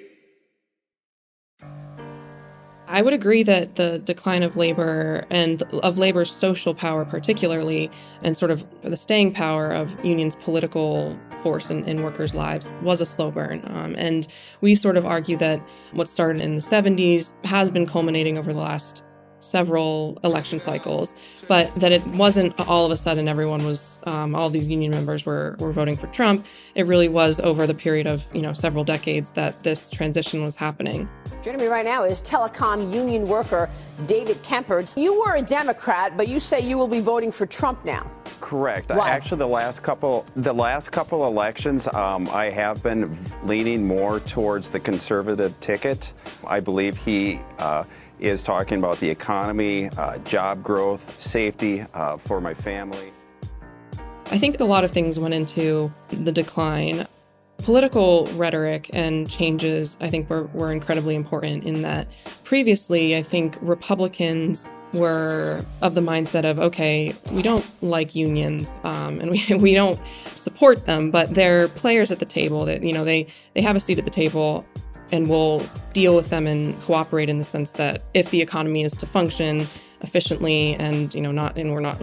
I 2.92 3.02
would 3.02 3.14
agree 3.14 3.42
that 3.44 3.78
the 3.78 4.00
decline 4.00 4.44
of 4.44 4.58
labor 4.58 5.26
and 5.30 5.64
of 5.82 5.98
labor's 5.98 6.30
social 6.30 6.76
power, 6.76 7.06
particularly, 7.06 7.90
and 8.22 8.36
sort 8.36 8.52
of 8.52 8.66
the 8.82 8.98
staying 8.98 9.32
power 9.32 9.72
of 9.72 9.96
unions' 10.04 10.36
political 10.36 11.18
force 11.42 11.70
in, 11.70 11.86
in 11.86 12.04
workers' 12.04 12.36
lives 12.36 12.70
was 12.82 13.00
a 13.00 13.06
slow 13.06 13.32
burn. 13.32 13.62
Um, 13.68 13.96
and 13.98 14.28
we 14.60 14.76
sort 14.76 14.98
of 14.98 15.06
argue 15.06 15.38
that 15.38 15.66
what 15.94 16.10
started 16.10 16.42
in 16.42 16.56
the 16.56 16.62
70s 16.62 17.34
has 17.46 17.72
been 17.72 17.86
culminating 17.86 18.38
over 18.38 18.52
the 18.52 18.60
last 18.60 19.06
several 19.42 20.18
election 20.24 20.60
cycles, 20.60 21.14
but 21.48 21.74
that 21.76 21.92
it 21.92 22.06
wasn't 22.08 22.58
all 22.60 22.86
of 22.86 22.92
a 22.92 22.98
sudden 22.98 23.28
everyone 23.28 23.66
was, 23.66 24.00
um, 24.06 24.36
all 24.36 24.50
these 24.50 24.68
union 24.68 24.92
members 24.92 25.26
were, 25.26 25.56
were 25.60 25.72
voting 25.72 25.98
for 25.98 26.08
Trump. 26.08 26.46
It 26.76 26.86
really 26.88 27.10
was 27.10 27.40
over 27.40 27.68
the 27.68 27.74
period 27.74 28.08
of, 28.08 28.26
you 28.34 28.42
know, 28.42 28.54
several 28.54 28.84
decades 28.84 29.32
that 29.32 29.60
this 29.62 29.90
transition 29.90 30.44
was 30.44 30.56
happening. 30.56 31.10
Joining 31.44 31.62
me 31.62 31.68
right 31.68 31.86
now 31.86 32.04
is 32.04 32.20
telecom 32.20 32.94
union 32.94 33.26
worker 33.26 33.70
David 34.08 34.42
Kemper. 34.44 34.86
You 34.96 35.20
were 35.20 35.36
a 35.36 35.42
Democrat, 35.42 36.16
but 36.16 36.28
you 36.28 36.40
say 36.40 36.62
you 36.62 36.78
will 36.78 36.88
be 36.88 37.02
voting 37.02 37.32
for 37.32 37.46
Trump 37.46 37.84
now. 37.84 38.10
Correct. 38.40 38.90
Why? 38.90 39.10
Actually, 39.10 39.40
the 39.40 39.48
last 39.48 39.82
couple 39.84 40.26
the 40.36 40.54
last 40.54 40.92
couple 40.92 41.26
elections, 41.26 41.84
um, 41.94 42.28
I 42.30 42.50
have 42.50 42.82
been 42.84 43.18
leaning 43.46 43.88
more 43.88 44.20
towards 44.20 44.68
the 44.70 44.80
conservative 44.80 45.60
ticket. 45.62 46.04
I 46.46 46.60
believe 46.60 46.98
he 46.98 47.40
uh, 47.60 47.84
is 48.22 48.42
talking 48.44 48.78
about 48.78 49.00
the 49.00 49.10
economy, 49.10 49.90
uh, 49.98 50.18
job 50.20 50.64
growth, 50.64 51.02
safety 51.28 51.86
uh, 51.94 52.18
for 52.18 52.40
my 52.40 52.54
family. 52.54 53.12
I 54.32 54.38
think 54.38 54.60
a 54.60 54.66
lot 54.66 54.84
of 54.84 54.92
things 54.92 55.20
went 55.20 55.34
into 55.34 55.92
the 56.10 56.32
decline. 56.32 57.06
Political 57.58 58.28
rhetoric 58.36 58.90
and 58.94 59.30
changes, 59.30 59.98
I 60.00 60.10
think, 60.10 60.30
were, 60.30 60.44
were 60.54 60.72
incredibly 60.72 61.16
important 61.16 61.66
in 61.66 61.82
that 61.82 62.08
previously, 62.44 63.18
I 63.18 63.24
think 63.24 63.58
Republicans 63.62 64.66
were 64.94 65.64
of 65.82 65.96
the 65.96 66.02
mindset 66.02 66.50
of, 66.50 66.60
okay, 66.60 67.16
we 67.32 67.42
don't 67.42 67.66
like 67.84 68.16
unions 68.16 68.74
um, 68.84 69.20
and 69.20 69.32
we, 69.50 69.56
we 69.56 69.74
don't 69.74 70.00
support 70.36 70.86
them, 70.86 71.12
but 71.12 71.34
they're 71.34 71.68
players 71.70 72.12
at 72.12 72.20
the 72.20 72.26
table 72.26 72.66
that, 72.66 72.84
you 72.84 72.94
know, 72.94 73.04
they, 73.04 73.28
they 73.54 73.62
have 73.62 73.76
a 73.76 73.80
seat 73.80 74.00
at 74.00 74.06
the 74.06 74.12
table 74.12 74.66
and 75.12 75.28
we'll 75.28 75.66
deal 75.94 76.16
with 76.16 76.30
them 76.30 76.48
and 76.48 76.80
cooperate 76.82 77.30
in 77.30 77.38
the 77.38 77.46
sense 77.46 77.72
that 77.74 78.04
if 78.14 78.30
the 78.32 78.42
economy 78.42 78.84
is 78.84 78.94
to 78.94 79.06
function 79.06 79.68
efficiently 80.02 80.76
and, 80.76 81.14
you 81.14 81.22
know, 81.22 81.32
not, 81.32 81.58
and 81.58 81.72
we're 81.72 81.80
not, 81.80 82.00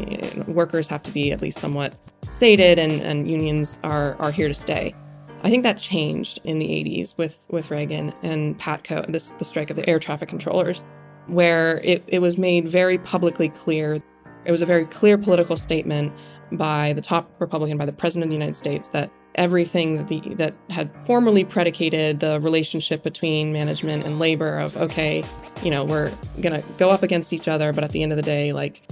workers 0.48 0.88
have 0.88 1.02
to 1.02 1.10
be 1.10 1.32
at 1.32 1.42
least 1.42 1.58
somewhat 1.58 1.94
sated 2.28 2.78
and, 2.78 3.00
and 3.02 3.30
unions 3.30 3.78
are, 3.82 4.14
are 4.16 4.30
here 4.30 4.48
to 4.48 4.54
stay. 4.54 4.94
I 5.42 5.50
think 5.50 5.62
that 5.62 5.78
changed 5.78 6.40
in 6.44 6.58
the 6.58 6.66
80s 6.66 7.16
with, 7.16 7.38
with 7.48 7.70
Reagan 7.70 8.12
and 8.22 8.58
PATCO, 8.58 9.10
this, 9.10 9.30
the 9.32 9.44
strike 9.44 9.70
of 9.70 9.76
the 9.76 9.88
air 9.88 9.98
traffic 9.98 10.28
controllers, 10.28 10.84
where 11.26 11.78
it, 11.78 12.02
it 12.06 12.18
was 12.20 12.38
made 12.38 12.68
very 12.68 12.98
publicly 12.98 13.48
clear. 13.50 14.02
It 14.44 14.52
was 14.52 14.62
a 14.62 14.66
very 14.66 14.84
clear 14.86 15.16
political 15.16 15.56
statement 15.56 16.12
by 16.52 16.92
the 16.94 17.00
top 17.00 17.30
Republican, 17.38 17.78
by 17.78 17.86
the 17.86 17.92
President 17.92 18.24
of 18.24 18.30
the 18.30 18.34
United 18.34 18.56
States, 18.56 18.88
that 18.90 19.10
everything 19.34 19.96
that, 19.96 20.08
the, 20.08 20.34
that 20.34 20.54
had 20.70 20.90
formerly 21.04 21.44
predicated 21.44 22.20
the 22.20 22.40
relationship 22.40 23.02
between 23.02 23.52
management 23.52 24.04
and 24.04 24.18
labor 24.18 24.58
of, 24.58 24.76
okay, 24.76 25.24
you 25.62 25.70
know, 25.70 25.84
we're 25.84 26.10
to 26.42 26.62
go 26.76 26.90
up 26.90 27.02
against 27.02 27.32
each 27.32 27.48
other, 27.48 27.72
but 27.72 27.84
at 27.84 27.90
the 27.90 28.02
end 28.02 28.12
of 28.12 28.16
the 28.16 28.22
day, 28.22 28.52
like, 28.52 28.90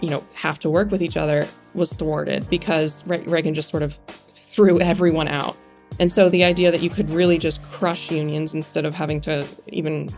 you 0.00 0.08
know, 0.08 0.24
have 0.34 0.58
to 0.60 0.70
work 0.70 0.90
with 0.90 1.02
each 1.02 1.16
other 1.16 1.46
was 1.74 1.92
thwarted 1.92 2.48
because 2.48 3.06
Re- 3.06 3.22
Reagan 3.26 3.54
just 3.54 3.68
sort 3.68 3.82
of 3.82 3.98
threw 4.34 4.80
everyone 4.80 5.28
out. 5.28 5.56
And 5.98 6.10
so 6.10 6.28
the 6.28 6.44
idea 6.44 6.70
that 6.70 6.80
you 6.80 6.88
could 6.88 7.10
really 7.10 7.36
just 7.36 7.62
crush 7.64 8.10
unions 8.10 8.54
instead 8.54 8.84
of 8.86 8.94
having 8.94 9.20
to 9.22 9.46
even 9.66 10.08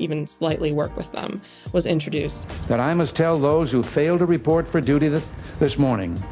even 0.00 0.28
slightly 0.28 0.70
work 0.70 0.96
with 0.96 1.10
them 1.10 1.40
was 1.72 1.84
introduced. 1.84 2.46
That 2.68 2.78
I 2.78 2.94
must 2.94 3.16
tell 3.16 3.36
those 3.36 3.72
who 3.72 3.82
fail 3.82 4.16
to 4.18 4.26
report 4.26 4.68
for 4.68 4.80
duty 4.80 5.08
th- 5.08 5.24
this 5.58 5.76
morning 5.76 6.22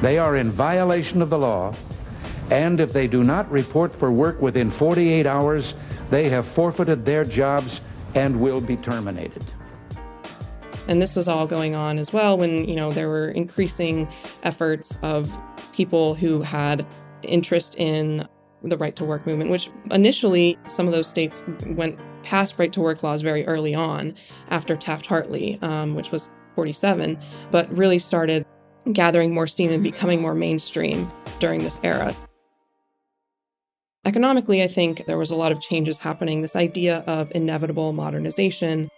they 0.00 0.18
are 0.18 0.36
in 0.36 0.50
violation 0.50 1.22
of 1.22 1.30
the 1.30 1.38
law, 1.38 1.74
and 2.50 2.80
if 2.80 2.92
they 2.92 3.06
do 3.06 3.24
not 3.24 3.50
report 3.50 3.94
for 3.94 4.12
work 4.12 4.40
within 4.40 4.70
48 4.70 5.26
hours, 5.26 5.74
they 6.10 6.28
have 6.28 6.46
forfeited 6.46 7.04
their 7.04 7.24
jobs 7.24 7.80
and 8.14 8.40
will 8.40 8.60
be 8.60 8.76
terminated. 8.76 9.44
And 10.88 11.02
this 11.02 11.16
was 11.16 11.26
all 11.26 11.46
going 11.46 11.74
on 11.74 11.98
as 11.98 12.12
well 12.12 12.38
when, 12.38 12.68
you 12.68 12.76
know, 12.76 12.92
there 12.92 13.08
were 13.08 13.28
increasing 13.30 14.08
efforts 14.44 14.98
of 15.02 15.32
people 15.72 16.14
who 16.14 16.42
had 16.42 16.86
interest 17.22 17.74
in 17.76 18.26
the 18.62 18.76
right 18.76 18.94
to 18.96 19.04
work 19.04 19.26
movement, 19.26 19.50
which 19.50 19.70
initially 19.90 20.58
some 20.68 20.86
of 20.86 20.92
those 20.92 21.08
states 21.08 21.42
went 21.66 21.98
past 22.22 22.58
right 22.58 22.72
to 22.72 22.80
work 22.80 23.02
laws 23.02 23.22
very 23.22 23.46
early 23.46 23.74
on 23.74 24.14
after 24.50 24.76
Taft 24.76 25.06
Hartley, 25.06 25.58
um, 25.62 25.94
which 25.94 26.10
was 26.10 26.30
47, 26.54 27.18
but 27.50 27.70
really 27.76 27.98
started 27.98 28.46
gathering 28.92 29.34
more 29.34 29.46
steam 29.46 29.70
and 29.70 29.82
becoming 29.82 30.20
more 30.20 30.34
mainstream 30.34 31.10
during 31.38 31.62
this 31.62 31.80
era. 31.82 32.14
Economically, 34.04 34.62
I 34.62 34.68
think 34.68 35.04
there 35.06 35.18
was 35.18 35.30
a 35.30 35.36
lot 35.36 35.50
of 35.50 35.60
changes 35.60 35.98
happening. 35.98 36.42
This 36.42 36.54
idea 36.54 36.98
of 37.08 37.32
inevitable 37.34 37.92
modernization 37.92 38.88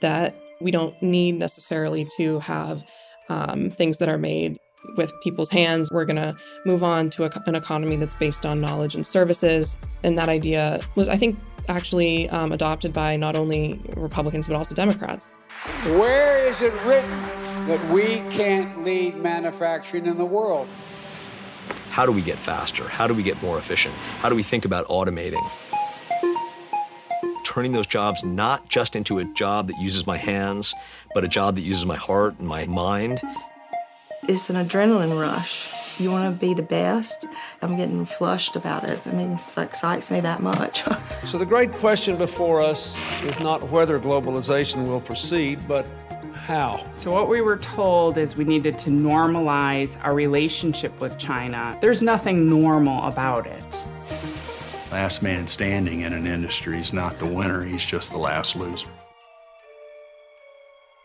that 0.00 0.36
we 0.60 0.70
don't 0.70 1.00
need 1.02 1.38
necessarily 1.38 2.06
to 2.18 2.38
have 2.40 2.84
um, 3.30 3.70
things 3.70 3.98
that 3.98 4.08
are 4.08 4.18
made 4.18 4.58
with 4.96 5.12
people's 5.22 5.48
hands. 5.48 5.90
We're 5.90 6.04
going 6.04 6.16
to 6.16 6.34
move 6.66 6.82
on 6.82 7.10
to 7.10 7.24
a, 7.24 7.30
an 7.46 7.54
economy 7.54 7.96
that's 7.96 8.14
based 8.14 8.44
on 8.44 8.60
knowledge 8.60 8.94
and 8.94 9.06
services. 9.06 9.76
And 10.02 10.18
that 10.18 10.28
idea 10.28 10.80
was, 10.94 11.08
I 11.08 11.16
think, 11.16 11.38
actually 11.68 12.28
um, 12.30 12.52
adopted 12.52 12.92
by 12.92 13.16
not 13.16 13.36
only 13.36 13.80
Republicans, 13.96 14.46
but 14.46 14.56
also 14.56 14.74
Democrats. 14.74 15.26
Where 15.84 16.44
is 16.46 16.60
it 16.60 16.72
written 16.84 17.49
that 17.70 17.88
we 17.92 18.16
can't 18.32 18.82
lead 18.84 19.14
manufacturing 19.14 20.06
in 20.06 20.18
the 20.18 20.24
world? 20.24 20.66
How 21.90 22.04
do 22.04 22.10
we 22.10 22.20
get 22.20 22.36
faster? 22.36 22.88
How 22.88 23.06
do 23.06 23.14
we 23.14 23.22
get 23.22 23.40
more 23.44 23.58
efficient? 23.58 23.94
How 24.18 24.28
do 24.28 24.34
we 24.34 24.42
think 24.42 24.64
about 24.64 24.88
automating? 24.88 25.40
Turning 27.44 27.70
those 27.70 27.86
jobs 27.86 28.24
not 28.24 28.68
just 28.68 28.96
into 28.96 29.20
a 29.20 29.24
job 29.24 29.68
that 29.68 29.78
uses 29.78 30.04
my 30.04 30.16
hands, 30.16 30.74
but 31.14 31.22
a 31.22 31.28
job 31.28 31.54
that 31.54 31.60
uses 31.60 31.86
my 31.86 31.94
heart 31.94 32.34
and 32.40 32.48
my 32.48 32.64
mind. 32.66 33.20
It's 34.24 34.50
an 34.50 34.56
adrenaline 34.56 35.20
rush. 35.20 35.72
You 36.00 36.10
want 36.10 36.34
to 36.34 36.40
be 36.40 36.54
the 36.54 36.64
best. 36.64 37.26
I'm 37.62 37.76
getting 37.76 38.04
flushed 38.04 38.56
about 38.56 38.82
it. 38.82 38.98
I 39.06 39.12
mean, 39.12 39.34
it 39.34 39.58
excites 39.58 40.10
me 40.10 40.18
that 40.18 40.42
much. 40.42 40.82
so 41.24 41.38
the 41.38 41.46
great 41.46 41.70
question 41.70 42.16
before 42.16 42.60
us 42.60 42.96
is 43.22 43.38
not 43.38 43.70
whether 43.70 44.00
globalization 44.00 44.88
will 44.88 45.00
proceed, 45.00 45.68
but 45.68 45.86
how? 46.50 46.84
So, 46.92 47.12
what 47.12 47.28
we 47.28 47.40
were 47.40 47.58
told 47.58 48.18
is 48.18 48.36
we 48.36 48.44
needed 48.44 48.76
to 48.78 48.90
normalize 48.90 49.96
our 50.04 50.14
relationship 50.14 50.98
with 51.00 51.16
China. 51.16 51.78
There's 51.80 52.02
nothing 52.02 52.50
normal 52.50 53.04
about 53.04 53.46
it. 53.46 53.64
Last 54.90 55.22
man 55.22 55.46
standing 55.46 56.00
in 56.00 56.12
an 56.12 56.26
industry 56.26 56.80
is 56.80 56.92
not 56.92 57.20
the 57.20 57.26
winner, 57.26 57.62
he's 57.64 57.84
just 57.84 58.10
the 58.10 58.18
last 58.18 58.56
loser. 58.56 58.88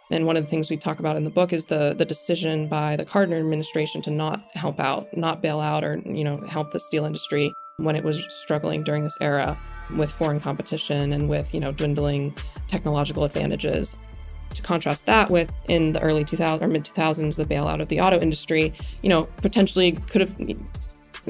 And 0.09 0.25
one 0.25 0.35
of 0.35 0.43
the 0.43 0.49
things 0.49 0.71
we 0.71 0.77
talk 0.77 0.99
about 0.99 1.15
in 1.15 1.23
the 1.23 1.29
book 1.29 1.53
is 1.53 1.65
the 1.65 1.93
the 1.95 2.05
decision 2.05 2.67
by 2.67 2.95
the 2.95 3.05
Carter 3.05 3.35
administration 3.35 4.01
to 4.03 4.09
not 4.09 4.41
help 4.55 4.79
out, 4.79 5.15
not 5.15 5.43
bail 5.43 5.59
out 5.59 5.83
or, 5.83 6.01
you 6.05 6.23
know, 6.23 6.37
help 6.47 6.71
the 6.71 6.79
steel 6.79 7.05
industry 7.05 7.53
when 7.77 7.95
it 7.95 8.03
was 8.03 8.25
struggling 8.41 8.83
during 8.83 9.03
this 9.03 9.17
era 9.21 9.55
with 9.95 10.11
foreign 10.11 10.39
competition 10.39 11.13
and 11.13 11.29
with, 11.29 11.53
you 11.53 11.59
know, 11.59 11.71
dwindling 11.71 12.35
technological 12.67 13.23
advantages. 13.23 13.95
To 14.55 14.61
contrast 14.61 15.05
that 15.05 15.29
with 15.29 15.51
in 15.67 15.93
the 15.93 16.01
early 16.01 16.25
2000s 16.25 16.61
or 16.61 16.67
mid 16.67 16.85
2000s, 16.85 17.35
the 17.35 17.45
bailout 17.45 17.81
of 17.81 17.89
the 17.89 17.99
auto 17.99 18.19
industry, 18.19 18.73
you 19.01 19.09
know, 19.09 19.23
potentially 19.37 19.91
could 19.93 20.21
have 20.21 20.35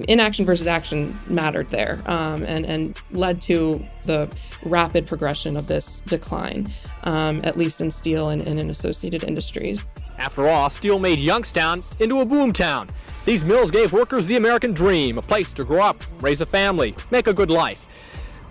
inaction 0.08 0.46
versus 0.46 0.68
action 0.68 1.18
mattered 1.30 1.70
there 1.70 2.00
um, 2.06 2.44
and, 2.44 2.66
and 2.66 3.00
led 3.12 3.42
to 3.44 3.84
the 4.04 4.30
rapid 4.64 5.08
progression 5.08 5.56
of 5.58 5.68
this 5.68 6.02
decline, 6.02 6.72
um, 7.04 7.42
at 7.44 7.58
least 7.58 7.82
in 7.82 7.90
steel 7.90 8.30
and, 8.30 8.42
and 8.42 8.60
in 8.60 8.70
associated 8.70 9.24
industries. 9.24 9.86
After 10.18 10.48
all, 10.48 10.70
steel 10.70 11.00
made 11.00 11.20
Youngstown 11.20 11.84
into 12.00 12.22
a 12.22 12.26
boomtown. 12.26 12.90
These 13.26 13.44
mills 13.44 13.72
gave 13.72 13.92
workers 13.92 14.26
the 14.26 14.36
American 14.36 14.74
dream, 14.74 15.18
a 15.18 15.22
place 15.22 15.52
to 15.54 15.64
grow 15.64 15.82
up, 15.82 16.04
raise 16.22 16.42
a 16.42 16.46
family, 16.46 16.96
make 17.10 17.28
a 17.28 17.34
good 17.34 17.50
life. 17.50 17.86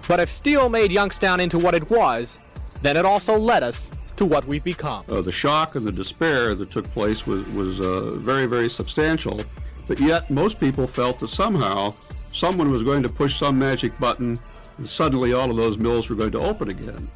But 0.09 0.21
if 0.21 0.31
steel 0.31 0.69
made 0.69 0.91
Youngstown 0.91 1.41
into 1.41 1.59
what 1.59 1.75
it 1.75 1.91
was, 1.91 2.39
then 2.83 2.97
it 2.97 3.05
also 3.05 3.39
led 3.39 3.63
us 3.63 3.91
to 4.17 4.25
what 4.25 4.45
we've 4.47 4.65
become. 4.65 5.03
Uh, 5.09 5.21
the 5.21 5.33
shock 5.33 5.75
and 5.75 5.85
the 5.85 5.93
despair 5.93 6.55
that 6.55 6.71
took 6.71 6.85
place 6.87 7.27
was, 7.27 7.47
was 7.51 7.81
uh, 7.81 8.13
very, 8.17 8.47
very 8.47 8.69
substantial. 8.69 9.41
But 9.87 10.01
yet, 10.01 10.31
most 10.31 10.61
people 10.61 10.87
felt 10.87 11.21
that 11.21 11.31
somehow 11.31 11.91
someone 12.33 12.71
was 12.71 12.83
going 12.83 13.03
to 13.03 13.09
push 13.09 13.39
some 13.39 13.59
magic 13.59 13.99
button 13.99 14.39
and 14.79 14.89
suddenly 14.89 15.33
all 15.33 15.51
of 15.51 15.57
those 15.57 15.79
mills 15.79 16.09
were 16.09 16.17
going 16.17 16.33
to 16.33 16.41
open 16.41 16.69
again. 16.69 17.09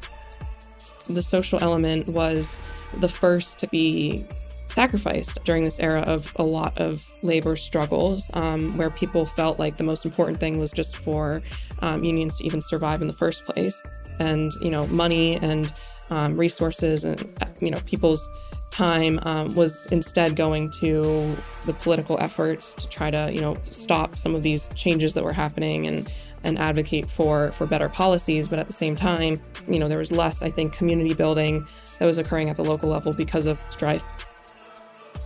The 1.07 1.23
social 1.23 1.59
element 1.61 2.07
was 2.07 2.59
the 2.99 3.09
first 3.09 3.59
to 3.59 3.67
be 3.67 4.25
sacrificed 4.67 5.43
during 5.43 5.63
this 5.63 5.79
era 5.79 6.01
of 6.01 6.31
a 6.35 6.43
lot 6.43 6.77
of 6.77 7.05
labor 7.23 7.55
struggles, 7.55 8.29
um, 8.33 8.77
where 8.77 8.89
people 8.89 9.25
felt 9.25 9.57
like 9.59 9.77
the 9.77 9.83
most 9.83 10.05
important 10.05 10.39
thing 10.39 10.59
was 10.59 10.71
just 10.71 10.97
for 10.97 11.41
um, 11.81 12.03
unions 12.03 12.37
to 12.37 12.45
even 12.45 12.61
survive 12.61 13.01
in 13.01 13.07
the 13.07 13.13
first 13.13 13.45
place. 13.45 13.81
And, 14.19 14.51
you 14.61 14.69
know, 14.69 14.85
money 14.87 15.37
and 15.37 15.73
um, 16.09 16.37
resources 16.37 17.03
and, 17.03 17.27
you 17.59 17.71
know, 17.71 17.79
people's 17.85 18.29
time 18.71 19.19
um, 19.23 19.53
was 19.55 19.85
instead 19.91 20.35
going 20.35 20.71
to 20.71 21.35
the 21.65 21.73
political 21.73 22.17
efforts 22.19 22.73
to 22.73 22.87
try 22.87 23.11
to 23.11 23.29
you 23.33 23.41
know 23.41 23.57
stop 23.71 24.15
some 24.15 24.35
of 24.35 24.43
these 24.43 24.67
changes 24.69 25.13
that 25.13 25.23
were 25.23 25.33
happening 25.33 25.87
and 25.87 26.11
and 26.43 26.57
advocate 26.57 27.09
for 27.09 27.51
for 27.51 27.65
better 27.65 27.89
policies. 27.89 28.47
But 28.47 28.59
at 28.59 28.67
the 28.67 28.73
same 28.73 28.95
time 28.95 29.39
you 29.67 29.79
know 29.79 29.87
there 29.87 29.97
was 29.97 30.11
less 30.11 30.41
i 30.41 30.49
think 30.49 30.73
community 30.73 31.13
building 31.13 31.65
that 31.97 32.05
was 32.05 32.17
occurring 32.17 32.49
at 32.49 32.55
the 32.55 32.63
local 32.63 32.89
level 32.89 33.13
because 33.13 33.45
of 33.45 33.61
strife. 33.69 34.05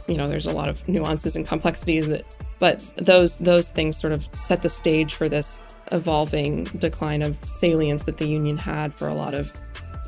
You 0.08 0.18
know 0.18 0.28
there's 0.28 0.48
a 0.48 0.54
lot 0.54 0.70
of 0.70 0.88
nuances 0.88 1.36
and 1.36 1.48
complexities 1.48 2.08
that 2.08 2.26
but 2.60 2.82
those 2.96 3.38
those 3.38 3.70
things 3.70 3.98
sort 3.98 4.14
of 4.14 4.28
set 4.34 4.62
the 4.62 4.70
stage 4.70 5.16
for 5.16 5.30
this 5.30 5.60
evolving 5.92 6.64
decline 6.80 7.22
of 7.22 7.38
salience 7.48 8.04
that 8.06 8.18
the 8.18 8.26
union 8.26 8.58
had 8.58 8.94
for 8.94 9.08
a 9.08 9.14
lot 9.14 9.34
of 9.34 9.52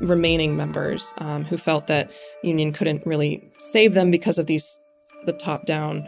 remaining 0.00 0.56
members 0.56 1.12
um, 1.18 1.44
who 1.44 1.56
felt 1.56 1.86
that 1.86 2.10
the 2.42 2.48
union 2.48 2.72
couldn't 2.72 3.04
really 3.06 3.50
save 3.58 3.94
them 3.94 4.10
because 4.10 4.38
of 4.38 4.46
these 4.46 4.78
the 5.24 5.32
top 5.32 5.66
down 5.66 6.06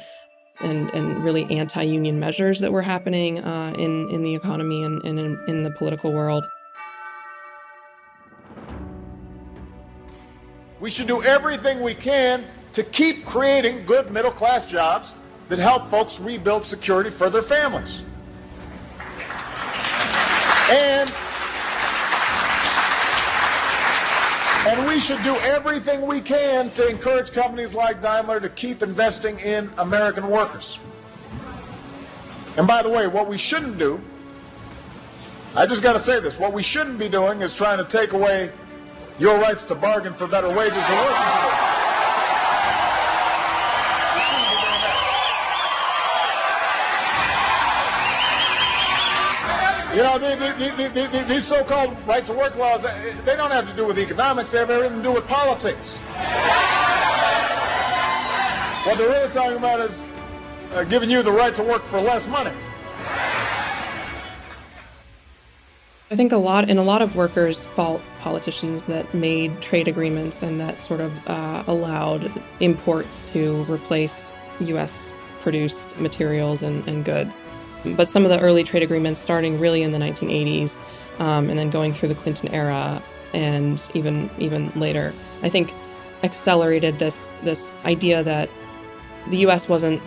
and, 0.60 0.90
and 0.90 1.24
really 1.24 1.44
anti 1.56 1.82
union 1.82 2.18
measures 2.18 2.60
that 2.60 2.72
were 2.72 2.82
happening 2.82 3.38
uh, 3.40 3.74
in, 3.78 4.08
in 4.10 4.22
the 4.22 4.34
economy 4.34 4.82
and, 4.82 5.02
and 5.04 5.18
in, 5.18 5.44
in 5.48 5.62
the 5.62 5.70
political 5.70 6.12
world. 6.12 6.44
We 10.80 10.90
should 10.90 11.08
do 11.08 11.22
everything 11.22 11.80
we 11.80 11.94
can 11.94 12.44
to 12.72 12.84
keep 12.84 13.24
creating 13.24 13.84
good 13.86 14.12
middle 14.12 14.30
class 14.30 14.64
jobs 14.64 15.14
that 15.48 15.58
help 15.58 15.88
folks 15.88 16.20
rebuild 16.20 16.64
security 16.64 17.10
for 17.10 17.30
their 17.30 17.42
families. 17.42 18.02
And 20.70 21.12
and 24.66 24.88
we 24.88 24.98
should 24.98 25.22
do 25.22 25.34
everything 25.36 26.06
we 26.06 26.20
can 26.20 26.70
to 26.70 26.88
encourage 26.88 27.32
companies 27.32 27.74
like 27.74 28.02
Daimler 28.02 28.40
to 28.40 28.48
keep 28.48 28.82
investing 28.82 29.38
in 29.40 29.70
American 29.78 30.28
workers. 30.28 30.78
And 32.56 32.66
by 32.66 32.82
the 32.82 32.88
way, 32.88 33.06
what 33.06 33.28
we 33.28 33.38
shouldn't 33.38 33.78
do, 33.78 34.00
I 35.54 35.66
just 35.66 35.82
got 35.82 35.92
to 35.92 36.00
say 36.00 36.20
this, 36.20 36.38
what 36.38 36.52
we 36.52 36.62
shouldn't 36.62 36.98
be 36.98 37.08
doing 37.08 37.40
is 37.40 37.54
trying 37.54 37.78
to 37.78 37.84
take 37.84 38.12
away 38.12 38.52
your 39.18 39.38
rights 39.38 39.64
to 39.66 39.74
bargain 39.74 40.12
for 40.14 40.26
better 40.26 40.48
wages 40.48 40.84
and 40.88 41.06
working 41.06 41.67
You 49.98 50.04
know, 50.04 50.16
the, 50.16 50.36
the, 50.36 51.08
the, 51.10 51.24
these 51.24 51.42
so-called 51.42 51.96
right-to-work 52.06 52.54
laws, 52.54 52.84
they 53.24 53.34
don't 53.34 53.50
have 53.50 53.68
to 53.68 53.74
do 53.74 53.84
with 53.84 53.98
economics. 53.98 54.52
They 54.52 54.58
have 54.58 54.70
everything 54.70 54.98
to 54.98 55.02
do 55.02 55.12
with 55.12 55.26
politics. 55.26 55.96
What 58.86 58.96
they're 58.96 59.08
really 59.08 59.32
talking 59.32 59.56
about 59.56 59.80
is 59.80 60.04
uh, 60.72 60.84
giving 60.84 61.10
you 61.10 61.24
the 61.24 61.32
right 61.32 61.52
to 61.52 61.64
work 61.64 61.82
for 61.82 62.00
less 62.00 62.28
money. 62.28 62.52
I 66.12 66.14
think 66.14 66.30
a 66.30 66.36
lot, 66.36 66.70
and 66.70 66.78
a 66.78 66.84
lot 66.84 67.02
of 67.02 67.16
workers 67.16 67.64
fault 67.64 68.00
politicians 68.20 68.84
that 68.84 69.12
made 69.12 69.60
trade 69.60 69.88
agreements 69.88 70.44
and 70.44 70.60
that 70.60 70.80
sort 70.80 71.00
of 71.00 71.26
uh, 71.26 71.64
allowed 71.66 72.30
imports 72.60 73.22
to 73.32 73.64
replace 73.64 74.32
U.S. 74.60 75.12
produced 75.40 75.98
materials 75.98 76.62
and, 76.62 76.86
and 76.86 77.04
goods. 77.04 77.42
But 77.84 78.08
some 78.08 78.24
of 78.24 78.30
the 78.30 78.40
early 78.40 78.64
trade 78.64 78.82
agreements, 78.82 79.20
starting 79.20 79.60
really 79.60 79.82
in 79.82 79.92
the 79.92 79.98
1980s, 79.98 80.80
um, 81.18 81.48
and 81.50 81.58
then 81.58 81.70
going 81.70 81.92
through 81.92 82.08
the 82.08 82.14
Clinton 82.14 82.48
era, 82.48 83.02
and 83.32 83.82
even 83.94 84.30
even 84.38 84.72
later, 84.74 85.14
I 85.42 85.48
think 85.48 85.72
accelerated 86.22 86.98
this 86.98 87.28
this 87.42 87.74
idea 87.84 88.22
that 88.22 88.50
the 89.28 89.38
U.S. 89.38 89.68
wasn't 89.68 90.00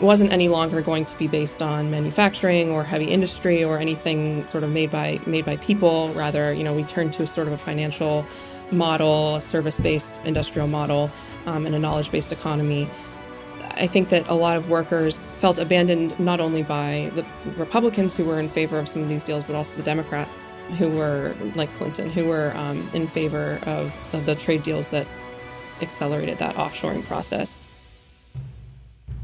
wasn't 0.00 0.32
any 0.32 0.48
longer 0.48 0.82
going 0.82 1.04
to 1.04 1.16
be 1.16 1.28
based 1.28 1.62
on 1.62 1.90
manufacturing 1.90 2.70
or 2.70 2.82
heavy 2.82 3.06
industry 3.06 3.62
or 3.62 3.78
anything 3.78 4.44
sort 4.44 4.64
of 4.64 4.70
made 4.70 4.90
by 4.90 5.20
made 5.26 5.44
by 5.44 5.56
people. 5.58 6.12
Rather, 6.14 6.52
you 6.52 6.64
know, 6.64 6.74
we 6.74 6.84
turned 6.84 7.12
to 7.14 7.26
sort 7.26 7.46
of 7.46 7.52
a 7.52 7.58
financial 7.58 8.26
model, 8.72 9.36
a 9.36 9.40
service-based 9.40 10.20
industrial 10.24 10.68
model, 10.68 11.10
um, 11.46 11.66
and 11.66 11.74
a 11.74 11.78
knowledge-based 11.78 12.32
economy 12.32 12.88
I 13.80 13.86
think 13.86 14.10
that 14.10 14.28
a 14.28 14.34
lot 14.34 14.58
of 14.58 14.68
workers 14.68 15.18
felt 15.38 15.58
abandoned 15.58 16.18
not 16.20 16.38
only 16.38 16.62
by 16.62 17.10
the 17.14 17.24
Republicans 17.56 18.14
who 18.14 18.26
were 18.26 18.38
in 18.38 18.50
favor 18.50 18.78
of 18.78 18.88
some 18.90 19.02
of 19.02 19.08
these 19.08 19.24
deals, 19.24 19.42
but 19.46 19.56
also 19.56 19.74
the 19.74 19.82
Democrats 19.82 20.42
who 20.78 20.90
were, 20.90 21.34
like 21.54 21.74
Clinton, 21.76 22.10
who 22.10 22.26
were 22.26 22.52
um, 22.56 22.88
in 22.92 23.08
favor 23.08 23.58
of, 23.64 23.94
of 24.12 24.26
the 24.26 24.34
trade 24.34 24.62
deals 24.62 24.88
that 24.88 25.06
accelerated 25.80 26.36
that 26.38 26.54
offshoring 26.56 27.02
process. 27.06 27.56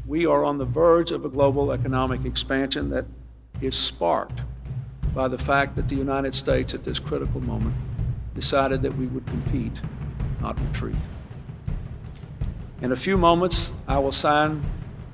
We 0.07 0.25
are 0.25 0.43
on 0.43 0.57
the 0.57 0.65
verge 0.65 1.11
of 1.11 1.23
a 1.23 1.29
global 1.29 1.71
economic 1.71 2.25
expansion 2.25 2.89
that 2.89 3.05
is 3.61 3.75
sparked 3.75 4.41
by 5.13 5.27
the 5.27 5.37
fact 5.37 5.75
that 5.75 5.87
the 5.87 5.95
United 5.95 6.33
States, 6.33 6.73
at 6.73 6.83
this 6.83 6.99
critical 6.99 7.41
moment, 7.41 7.75
decided 8.33 8.81
that 8.81 8.95
we 8.97 9.05
would 9.05 9.25
compete, 9.27 9.79
not 10.41 10.59
retreat. 10.61 10.95
In 12.81 12.91
a 12.91 12.95
few 12.95 13.17
moments, 13.17 13.73
I 13.87 13.97
will 13.97 14.11
sign 14.11 14.61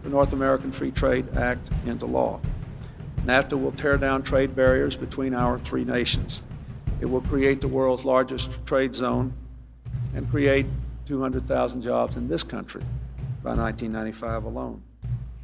the 0.04 0.10
North 0.10 0.34
American 0.34 0.72
Free 0.72 0.92
Trade 0.92 1.38
Act 1.38 1.70
into 1.86 2.06
law. 2.06 2.42
NAFTA 3.26 3.62
will 3.62 3.72
tear 3.72 3.98
down 3.98 4.22
trade 4.22 4.54
barriers 4.54 4.98
between 4.98 5.34
our 5.34 5.58
three 5.60 5.86
nations. 5.86 6.42
It 7.00 7.06
will 7.06 7.22
create 7.22 7.62
the 7.62 7.70
world's 7.70 8.04
largest 8.04 8.66
trade 8.66 8.94
zone 8.94 9.34
and 10.14 10.30
create 10.30 10.66
200,000 11.06 11.82
jobs 11.82 12.18
in 12.18 12.28
this 12.28 12.44
country 12.44 12.82
by 13.42 13.56
1995 13.56 14.44
alone. 14.44 14.84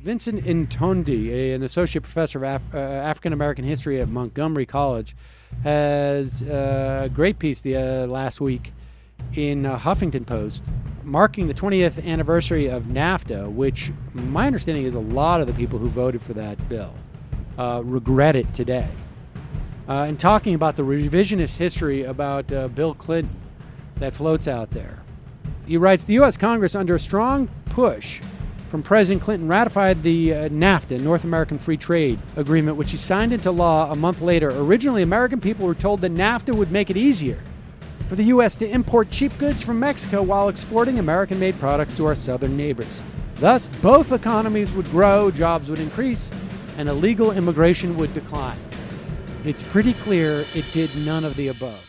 Vincent 0.02 0.44
Intondi, 0.44 1.56
an 1.56 1.64
associate 1.64 2.04
professor 2.04 2.40
of 2.40 2.44
Af- 2.44 2.76
uh, 2.76 2.78
African 2.78 3.32
American 3.32 3.64
history 3.64 4.02
at 4.02 4.10
Montgomery 4.10 4.66
College, 4.66 5.16
has 5.64 6.42
uh, 6.42 7.04
a 7.06 7.10
great 7.10 7.40
piece 7.40 7.62
the, 7.62 7.78
uh, 7.78 8.08
last 8.08 8.42
week 8.42 8.74
in 9.36 9.66
uh, 9.66 9.78
Huffington 9.78 10.26
Post 10.26 10.64
marking 11.04 11.48
the 11.48 11.54
20th 11.54 12.06
anniversary 12.06 12.68
of 12.68 12.84
NAFTA, 12.84 13.52
which 13.52 13.92
my 14.14 14.48
understanding 14.48 14.86
is 14.86 14.94
a 14.94 15.00
lot 15.00 15.42
of 15.42 15.48
the 15.48 15.54
people 15.54 15.80
who 15.80 15.88
voted 15.88 16.22
for 16.22 16.34
that 16.34 16.70
bill 16.70 16.94
uh, 17.58 17.82
regret 17.84 18.36
it 18.36 18.54
today. 18.54 18.88
Uh, 19.88 20.06
and 20.08 20.20
talking 20.20 20.54
about 20.54 20.76
the 20.76 20.84
revisionist 20.84 21.58
history 21.58 22.04
about 22.04 22.52
uh, 22.54 22.68
Bill 22.68 22.94
Clinton 22.94 23.36
that 23.96 24.14
floats 24.14 24.48
out 24.48 24.70
there. 24.70 25.02
He 25.66 25.78
writes 25.78 26.04
The 26.04 26.14
U.S. 26.14 26.38
Congress, 26.38 26.76
under 26.76 26.96
a 26.96 27.00
strong 27.00 27.50
push 27.66 28.22
from 28.70 28.84
President 28.84 29.24
Clinton, 29.24 29.48
ratified 29.48 30.04
the 30.04 30.34
uh, 30.34 30.50
NAFTA, 30.50 31.00
North 31.02 31.24
American 31.24 31.58
Free 31.58 31.78
Trade 31.78 32.20
Agreement, 32.36 32.78
which 32.78 32.92
he 32.92 32.98
signed 32.98 33.34
into 33.34 33.50
law 33.50 33.92
a 33.92 33.96
month 33.96 34.22
later. 34.22 34.52
Originally, 34.52 35.02
American 35.02 35.40
people 35.40 35.66
were 35.66 35.74
told 35.74 36.02
that 36.02 36.14
NAFTA 36.14 36.54
would 36.54 36.72
make 36.72 36.92
it 36.92 36.98
easier 36.98 37.40
for 38.10 38.16
the 38.16 38.24
U.S. 38.26 38.56
to 38.56 38.68
import 38.68 39.12
cheap 39.12 39.38
goods 39.38 39.62
from 39.62 39.80
Mexico 39.80 40.24
while 40.24 40.50
exporting 40.50 40.98
American 40.98 41.40
made 41.40 41.58
products 41.60 41.96
to 41.98 42.08
our 42.08 42.16
southern 42.16 42.58
neighbors. 42.58 43.00
Thus, 43.36 43.68
both 43.68 44.12
economies 44.12 44.72
would 44.72 44.90
grow, 44.90 45.30
jobs 45.30 45.70
would 45.70 45.80
increase, 45.80 46.32
and 46.78 46.90
illegal 46.90 47.32
immigration 47.32 47.96
would 47.98 48.12
decline. 48.16 48.58
It's 49.46 49.62
pretty 49.62 49.94
clear 49.94 50.44
it 50.56 50.66
did 50.74 50.94
none 50.98 51.24
of 51.24 51.36
the 51.36 51.50
above. 51.50 51.86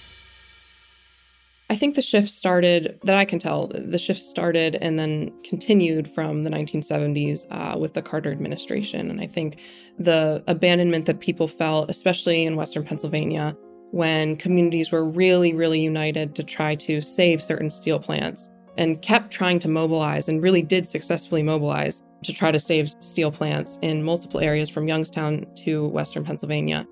I 1.70 1.76
think 1.76 1.94
the 1.94 2.02
shift 2.02 2.28
started, 2.28 2.98
that 3.04 3.16
I 3.16 3.24
can 3.24 3.38
tell, 3.38 3.68
the 3.68 3.98
shift 3.98 4.20
started 4.20 4.74
and 4.74 4.98
then 4.98 5.32
continued 5.42 6.10
from 6.10 6.42
the 6.42 6.50
1970s 6.50 7.46
uh, 7.50 7.78
with 7.78 7.94
the 7.94 8.02
Carter 8.02 8.30
administration. 8.30 9.08
And 9.08 9.20
I 9.20 9.26
think 9.26 9.60
the 9.98 10.42
abandonment 10.48 11.06
that 11.06 11.20
people 11.20 11.48
felt, 11.48 11.88
especially 11.88 12.44
in 12.44 12.56
Western 12.56 12.84
Pennsylvania, 12.84 13.56
when 13.92 14.36
communities 14.36 14.92
were 14.92 15.04
really, 15.04 15.52
really 15.52 15.80
united 15.80 16.34
to 16.36 16.44
try 16.44 16.74
to 16.76 17.00
save 17.00 17.42
certain 17.42 17.70
steel 17.70 17.98
plants 17.98 18.48
and 18.76 19.02
kept 19.02 19.30
trying 19.30 19.58
to 19.58 19.68
mobilize 19.68 20.28
and 20.28 20.42
really 20.42 20.62
did 20.62 20.86
successfully 20.86 21.42
mobilize 21.42 22.02
to 22.22 22.32
try 22.32 22.50
to 22.50 22.60
save 22.60 22.92
steel 23.00 23.32
plants 23.32 23.78
in 23.82 24.02
multiple 24.02 24.40
areas 24.40 24.70
from 24.70 24.86
Youngstown 24.86 25.46
to 25.56 25.88
Western 25.88 26.24
Pennsylvania. 26.24 26.86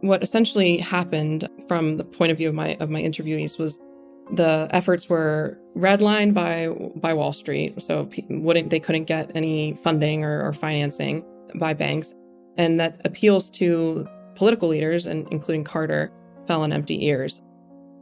What 0.00 0.22
essentially 0.22 0.78
happened 0.78 1.48
from 1.66 1.96
the 1.96 2.04
point 2.04 2.30
of 2.30 2.38
view 2.38 2.48
of 2.48 2.54
my 2.54 2.76
of 2.80 2.90
my 2.90 3.02
interviewees 3.02 3.58
was 3.58 3.80
the 4.30 4.68
efforts 4.70 5.08
were 5.08 5.58
redlined 5.76 6.34
by 6.34 6.68
by 6.96 7.14
Wall 7.14 7.32
Street, 7.32 7.80
so 7.82 8.08
wouldn't 8.28 8.70
they 8.70 8.80
couldn't 8.80 9.04
get 9.04 9.30
any 9.34 9.74
funding 9.76 10.24
or, 10.24 10.46
or 10.46 10.52
financing 10.52 11.24
by 11.54 11.72
banks, 11.72 12.12
and 12.58 12.78
that 12.78 13.00
appeals 13.04 13.50
to 13.50 14.06
political 14.34 14.68
leaders 14.68 15.06
and 15.06 15.26
including 15.30 15.64
Carter 15.64 16.12
fell 16.46 16.62
on 16.62 16.72
empty 16.72 17.06
ears. 17.06 17.40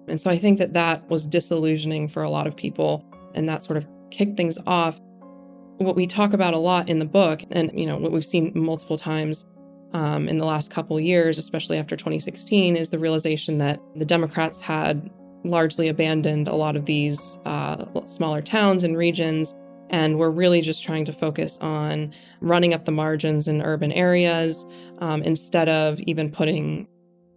And 0.09 0.21
so 0.21 0.31
I 0.31 0.39
think 0.39 0.59
that 0.59 0.73
that 0.75 1.09
was 1.09 1.27
disillusioning 1.27 2.09
for 2.09 2.23
a 2.23 2.31
lot 2.31 2.47
of 2.47 2.57
people 2.57 3.05
and 3.35 3.49
that 3.49 3.63
sort 3.63 3.77
of 3.77 3.87
kicked 4.11 4.37
things 4.37 4.59
off. 4.67 5.01
What 5.79 5.97
we 5.97 6.07
talk 6.07 6.33
about 6.33 6.55
a 6.55 6.59
lot 6.59 6.89
in 6.89 6.99
the 6.99 7.05
book 7.05 7.43
and 7.51 7.71
you 7.79 7.87
know 7.87 7.97
what 7.97 8.13
we've 8.13 8.25
seen 8.25 8.53
multiple 8.55 8.99
times 8.99 9.47
um, 9.93 10.29
in 10.29 10.39
the 10.39 10.45
last 10.45 10.71
couple 10.71 10.99
years, 11.01 11.39
especially 11.39 11.79
after 11.79 11.97
2016, 11.97 12.77
is 12.77 12.91
the 12.91 12.99
realization 12.99 13.59
that 13.59 13.81
the 13.97 14.05
Democrats 14.05 14.61
had 14.61 15.11
largely 15.45 15.89
abandoned 15.89 16.49
a 16.49 16.55
lot 16.55 16.77
of 16.77 16.87
these 16.87 17.39
uh, 17.45 17.85
smaller 18.07 18.43
towns 18.43 18.83
and 18.83 18.97
regions 18.97 19.55
and 19.91 20.19
we're 20.19 20.31
really 20.31 20.61
just 20.61 20.83
trying 20.83 21.05
to 21.05 21.13
focus 21.13 21.59
on 21.59 22.13
running 22.41 22.75
up 22.75 22.85
the 22.85 22.93
margins 22.93 23.47
in 23.47 23.63
urban 23.63 23.93
areas 23.93 24.65
um, 24.99 25.23
instead 25.23 25.69
of 25.69 26.01
even 26.01 26.31
putting 26.31 26.87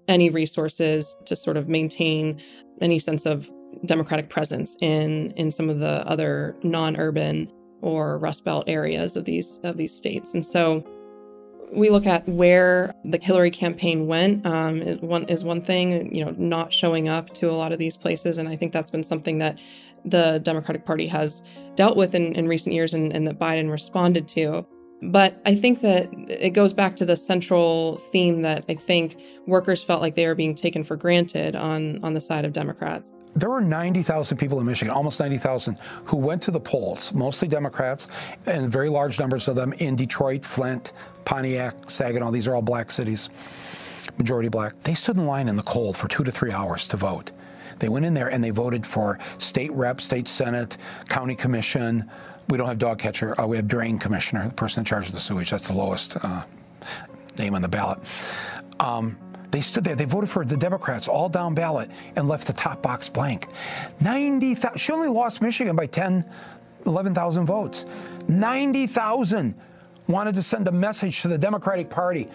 any 0.08 0.30
resources 0.30 1.16
to 1.26 1.36
sort 1.36 1.58
of 1.58 1.68
maintain 1.68 2.40
any 2.82 3.00
sense 3.00 3.26
of 3.26 3.50
democratic 3.86 4.30
presence 4.30 4.76
in 4.82 5.32
in 5.32 5.52
some 5.52 5.70
of 5.70 5.80
the 5.80 6.08
other 6.08 6.56
non-urban 6.64 7.52
or 7.82 8.18
rust 8.18 8.44
belt 8.44 8.64
areas 8.68 9.16
of 9.16 9.26
these 9.26 9.60
of 9.64 9.78
these 9.78 9.96
states 9.96 10.34
and 10.34 10.46
so 10.46 10.84
we 11.72 11.90
look 11.90 12.06
at 12.06 12.28
where 12.28 12.94
the 13.04 13.20
Hillary 13.22 13.52
campaign 13.52 14.08
went 14.08 14.46
um, 14.46 14.80
one 15.00 15.24
is 15.26 15.44
one 15.44 15.62
thing, 15.62 16.14
you 16.16 16.24
know, 16.24 16.34
not 16.38 16.72
showing 16.72 17.10
up 17.10 17.34
to 17.36 17.50
a 17.50 17.52
lot 17.52 17.72
of 17.72 17.78
these 17.78 17.98
places, 17.98 18.38
and 18.38 18.48
I 18.48 18.56
think 18.56 18.72
that's 18.72 18.92
been 18.92 19.04
something 19.04 19.38
that 19.40 19.60
the 20.06 20.40
Democratic 20.40 20.86
Party 20.86 21.08
has 21.08 21.44
dealt 21.76 21.98
with 21.98 22.16
in, 22.16 22.34
in 22.36 22.48
recent 22.48 22.74
years 22.74 22.94
and, 22.94 23.12
and 23.14 23.28
that 23.28 23.40
Biden 23.40 23.70
responded 23.70 24.28
to. 24.30 24.66
But 25.02 25.40
I 25.46 25.54
think 25.54 25.82
that 25.82 26.10
it 26.28 26.52
goes 26.52 26.74
back 26.74 26.96
to 26.98 27.06
the 27.06 27.16
central 27.16 27.98
theme 28.12 28.42
that 28.42 28.64
I 28.68 28.74
think 28.74 29.18
workers 29.46 29.84
felt 29.84 30.02
like 30.02 30.16
they 30.16 30.26
were 30.26 30.36
being 30.36 30.56
taken 30.56 30.84
for 30.84 30.96
granted 30.96 31.56
on, 31.56 32.04
on 32.04 32.14
the 32.14 32.22
side 32.22 32.46
of 32.46 32.54
Democrats. 32.54 33.14
There 33.36 33.52
were 33.52 33.62
90,000 33.62 34.38
people 34.38 34.60
in 34.60 34.66
Michigan, 34.66 34.92
almost 34.92 35.20
90,000, 35.20 35.78
who 36.06 36.18
went 36.18 36.42
to 36.44 36.52
the 36.52 36.60
polls, 36.60 37.14
mostly 37.14 37.48
Democrats, 37.48 38.08
and 38.48 38.72
very 38.72 38.90
large 38.90 39.20
numbers 39.20 39.48
of 39.48 39.56
them 39.56 39.74
in 39.74 39.96
Detroit, 39.96 40.44
Flint, 40.44 40.94
Pontiac, 41.26 41.88
Saginaw. 41.88 42.32
These 42.32 42.48
are 42.48 42.56
all 42.56 42.64
black 42.64 42.90
cities, 42.90 43.30
majority 44.18 44.50
black. 44.50 44.74
They 44.82 44.96
stood 44.96 45.18
in 45.18 45.28
line 45.28 45.48
in 45.48 45.56
the 45.56 45.64
cold 45.64 45.96
for 45.96 46.08
two 46.08 46.24
to 46.24 46.32
three 46.32 46.52
hours 46.52 46.88
to 46.88 46.98
vote. 46.98 47.32
They 47.78 47.90
went 47.90 48.06
in 48.06 48.16
there 48.16 48.30
and 48.30 48.44
they 48.44 48.50
voted 48.50 48.88
for 48.88 49.20
state 49.38 49.72
rep, 49.74 50.02
state 50.02 50.28
senate, 50.28 50.78
county 51.10 51.36
commission. 51.36 52.10
We 52.50 52.58
don't 52.58 52.68
have 52.68 52.80
dog 52.80 52.98
catcher. 53.00 53.40
Uh, 53.40 53.46
we 53.48 53.58
have 53.58 53.68
drain 53.68 54.00
commissioner, 54.00 54.48
the 54.48 54.54
person 54.54 54.82
in 54.82 54.86
charge 54.86 55.08
of 55.08 55.14
the 55.14 55.20
sewage. 55.20 55.52
That's 55.52 55.68
the 55.68 55.74
lowest 55.74 56.18
uh, 56.24 56.44
name 57.38 57.56
on 57.56 57.62
the 57.62 57.68
ballot. 57.68 58.00
Um, 58.80 59.18
they 59.52 59.62
stood 59.62 59.84
there. 59.84 59.96
They 59.96 60.06
voted 60.06 60.30
for 60.30 60.46
the 60.46 60.58
Democrats 60.58 61.08
all 61.08 61.30
down 61.30 61.56
ballot 61.56 61.90
and 62.16 62.28
left 62.28 62.48
the 62.48 62.54
top 62.54 62.82
box 62.82 63.10
blank. 63.10 63.48
90,000. 64.02 64.78
She 64.78 64.92
only 64.92 65.08
lost 65.08 65.42
Michigan 65.42 65.76
by 65.76 65.88
10, 65.88 66.24
11,000 66.86 67.46
votes. 67.46 67.86
90,000 68.28 69.56
wanted 70.08 70.36
to 70.36 70.44
send 70.44 70.68
a 70.68 70.72
message 70.72 71.22
to 71.22 71.28
the 71.28 71.38
Democratic 71.38 71.90
Party. 71.90 72.28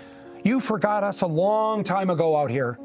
You 0.44 0.60
forgot 0.60 1.04
us 1.04 1.22
a 1.22 1.26
long 1.26 1.84
time 1.84 2.10
ago 2.10 2.36
out 2.36 2.50
here, 2.50 2.78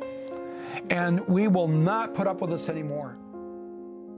and 0.91 1.25
we 1.27 1.47
will 1.47 1.67
not 1.67 2.13
put 2.13 2.27
up 2.27 2.41
with 2.41 2.51
this 2.51 2.69
anymore. 2.69 3.17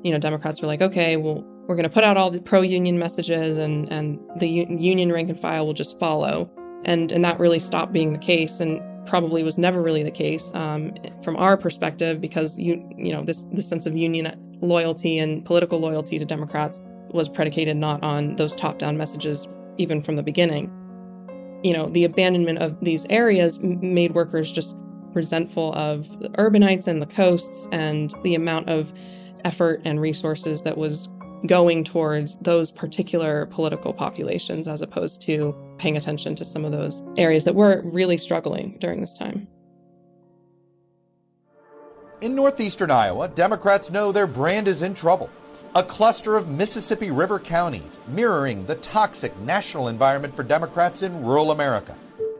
You 0.04 0.12
know, 0.12 0.18
Democrats 0.18 0.62
were 0.62 0.68
like, 0.68 0.82
okay, 0.82 1.18
well, 1.18 1.46
we're 1.70 1.76
going 1.76 1.84
to 1.84 1.90
put 1.90 2.04
out 2.04 2.18
all 2.18 2.32
the 2.32 2.42
pro-union 2.42 2.98
messages, 2.98 3.58
and 3.58 3.90
and 3.94 4.20
the 4.38 4.50
union 4.50 5.12
rank 5.12 5.30
and 5.30 5.40
file 5.40 5.68
will 5.68 5.74
just 5.74 6.00
follow, 6.00 6.50
and 6.84 7.12
and 7.12 7.24
that 7.24 7.40
really 7.40 7.60
stopped 7.60 7.94
being 7.94 8.12
the 8.12 8.20
case. 8.20 8.60
And 8.60 8.82
probably 9.06 9.44
was 9.44 9.58
never 9.58 9.82
really 9.82 10.04
the 10.04 10.12
case 10.12 10.54
um, 10.56 10.94
from 11.24 11.36
our 11.36 11.58
perspective 11.58 12.20
because 12.20 12.58
you 12.58 12.84
you 12.98 13.14
know 13.14 13.24
this 13.24 13.44
this 13.52 13.68
sense 13.68 13.86
of 13.86 13.96
union 13.96 14.36
loyalty 14.62 15.20
and 15.20 15.46
political 15.46 15.80
loyalty 15.80 16.18
to 16.18 16.26
Democrats 16.26 16.82
was 17.12 17.30
predicated 17.30 17.78
not 17.78 18.04
on 18.04 18.36
those 18.36 18.56
top 18.56 18.80
down 18.80 18.98
messages 18.98 19.48
even 19.78 20.02
from 20.02 20.16
the 20.16 20.24
beginning. 20.24 20.72
You 21.64 21.74
know, 21.74 21.88
the 21.88 22.04
abandonment 22.04 22.60
of 22.60 22.80
these 22.82 23.06
areas 23.12 23.60
made 23.60 24.16
workers 24.16 24.52
just 24.52 24.76
resentful 25.14 25.74
of 25.76 26.20
the 26.20 26.30
urbanites 26.30 26.88
and 26.88 27.00
the 27.00 27.06
coasts 27.06 27.68
and 27.72 28.12
the 28.24 28.34
amount 28.34 28.70
of 28.70 28.92
effort 29.46 29.82
and 29.86 30.02
resources 30.02 30.64
that 30.64 30.78
was 30.78 31.10
going 31.46 31.84
towards 31.84 32.36
those 32.38 32.72
particular 32.72 33.46
political 33.48 33.94
populations 33.94 34.68
as 34.68 34.82
opposed 34.82 35.22
to 35.22 35.56
paying 35.78 35.98
attention 35.98 36.36
to 36.36 36.46
some 36.46 36.66
of 36.66 36.72
those 36.72 37.04
areas 37.18 37.46
that 37.46 37.56
were 37.56 37.82
really 37.86 38.18
struggling 38.18 38.78
during 38.80 39.02
this 39.02 39.14
time. 39.14 39.48
In 42.22 42.36
northeastern 42.36 42.92
Iowa, 42.92 43.30
Democrats 43.30 43.90
know 43.90 44.12
their 44.12 44.28
brand 44.28 44.68
is 44.68 44.82
in 44.82 44.94
trouble. 44.94 45.30
A 45.76 45.84
cluster 45.84 46.36
of 46.36 46.50
Mississippi 46.50 47.12
River 47.12 47.40
counties 47.40 48.00
mirroring 48.08 48.66
the 48.66 48.76
toxic 48.76 49.38
national 49.40 49.88
environment 49.88 50.36
for 50.36 50.44
Democrats 50.44 51.04
in 51.04 51.24
rural 51.24 51.52
America. 51.52 51.96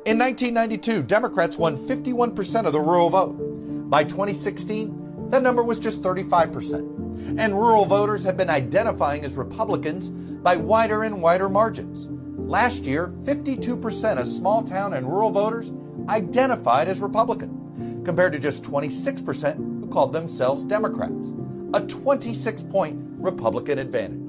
In 0.06 0.18
1992, 0.18 1.04
Democrats 1.04 1.58
won 1.58 1.78
51% 1.88 2.66
of 2.66 2.74
the 2.74 2.80
rural 2.82 3.10
vote. 3.10 3.90
By 3.90 4.04
2016, 4.04 5.30
that 5.30 5.44
number 5.44 5.64
was 5.64 5.80
just 5.80 6.02
35% 6.02 7.09
and 7.38 7.54
rural 7.54 7.86
voters 7.86 8.24
have 8.24 8.38
been 8.38 8.50
identifying 8.50 9.24
as 9.24 9.36
Republicans 9.36 10.10
by 10.10 10.56
wider 10.56 11.04
and 11.04 11.22
wider 11.22 11.50
margins. 11.50 12.08
Last 12.38 12.84
year, 12.84 13.14
52% 13.24 14.18
of 14.20 14.28
small 14.28 14.64
town 14.64 14.94
and 14.94 15.08
rural 15.08 15.32
voters 15.32 15.72
identified 16.08 16.88
as 16.88 17.00
Republican, 17.00 18.04
compared 18.04 18.34
to 18.34 18.40
just 18.40 18.64
26% 18.64 19.82
who 19.82 19.88
called 19.88 20.14
themselves 20.14 20.64
Democrats. 20.64 21.28
A 21.74 21.82
26 21.82 22.64
point 22.64 22.98
Republican 23.20 23.78
advantage. 23.78 24.26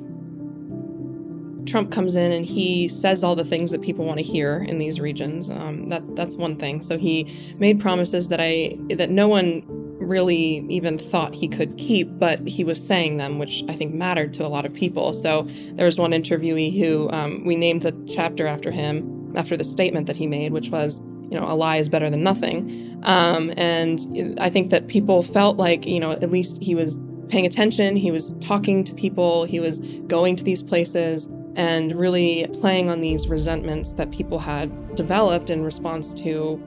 Trump 1.66 1.92
comes 1.92 2.16
in 2.16 2.32
and 2.32 2.44
he 2.44 2.88
says 2.88 3.22
all 3.22 3.36
the 3.36 3.44
things 3.44 3.70
that 3.70 3.80
people 3.80 4.04
want 4.04 4.18
to 4.18 4.24
hear 4.24 4.58
in 4.58 4.78
these 4.78 5.00
regions. 5.00 5.48
Um, 5.48 5.88
that's 5.88 6.10
that's 6.10 6.34
one 6.34 6.56
thing. 6.56 6.82
So 6.82 6.98
he 6.98 7.32
made 7.58 7.80
promises 7.80 8.28
that 8.28 8.40
I 8.40 8.76
that 8.96 9.10
no 9.10 9.28
one 9.28 9.62
really 10.10 10.66
even 10.68 10.98
thought 10.98 11.34
he 11.34 11.48
could 11.48 11.76
keep, 11.78 12.18
but 12.18 12.46
he 12.46 12.64
was 12.64 12.84
saying 12.84 13.16
them, 13.16 13.38
which 13.38 13.62
I 13.68 13.74
think 13.74 13.94
mattered 13.94 14.34
to 14.34 14.44
a 14.44 14.48
lot 14.48 14.66
of 14.66 14.74
people. 14.74 15.14
So 15.14 15.46
there 15.74 15.86
was 15.86 15.98
one 15.98 16.10
interviewee 16.10 16.78
who 16.78 17.08
um, 17.10 17.44
we 17.46 17.56
named 17.56 17.82
the 17.82 17.92
chapter 18.06 18.46
after 18.46 18.70
him, 18.70 19.32
after 19.36 19.56
the 19.56 19.64
statement 19.64 20.06
that 20.08 20.16
he 20.16 20.26
made, 20.26 20.52
which 20.52 20.70
was, 20.70 21.00
you 21.30 21.38
know, 21.38 21.46
a 21.48 21.54
lie 21.54 21.76
is 21.76 21.88
better 21.88 22.10
than 22.10 22.22
nothing. 22.22 23.00
Um, 23.04 23.52
and 23.56 24.38
I 24.40 24.50
think 24.50 24.70
that 24.70 24.88
people 24.88 25.22
felt 25.22 25.56
like, 25.56 25.86
you 25.86 26.00
know, 26.00 26.10
at 26.10 26.30
least 26.30 26.60
he 26.60 26.74
was 26.74 26.98
paying 27.28 27.46
attention, 27.46 27.96
he 27.96 28.10
was 28.10 28.34
talking 28.40 28.82
to 28.84 28.92
people, 28.94 29.44
he 29.44 29.60
was 29.60 29.78
going 30.08 30.34
to 30.36 30.44
these 30.44 30.62
places 30.62 31.28
and 31.56 31.94
really 31.94 32.46
playing 32.54 32.88
on 32.88 33.00
these 33.00 33.28
resentments 33.28 33.92
that 33.94 34.10
people 34.10 34.38
had 34.38 34.94
developed 34.94 35.50
in 35.50 35.62
response 35.62 36.12
to 36.14 36.60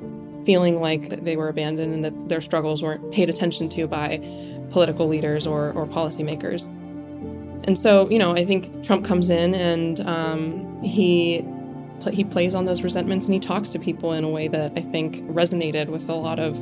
feeling 0.45 0.79
like 0.79 1.23
they 1.23 1.35
were 1.35 1.49
abandoned 1.49 1.93
and 1.93 2.05
that 2.05 2.29
their 2.29 2.41
struggles 2.41 2.81
weren't 2.81 3.11
paid 3.11 3.29
attention 3.29 3.69
to 3.69 3.87
by 3.87 4.17
political 4.71 5.07
leaders 5.07 5.47
or, 5.47 5.71
or 5.71 5.85
policymakers. 5.85 6.67
And 7.65 7.79
so, 7.79 8.09
you 8.09 8.19
know, 8.19 8.35
I 8.35 8.43
think 8.45 8.83
Trump 8.83 9.05
comes 9.05 9.29
in 9.29 9.53
and 9.55 9.99
um, 10.01 10.81
he 10.81 11.45
he 12.11 12.25
plays 12.25 12.53
on 12.53 12.65
those 12.65 12.81
resentments 12.81 13.25
and 13.25 13.33
he 13.33 13.39
talks 13.39 13.69
to 13.69 13.79
people 13.79 14.11
in 14.11 14.25
a 14.25 14.29
way 14.29 14.49
that 14.49 14.73
I 14.75 14.81
think 14.81 15.21
resonated 15.27 15.87
with 15.87 16.09
a 16.09 16.13
lot 16.13 16.37
of 16.37 16.59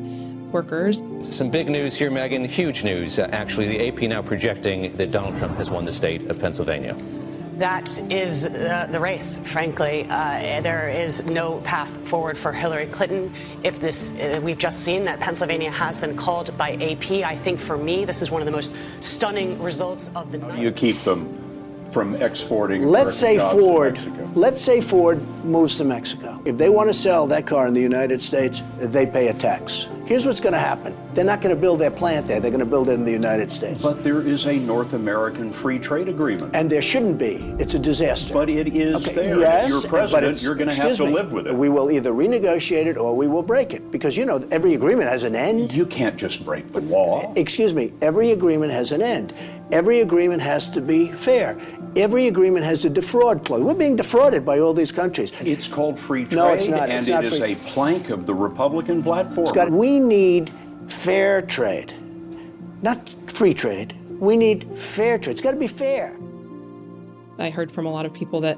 workers. 0.52 1.02
Some 1.22 1.50
big 1.50 1.68
news 1.68 1.96
here, 1.96 2.12
Megan. 2.12 2.46
Huge 2.46 2.84
news. 2.84 3.18
Uh, 3.18 3.28
actually, 3.32 3.68
the 3.68 3.88
AP 3.88 4.02
now 4.02 4.22
projecting 4.22 4.96
that 4.98 5.12
Donald 5.12 5.38
Trump 5.38 5.58
has 5.58 5.72
won 5.72 5.86
the 5.86 5.92
state 5.92 6.30
of 6.30 6.40
Pennsylvania 6.40 6.96
that 7.62 8.12
is 8.12 8.48
uh, 8.48 8.88
the 8.92 9.00
race, 9.00 9.38
frankly. 9.46 10.08
Uh, 10.10 10.62
there 10.62 10.90
is 10.90 11.24
no 11.26 11.62
path 11.62 11.90
forward 12.08 12.36
for 12.36 12.52
Hillary 12.52 12.88
Clinton. 12.88 13.32
If 13.64 13.80
this, 13.80 14.14
uh, 14.14 14.40
we've 14.44 14.58
just 14.58 14.80
seen 14.80 15.04
that 15.06 15.20
Pennsylvania 15.20 15.70
has 15.70 16.02
been 16.02 16.18
called 16.18 16.58
by 16.58 16.74
AP. 16.74 17.12
I 17.24 17.36
think 17.36 17.60
for 17.60 17.78
me, 17.78 18.04
this 18.04 18.24
is 18.24 18.32
one 18.32 18.42
of 18.42 18.48
the 18.48 18.52
most 18.52 18.76
stunning 19.00 19.62
results 19.62 20.10
of 20.16 20.32
the 20.32 20.40
night. 20.40 20.60
You 20.60 20.72
keep 20.72 20.98
them 21.02 21.38
from 21.92 22.16
exporting. 22.16 22.84
Let's 22.84 23.22
American 23.22 23.50
say 23.50 23.60
Ford. 23.60 24.36
Let's 24.36 24.62
say 24.62 24.82
Ford 24.82 25.22
moves 25.46 25.78
to 25.78 25.84
Mexico. 25.84 26.42
If 26.46 26.58
they 26.58 26.70
want 26.70 26.90
to 26.90 26.94
sell 26.94 27.28
that 27.28 27.46
car 27.46 27.68
in 27.68 27.74
the 27.74 27.82
United 27.82 28.24
States, 28.24 28.64
they 28.78 29.06
pay 29.06 29.28
a 29.28 29.34
tax. 29.36 29.88
Here's 30.12 30.26
what's 30.26 30.42
going 30.42 30.52
to 30.52 30.60
happen. 30.60 30.94
They're 31.14 31.24
not 31.24 31.40
going 31.40 31.56
to 31.56 31.62
build 31.62 31.80
their 31.80 31.90
plant 31.90 32.28
there. 32.28 32.42
They're 32.42 32.52
going 32.52 32.60
to 32.60 32.66
build 32.66 32.90
it 32.90 32.96
in 32.96 33.06
the 33.06 33.14
United 33.14 33.50
States. 33.50 33.82
But 33.82 34.04
there 34.04 34.20
is 34.20 34.46
a 34.46 34.60
North 34.60 34.92
American 34.92 35.54
free 35.54 35.80
trade 35.80 36.10
agreement. 36.10 36.54
And 36.54 36.70
there 36.70 36.82
shouldn't 36.82 37.18
be. 37.18 37.36
It's 37.60 37.76
a 37.76 37.80
disaster. 37.80 38.34
But 38.34 38.50
it 38.50 38.76
is 38.76 39.08
okay, 39.08 39.16
there. 39.16 39.40
Yes, 39.40 39.68
if 39.68 39.84
you're 39.84 39.90
president, 39.90 40.44
you're 40.44 40.56
going 40.56 40.70
to 40.70 40.76
have 40.82 40.98
to 40.98 41.06
me, 41.06 41.14
live 41.14 41.32
with 41.32 41.48
it. 41.48 41.56
We 41.56 41.70
will 41.70 41.90
either 41.90 42.12
renegotiate 42.12 42.88
it 42.88 42.98
or 42.98 43.16
we 43.16 43.30
will 43.30 43.42
break 43.42 43.74
it. 43.74 43.90
Because, 43.90 44.18
you 44.18 44.26
know, 44.26 44.46
every 44.52 44.74
agreement 44.74 45.10
has 45.10 45.24
an 45.24 45.34
end. 45.34 45.72
You 45.72 45.86
can't 45.86 46.18
just 46.18 46.44
break 46.44 46.68
the 46.68 46.82
law. 46.82 47.32
Excuse 47.38 47.74
me. 47.74 47.94
Every 48.02 48.32
agreement 48.32 48.74
has 48.74 48.92
an 48.92 49.02
end. 49.02 49.34
Every 49.72 50.02
agreement 50.02 50.42
has 50.42 50.68
to 50.72 50.82
be 50.82 51.08
fair. 51.08 51.58
Every 51.96 52.28
agreement 52.28 52.64
has 52.66 52.86
a 52.86 52.90
defraud 52.90 53.46
clause. 53.46 53.62
We're 53.62 53.74
being 53.74 53.96
defrauded 53.96 54.46
by 54.46 54.60
all 54.60 54.74
these 54.74 54.92
countries. 54.92 55.34
It's 55.42 55.68
called 55.68 56.00
free 56.00 56.24
trade, 56.24 56.36
no, 56.36 56.54
it's 56.54 56.68
not. 56.68 56.90
and 56.90 57.00
it's 57.00 57.08
it 57.08 57.12
not 57.12 57.26
is 57.26 57.42
a 57.42 57.56
plank 57.56 58.10
of 58.10 58.26
the 58.26 58.34
Republican 58.34 59.04
platform. 59.04 59.48
Scott, 59.48 59.70
we 59.72 60.00
need 60.00 60.52
fair 60.88 61.42
trade, 61.42 61.94
not 62.82 63.10
free 63.28 63.54
trade. 63.54 63.96
We 64.20 64.38
need 64.38 64.78
fair 64.78 65.18
trade. 65.18 65.34
It's 65.34 65.42
got 65.42 65.52
to 65.52 65.58
be 65.58 65.68
fair. 65.68 66.16
I 67.40 67.50
heard 67.50 67.72
from 67.72 67.86
a 67.86 67.92
lot 67.92 68.06
of 68.06 68.14
people 68.14 68.40
that 68.42 68.58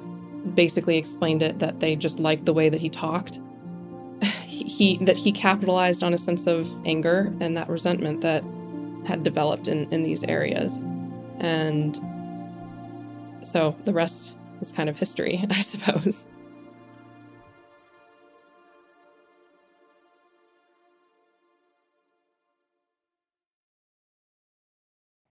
basically 0.55 0.97
explained 0.97 1.41
it 1.41 1.59
that 1.59 1.79
they 1.79 1.95
just 1.95 2.19
liked 2.19 2.45
the 2.45 2.53
way 2.53 2.69
that 2.69 2.81
he 2.81 2.89
talked. 2.89 3.39
he 4.45 4.97
that 4.97 5.17
he 5.17 5.31
capitalized 5.31 6.03
on 6.03 6.13
a 6.13 6.17
sense 6.17 6.45
of 6.45 6.69
anger 6.85 7.33
and 7.39 7.57
that 7.57 7.67
resentment 7.69 8.21
that 8.21 8.43
had 9.05 9.23
developed 9.23 9.67
in, 9.67 9.91
in 9.91 10.03
these 10.03 10.23
areas. 10.25 10.77
And 11.39 11.99
so 13.43 13.75
the 13.85 13.93
rest 13.93 14.35
is 14.61 14.71
kind 14.71 14.89
of 14.89 14.97
history, 14.97 15.45
I 15.49 15.61
suppose. 15.61 16.25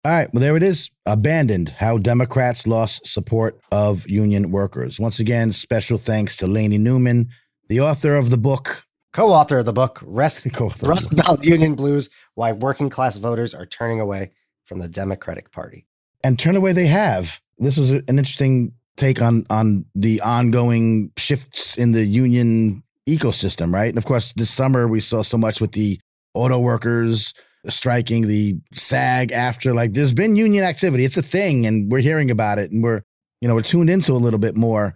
All 0.03 0.11
right, 0.11 0.31
well, 0.31 0.41
there 0.41 0.55
it 0.55 0.61
is. 0.61 0.91
Abandoned 1.07 1.69
How 1.69 1.97
Democrats 1.97 2.67
Lost 2.67 3.07
Support 3.07 3.59
of 3.71 4.07
Union 4.07 4.51
Workers. 4.51 4.99
Once 4.99 5.19
again, 5.19 5.51
special 5.51 5.97
thanks 5.97 6.37
to 6.37 6.47
Lainey 6.47 6.77
Newman, 6.77 7.29
the 7.69 7.79
author 7.81 8.15
of 8.15 8.29
the 8.29 8.37
book. 8.37 8.85
Co 9.13 9.31
author 9.31 9.57
of 9.59 9.65
the 9.65 9.73
book, 9.73 10.01
Rust, 10.05 10.47
Rust 10.83 11.15
Belt 11.15 11.43
Union 11.43 11.73
Blues 11.73 12.09
Why 12.35 12.51
Working 12.51 12.89
Class 12.91 13.17
Voters 13.17 13.55
Are 13.55 13.65
Turning 13.65 13.99
Away 13.99 14.31
from 14.65 14.79
the 14.79 14.87
Democratic 14.87 15.51
Party. 15.51 15.87
and 16.23 16.37
turn 16.37 16.55
away 16.55 16.71
they 16.73 16.87
have. 16.87 17.39
This 17.57 17.77
was 17.77 17.91
an 17.91 18.03
interesting 18.09 18.73
take 18.97 19.21
on 19.21 19.45
on 19.49 19.85
the 19.95 20.21
ongoing 20.21 21.11
shifts 21.17 21.77
in 21.77 21.91
the 21.91 22.05
union 22.05 22.83
ecosystem, 23.07 23.73
right? 23.73 23.89
And 23.89 23.97
of 23.97 24.05
course, 24.05 24.33
this 24.33 24.49
summer 24.49 24.87
we 24.87 24.99
saw 24.99 25.21
so 25.21 25.37
much 25.37 25.61
with 25.61 25.73
the 25.73 25.99
auto 26.33 26.59
workers 26.59 27.33
striking, 27.67 28.27
the 28.27 28.55
SAG-AFTRA. 28.73 29.73
Like, 29.73 29.93
there's 29.93 30.13
been 30.13 30.35
union 30.35 30.63
activity; 30.63 31.05
it's 31.05 31.17
a 31.17 31.23
thing, 31.23 31.65
and 31.65 31.91
we're 31.91 31.99
hearing 31.99 32.31
about 32.31 32.59
it, 32.59 32.71
and 32.71 32.83
we're 32.83 33.01
you 33.41 33.47
know 33.47 33.55
we're 33.55 33.61
tuned 33.61 33.89
into 33.89 34.13
a 34.13 34.17
little 34.17 34.39
bit 34.39 34.55
more. 34.55 34.95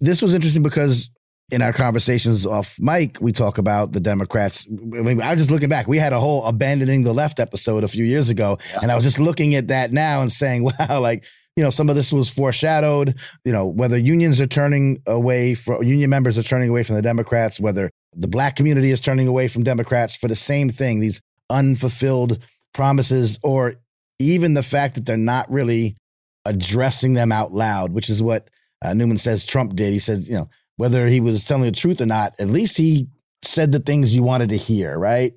This 0.00 0.22
was 0.22 0.34
interesting 0.34 0.62
because 0.62 1.10
in 1.50 1.62
our 1.62 1.72
conversations 1.72 2.44
off 2.44 2.76
mic, 2.80 3.18
we 3.20 3.30
talk 3.30 3.58
about 3.58 3.92
the 3.92 4.00
Democrats. 4.00 4.66
I 4.68 5.02
mean, 5.02 5.22
I 5.22 5.32
was 5.32 5.40
just 5.40 5.50
looking 5.50 5.68
back. 5.68 5.86
We 5.86 5.98
had 5.98 6.12
a 6.12 6.18
whole 6.18 6.44
abandoning 6.44 7.04
the 7.04 7.12
left 7.12 7.38
episode 7.38 7.84
a 7.84 7.88
few 7.88 8.04
years 8.04 8.30
ago, 8.30 8.58
yeah. 8.72 8.80
and 8.82 8.90
I 8.90 8.94
was 8.94 9.04
just 9.04 9.20
looking 9.20 9.54
at 9.54 9.68
that 9.68 9.92
now 9.92 10.22
and 10.22 10.32
saying, 10.32 10.64
wow, 10.78 11.00
like 11.00 11.24
you 11.56 11.64
know, 11.64 11.70
some 11.70 11.88
of 11.88 11.96
this 11.96 12.12
was 12.12 12.28
foreshadowed. 12.28 13.16
You 13.44 13.52
know, 13.52 13.66
whether 13.66 13.98
unions 13.98 14.40
are 14.40 14.46
turning 14.46 15.02
away 15.06 15.54
from 15.54 15.82
union 15.82 16.10
members 16.10 16.38
are 16.38 16.42
turning 16.42 16.68
away 16.68 16.82
from 16.82 16.96
the 16.96 17.02
Democrats, 17.02 17.58
whether 17.58 17.90
the 18.14 18.28
black 18.28 18.56
community 18.56 18.90
is 18.90 19.00
turning 19.00 19.26
away 19.26 19.48
from 19.48 19.62
Democrats 19.62 20.14
for 20.14 20.28
the 20.28 20.36
same 20.36 20.70
thing, 20.70 21.00
these 21.00 21.20
unfulfilled 21.50 22.38
promises, 22.74 23.38
or 23.42 23.76
even 24.18 24.54
the 24.54 24.62
fact 24.62 24.94
that 24.94 25.06
they're 25.06 25.16
not 25.16 25.50
really 25.50 25.96
addressing 26.44 27.14
them 27.14 27.32
out 27.32 27.52
loud, 27.52 27.92
which 27.92 28.08
is 28.08 28.22
what 28.22 28.48
uh, 28.82 28.94
Newman 28.94 29.18
says 29.18 29.44
Trump 29.44 29.74
did. 29.74 29.92
He 29.92 29.98
said, 29.98 30.24
you 30.24 30.34
know, 30.34 30.48
whether 30.76 31.06
he 31.06 31.20
was 31.20 31.44
telling 31.44 31.64
the 31.64 31.72
truth 31.72 32.00
or 32.00 32.06
not, 32.06 32.34
at 32.38 32.48
least 32.48 32.76
he 32.76 33.08
said 33.42 33.72
the 33.72 33.80
things 33.80 34.14
you 34.14 34.22
wanted 34.22 34.50
to 34.50 34.56
hear, 34.56 34.98
right? 34.98 35.34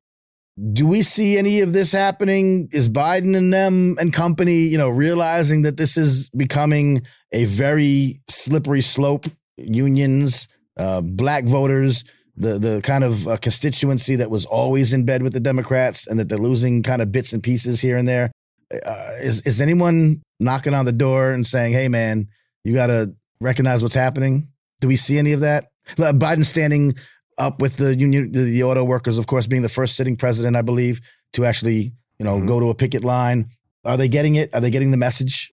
Do 0.73 0.85
we 0.85 1.03
see 1.03 1.37
any 1.37 1.61
of 1.61 1.71
this 1.73 1.91
happening? 1.91 2.69
Is 2.73 2.89
Biden 2.89 3.37
and 3.37 3.53
them 3.53 3.95
and 3.99 4.11
company, 4.11 4.63
you 4.63 4.77
know, 4.77 4.89
realizing 4.89 5.61
that 5.61 5.77
this 5.77 5.95
is 5.95 6.29
becoming 6.31 7.03
a 7.31 7.45
very 7.45 8.19
slippery 8.27 8.81
slope? 8.81 9.25
Unions, 9.57 10.47
uh, 10.77 11.01
black 11.01 11.45
voters, 11.45 12.03
the 12.35 12.57
the 12.57 12.81
kind 12.81 13.03
of 13.03 13.27
uh, 13.27 13.37
constituency 13.37 14.15
that 14.17 14.31
was 14.31 14.45
always 14.45 14.91
in 14.91 15.05
bed 15.05 15.21
with 15.21 15.33
the 15.33 15.39
Democrats, 15.39 16.07
and 16.07 16.19
that 16.19 16.29
they're 16.29 16.37
losing 16.37 16.83
kind 16.83 17.01
of 17.01 17.11
bits 17.11 17.31
and 17.31 17.43
pieces 17.43 17.79
here 17.79 17.97
and 17.97 18.07
there. 18.07 18.31
Uh, 18.73 19.11
is 19.21 19.41
is 19.41 19.61
anyone 19.61 20.21
knocking 20.39 20.73
on 20.73 20.85
the 20.85 20.91
door 20.91 21.31
and 21.31 21.45
saying, 21.45 21.73
"Hey, 21.73 21.87
man, 21.87 22.27
you 22.63 22.73
got 22.73 22.87
to 22.87 23.13
recognize 23.39 23.81
what's 23.81 23.95
happening"? 23.95 24.49
Do 24.81 24.87
we 24.87 24.95
see 24.95 25.17
any 25.17 25.33
of 25.33 25.41
that? 25.41 25.67
Biden 25.97 26.45
standing 26.45 26.95
up 27.39 27.61
with 27.61 27.77
the 27.77 27.95
union, 27.95 28.31
the 28.31 28.63
auto 28.63 28.83
workers, 28.83 29.17
of 29.17 29.27
course, 29.27 29.47
being 29.47 29.61
the 29.61 29.69
first 29.69 29.95
sitting 29.95 30.15
president, 30.15 30.55
I 30.55 30.61
believe, 30.61 31.01
to 31.33 31.45
actually, 31.45 31.93
you 32.17 32.25
know, 32.25 32.37
mm-hmm. 32.37 32.47
go 32.47 32.59
to 32.59 32.69
a 32.69 32.75
picket 32.75 33.03
line. 33.03 33.49
Are 33.85 33.97
they 33.97 34.07
getting 34.07 34.35
it? 34.35 34.53
Are 34.53 34.61
they 34.61 34.69
getting 34.69 34.91
the 34.91 34.97
message? 34.97 35.51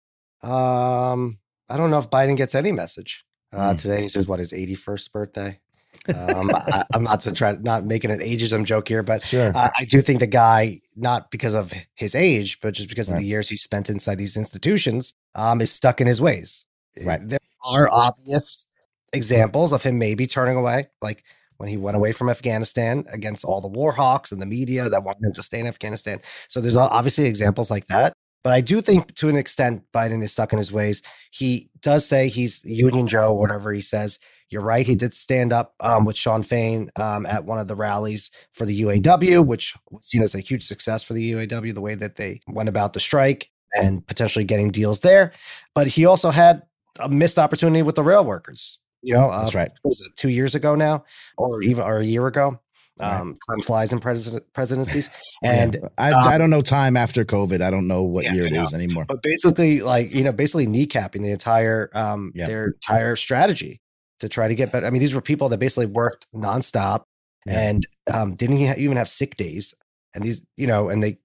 Um, 0.44 1.40
I 1.70 1.78
don't 1.78 1.90
know 1.90 2.00
if 2.00 2.10
Biden 2.10 2.38
gets 2.38 2.56
any 2.56 2.72
message. 2.72 3.26
Uh, 3.52 3.72
mm. 3.72 3.82
Today 3.82 4.04
is 4.04 4.28
what 4.28 4.40
his 4.40 4.52
81st 4.52 5.12
birthday. 5.12 5.60
um, 6.08 6.52
I, 6.54 6.86
am 6.94 7.04
not 7.04 7.22
to 7.22 7.32
try 7.32 7.54
not 7.54 7.86
making 7.86 8.12
an 8.12 8.20
ageism 8.20 8.64
joke 8.64 8.88
here, 8.88 9.04
but 9.04 9.24
sure. 9.24 9.52
uh, 9.56 9.70
I 9.78 9.86
do 9.86 10.02
think 10.02 10.20
the 10.20 10.28
guy, 10.28 10.82
not 10.96 11.32
because 11.32 11.56
of 11.56 11.74
his 11.96 12.14
age, 12.14 12.60
but 12.62 12.74
just 12.74 12.90
because 12.90 13.10
right. 13.10 13.16
of 13.16 13.22
the 13.22 13.28
years 13.28 13.50
he 13.50 13.56
spent 13.56 13.90
inside 13.90 14.18
these 14.18 14.38
institutions, 14.38 15.14
um, 15.36 15.62
is 15.62 15.72
stuck 15.72 16.00
in 16.00 16.08
his 16.08 16.22
ways. 16.22 16.66
Right. 17.04 17.28
There 17.28 17.40
are 17.64 17.90
obvious 17.92 18.68
examples 19.14 19.74
of 19.74 19.84
him 19.84 19.98
maybe 19.98 20.28
turning 20.28 20.58
away, 20.58 20.88
like 21.02 21.24
when 21.60 21.70
he 21.70 21.78
went 21.78 21.98
away 21.98 22.14
from 22.14 22.30
Afghanistan 22.30 23.06
against 23.12 23.44
all 23.44 23.62
the 23.62 23.68
war 23.68 23.92
hawks 23.92 24.32
and 24.32 24.42
the 24.42 24.46
media 24.46 24.90
that 24.90 25.04
wanted 25.04 25.26
him 25.26 25.34
to 25.34 25.44
stay 25.44 25.60
in 25.60 25.68
Afghanistan. 25.68 26.20
So 26.48 26.62
there's 26.62 26.78
obviously 26.78 27.26
examples 27.26 27.70
like 27.70 27.88
that. 27.88 28.14
But 28.44 28.54
I 28.54 28.62
do 28.62 28.80
think 28.80 29.14
to 29.16 29.28
an 29.28 29.36
extent 29.36 29.84
Biden 29.94 30.24
is 30.24 30.32
stuck 30.32 30.54
in 30.54 30.58
his 30.58 30.72
ways. 30.72 31.02
He 31.32 31.70
does 31.82 32.06
say 32.08 32.30
he's 32.30 32.64
Union 32.64 33.08
Joe, 33.08 33.34
whatever 33.34 33.74
he 33.74 33.82
says. 33.82 34.20
You're 34.50 34.62
right. 34.62 34.88
He 34.88 34.96
did 34.96 35.14
stand 35.14 35.52
up 35.52 35.76
um, 35.82 36.06
with 36.06 36.16
Shawn 36.16 36.42
Fain 36.44 36.90
um, 36.96 37.26
at 37.26 37.44
one 37.44 37.60
of 37.60 37.68
the 37.68 37.76
rallies 37.76 38.32
for 38.54 38.66
the 38.66 38.82
UAW, 38.82 39.46
which 39.46 39.76
was 39.92 40.08
seen 40.08 40.24
as 40.24 40.34
a 40.34 40.40
huge 40.40 40.64
success 40.64 41.04
for 41.04 41.14
the 41.14 41.34
UAW, 41.34 41.74
the 41.74 41.82
way 41.82 41.96
that 41.96 42.16
they 42.16 42.40
went 42.48 42.70
about 42.70 42.94
the 42.94 43.00
strike 43.00 43.50
and 43.76 44.08
potentially 44.08 44.46
getting 44.46 44.72
deals 44.72 45.02
there. 45.02 45.34
But 45.76 45.88
he 45.88 46.06
also 46.06 46.32
had 46.32 46.64
a 47.00 47.10
missed 47.10 47.38
opportunity 47.38 47.84
with 47.84 47.96
the 47.96 48.04
rail 48.04 48.24
workers. 48.24 48.80
You 49.02 49.14
know, 49.14 49.30
uh, 49.30 49.42
that's 49.42 49.56
right. 49.56 49.72
was 49.84 50.02
it 50.02 50.16
two 50.18 50.30
years 50.30 50.56
ago 50.56 50.76
now, 50.76 51.06
or 51.38 51.62
even 51.64 51.84
or 51.84 52.00
a 52.00 52.06
year 52.06 52.28
ago? 52.28 52.60
Um, 53.02 53.38
time 53.50 53.62
flies 53.62 53.94
in 53.94 54.00
pres- 54.00 54.40
presidencies, 54.54 55.10
and 55.44 55.76
yeah. 55.82 55.88
I, 55.98 56.12
um, 56.12 56.28
I 56.28 56.38
don't 56.38 56.50
know 56.50 56.62
time 56.62 56.98
after 56.98 57.24
COVID. 57.24 57.62
I 57.62 57.72
don't 57.72 57.88
know 57.88 58.04
what 58.04 58.26
yeah, 58.26 58.34
year 58.34 58.48
it 58.48 58.54
is 58.54 58.74
anymore. 58.74 59.06
But 59.08 59.22
basically, 59.24 59.80
like 59.82 60.14
you 60.14 60.24
know, 60.24 60.34
basically 60.34 60.68
kneecapping 60.68 61.24
the 61.24 61.32
entire 61.32 61.90
um 61.94 62.34
yeah. 62.36 62.48
their 62.48 62.66
entire 62.66 63.16
strategy 63.16 63.80
to 64.20 64.28
try 64.28 64.50
to 64.50 64.56
get 64.56 64.74
better. 64.74 64.86
I 64.86 64.90
mean, 64.90 65.00
these 65.00 65.16
were 65.16 65.22
people 65.22 65.48
that 65.50 65.60
basically 65.60 65.86
worked 65.86 66.28
nonstop 66.36 67.04
and 67.48 67.88
um, 68.14 68.36
didn't 68.36 68.58
even 68.58 68.98
have 68.98 69.10
sick 69.10 69.38
days, 69.38 69.74
and 70.14 70.24
these 70.24 70.46
you 70.58 70.68
know, 70.68 70.90
and 70.90 71.02
they 71.02 71.20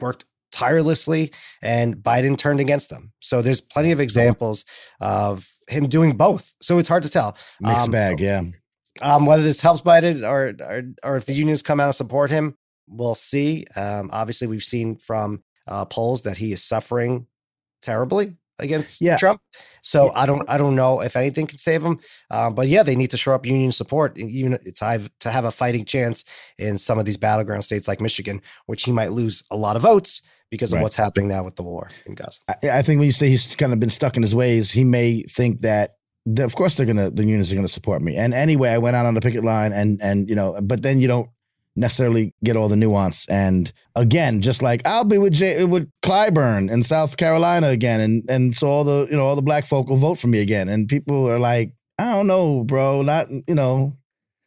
worked 0.00 0.24
tirelessly, 0.52 1.32
and 1.62 1.96
Biden 1.96 2.36
turned 2.36 2.60
against 2.60 2.90
them. 2.90 3.12
So 3.20 3.40
there's 3.42 3.60
plenty 3.60 3.92
of 3.92 4.00
examples 4.00 4.64
of 5.00 5.48
him 5.70 5.88
doing 5.88 6.16
both. 6.16 6.54
So 6.60 6.78
it's 6.78 6.88
hard 6.88 7.02
to 7.04 7.10
tell. 7.10 7.36
Mixed 7.60 7.86
um, 7.86 7.90
bag, 7.90 8.20
yeah. 8.20 8.42
Um, 9.02 9.26
whether 9.26 9.42
this 9.42 9.60
helps 9.60 9.82
Biden 9.82 10.28
or, 10.28 10.54
or, 10.64 10.82
or 11.02 11.16
if 11.16 11.24
the 11.24 11.32
unions 11.32 11.62
come 11.62 11.80
out 11.80 11.86
and 11.86 11.94
support 11.94 12.30
him, 12.30 12.56
we'll 12.88 13.14
see. 13.14 13.66
Um, 13.76 14.10
obviously, 14.12 14.46
we've 14.46 14.64
seen 14.64 14.96
from 14.96 15.42
uh, 15.66 15.84
polls 15.84 16.22
that 16.22 16.38
he 16.38 16.52
is 16.52 16.62
suffering 16.62 17.26
terribly 17.82 18.36
against 18.58 19.00
yeah. 19.00 19.16
Trump. 19.16 19.40
So 19.82 20.06
yeah. 20.06 20.12
I 20.14 20.26
don't 20.26 20.48
I 20.48 20.58
don't 20.58 20.76
know 20.76 21.00
if 21.00 21.16
anything 21.16 21.46
can 21.46 21.58
save 21.58 21.82
him. 21.82 22.00
Uh, 22.30 22.50
but 22.50 22.68
yeah, 22.68 22.82
they 22.82 22.96
need 22.96 23.10
to 23.10 23.16
show 23.16 23.32
up 23.32 23.46
union 23.46 23.72
support, 23.72 24.18
even 24.18 24.58
to 24.58 24.84
have 24.84 25.10
to 25.20 25.30
have 25.30 25.44
a 25.44 25.50
fighting 25.50 25.84
chance 25.84 26.24
in 26.58 26.76
some 26.76 26.98
of 26.98 27.04
these 27.04 27.16
battleground 27.16 27.64
states 27.64 27.88
like 27.88 28.00
Michigan, 28.00 28.42
which 28.66 28.82
he 28.82 28.92
might 28.92 29.12
lose 29.12 29.42
a 29.50 29.56
lot 29.56 29.76
of 29.76 29.82
votes 29.82 30.20
because 30.50 30.72
of 30.72 30.78
right. 30.78 30.82
what's 30.82 30.96
happening 30.96 31.28
now 31.28 31.44
with 31.44 31.56
the 31.56 31.62
war 31.62 31.90
in 32.06 32.14
Gaza. 32.14 32.40
I, 32.48 32.78
I, 32.78 32.82
think 32.82 32.98
when 32.98 33.06
you 33.06 33.12
say 33.12 33.28
he's 33.28 33.54
kind 33.54 33.72
of 33.72 33.80
been 33.80 33.90
stuck 33.90 34.16
in 34.16 34.22
his 34.22 34.34
ways, 34.34 34.72
he 34.72 34.84
may 34.84 35.22
think 35.22 35.60
that. 35.60 35.94
of 36.38 36.54
course, 36.54 36.76
they're 36.76 36.86
gonna 36.86 37.10
the 37.10 37.24
unions 37.24 37.52
are 37.52 37.54
gonna 37.54 37.68
support 37.68 38.02
me. 38.02 38.16
And 38.16 38.34
anyway, 38.34 38.70
I 38.70 38.78
went 38.78 38.96
out 38.96 39.06
on 39.06 39.14
the 39.14 39.20
picket 39.20 39.44
line, 39.44 39.72
and 39.72 40.00
and 40.02 40.28
you 40.28 40.34
know, 40.34 40.58
but 40.60 40.82
then 40.82 41.00
you 41.00 41.08
don't 41.08 41.28
necessarily 41.76 42.34
get 42.42 42.56
all 42.56 42.68
the 42.68 42.76
nuance. 42.76 43.26
And 43.28 43.72
again, 43.94 44.40
just 44.40 44.62
like 44.62 44.82
I'll 44.84 45.04
be 45.04 45.18
with 45.18 45.32
Jay, 45.32 45.64
with 45.64 45.90
Clyburn 46.02 46.70
in 46.70 46.82
South 46.82 47.16
Carolina 47.16 47.68
again, 47.68 48.00
and 48.00 48.24
and 48.28 48.54
so 48.54 48.68
all 48.68 48.84
the 48.84 49.06
you 49.10 49.16
know 49.16 49.24
all 49.24 49.36
the 49.36 49.42
black 49.42 49.66
folk 49.66 49.88
will 49.88 49.96
vote 49.96 50.18
for 50.18 50.28
me 50.28 50.40
again. 50.40 50.68
And 50.68 50.88
people 50.88 51.28
are 51.30 51.38
like, 51.38 51.72
I 51.98 52.12
don't 52.12 52.26
know, 52.26 52.64
bro, 52.64 53.02
not 53.02 53.30
you 53.30 53.54
know, 53.54 53.96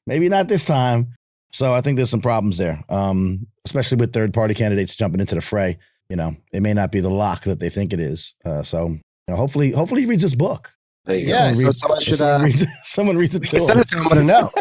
maybe 0.06 0.30
not 0.30 0.48
this 0.48 0.66
time. 0.66 1.16
So 1.52 1.72
I 1.72 1.82
think 1.82 1.98
there's 1.98 2.10
some 2.10 2.22
problems 2.22 2.58
there, 2.58 2.84
um, 2.90 3.46
especially 3.64 3.98
with 3.98 4.12
third 4.12 4.34
party 4.34 4.56
candidates 4.56 4.96
jumping 4.96 5.22
into 5.22 5.36
the 5.36 5.42
fray 5.42 5.78
you 6.14 6.18
know, 6.18 6.36
it 6.52 6.62
may 6.62 6.76
not 6.76 6.92
be 6.92 7.00
the 7.00 7.10
lock 7.10 7.42
that 7.46 7.58
they 7.58 7.72
think 7.72 7.92
it 7.92 8.00
is. 8.00 8.36
Uh, 8.46 8.62
so, 8.62 8.90
you 8.90 9.02
know, 9.28 9.36
hopefully, 9.36 9.72
hopefully 9.72 10.02
he 10.02 10.08
reads 10.08 10.22
this 10.22 10.36
book. 10.36 10.72
Yeah, 11.08 11.52
someone 11.52 11.56
so 11.56 11.66
reads, 11.66 11.80
someone 11.80 12.02
should 12.02 12.18
someone, 12.18 12.42
uh, 12.42 12.44
reads, 12.44 12.66
someone 12.84 13.18
reads 13.18 13.36
it 13.36 13.44
to 13.46 13.60
send 13.60 13.80
it 13.80 13.88
to 13.88 13.98
him. 13.98 14.10
to 14.10 14.24
know. 14.24 14.52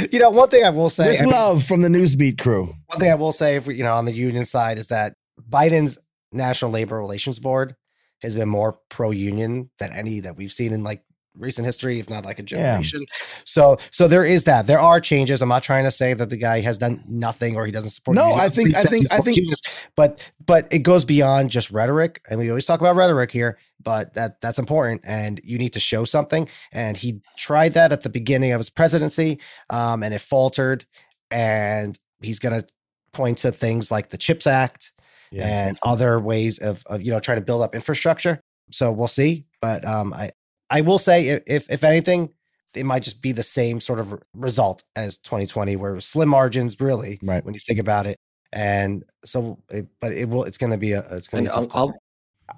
you 0.10 0.18
know, 0.18 0.30
one 0.30 0.48
thing 0.48 0.64
I 0.64 0.70
will 0.70 0.88
say, 0.88 1.10
with 1.10 1.20
I 1.20 1.24
mean, 1.24 1.32
love 1.34 1.64
from 1.64 1.82
the 1.82 1.88
Newsbeat 1.88 2.38
crew. 2.38 2.72
One 2.86 2.98
thing 2.98 3.12
I 3.12 3.14
will 3.14 3.30
say, 3.30 3.56
if 3.56 3.66
we, 3.66 3.76
you 3.76 3.84
know, 3.84 3.92
on 3.92 4.06
the 4.06 4.12
union 4.14 4.46
side, 4.46 4.78
is 4.78 4.86
that 4.86 5.16
Biden's 5.50 5.98
National 6.32 6.70
Labor 6.70 6.96
Relations 6.96 7.38
Board 7.38 7.76
has 8.22 8.34
been 8.34 8.48
more 8.48 8.78
pro-union 8.88 9.70
than 9.78 9.92
any 9.92 10.20
that 10.20 10.38
we've 10.38 10.50
seen 10.50 10.72
in 10.72 10.82
like 10.82 11.04
recent 11.38 11.66
history, 11.66 11.98
if 11.98 12.08
not 12.10 12.24
like 12.24 12.38
a 12.38 12.42
generation. 12.42 13.00
Yeah. 13.00 13.16
So, 13.44 13.76
so 13.90 14.08
there 14.08 14.24
is 14.24 14.44
that. 14.44 14.66
There 14.66 14.80
are 14.80 15.00
changes. 15.00 15.42
I'm 15.42 15.48
not 15.48 15.62
trying 15.62 15.84
to 15.84 15.90
say 15.90 16.14
that 16.14 16.30
the 16.30 16.36
guy 16.36 16.60
has 16.60 16.78
done 16.78 17.02
nothing 17.08 17.56
or 17.56 17.66
he 17.66 17.72
doesn't 17.72 17.90
support. 17.90 18.14
No, 18.14 18.32
I 18.32 18.48
think, 18.48 18.74
I 18.74 18.82
think, 18.82 19.12
I 19.12 19.18
think, 19.18 19.36
changes, 19.36 19.60
but, 19.96 20.32
but 20.44 20.66
it 20.72 20.80
goes 20.80 21.04
beyond 21.04 21.50
just 21.50 21.70
rhetoric, 21.70 22.22
and 22.28 22.38
we 22.38 22.48
always 22.48 22.66
talk 22.66 22.80
about 22.80 22.96
rhetoric 22.96 23.30
here. 23.30 23.58
But 23.82 24.14
that 24.14 24.40
that's 24.40 24.58
important, 24.58 25.02
and 25.06 25.40
you 25.44 25.58
need 25.58 25.74
to 25.74 25.80
show 25.80 26.04
something. 26.04 26.48
And 26.72 26.96
he 26.96 27.20
tried 27.36 27.74
that 27.74 27.92
at 27.92 28.00
the 28.00 28.08
beginning 28.08 28.50
of 28.50 28.58
his 28.58 28.70
presidency, 28.70 29.38
um, 29.70 30.02
and 30.02 30.12
it 30.12 30.20
faltered. 30.20 30.86
And 31.30 31.96
he's 32.20 32.40
going 32.40 32.60
to 32.60 32.66
point 33.12 33.38
to 33.38 33.52
things 33.52 33.92
like 33.92 34.08
the 34.08 34.18
Chips 34.18 34.46
Act 34.46 34.92
yeah. 35.30 35.68
and 35.68 35.78
other 35.82 36.18
ways 36.18 36.58
of, 36.58 36.82
of 36.86 37.02
you 37.02 37.12
know 37.12 37.20
trying 37.20 37.38
to 37.38 37.44
build 37.44 37.62
up 37.62 37.74
infrastructure. 37.74 38.40
So 38.70 38.90
we'll 38.90 39.08
see. 39.08 39.46
But 39.60 39.84
um, 39.84 40.12
I 40.12 40.32
I 40.70 40.80
will 40.80 40.98
say, 40.98 41.40
if 41.46 41.70
if 41.70 41.84
anything, 41.84 42.30
it 42.74 42.84
might 42.84 43.02
just 43.02 43.22
be 43.22 43.32
the 43.32 43.42
same 43.42 43.80
sort 43.80 43.98
of 43.98 44.20
result 44.34 44.82
as 44.94 45.16
2020, 45.18 45.76
where 45.76 46.00
slim 46.00 46.28
margins, 46.28 46.80
really, 46.80 47.18
right? 47.22 47.44
When 47.44 47.54
you 47.54 47.60
think 47.60 47.78
about 47.78 48.06
it, 48.06 48.18
and 48.52 49.04
so, 49.24 49.58
it, 49.70 49.86
but 50.00 50.12
it 50.12 50.28
will. 50.28 50.44
It's 50.44 50.58
going 50.58 50.72
to 50.72 50.78
be 50.78 50.92
a. 50.92 51.04
It's 51.12 51.28
going 51.28 51.44
to 51.44 51.50
be 51.50 51.54
tough. 51.54 51.68
I'll, 51.74 51.94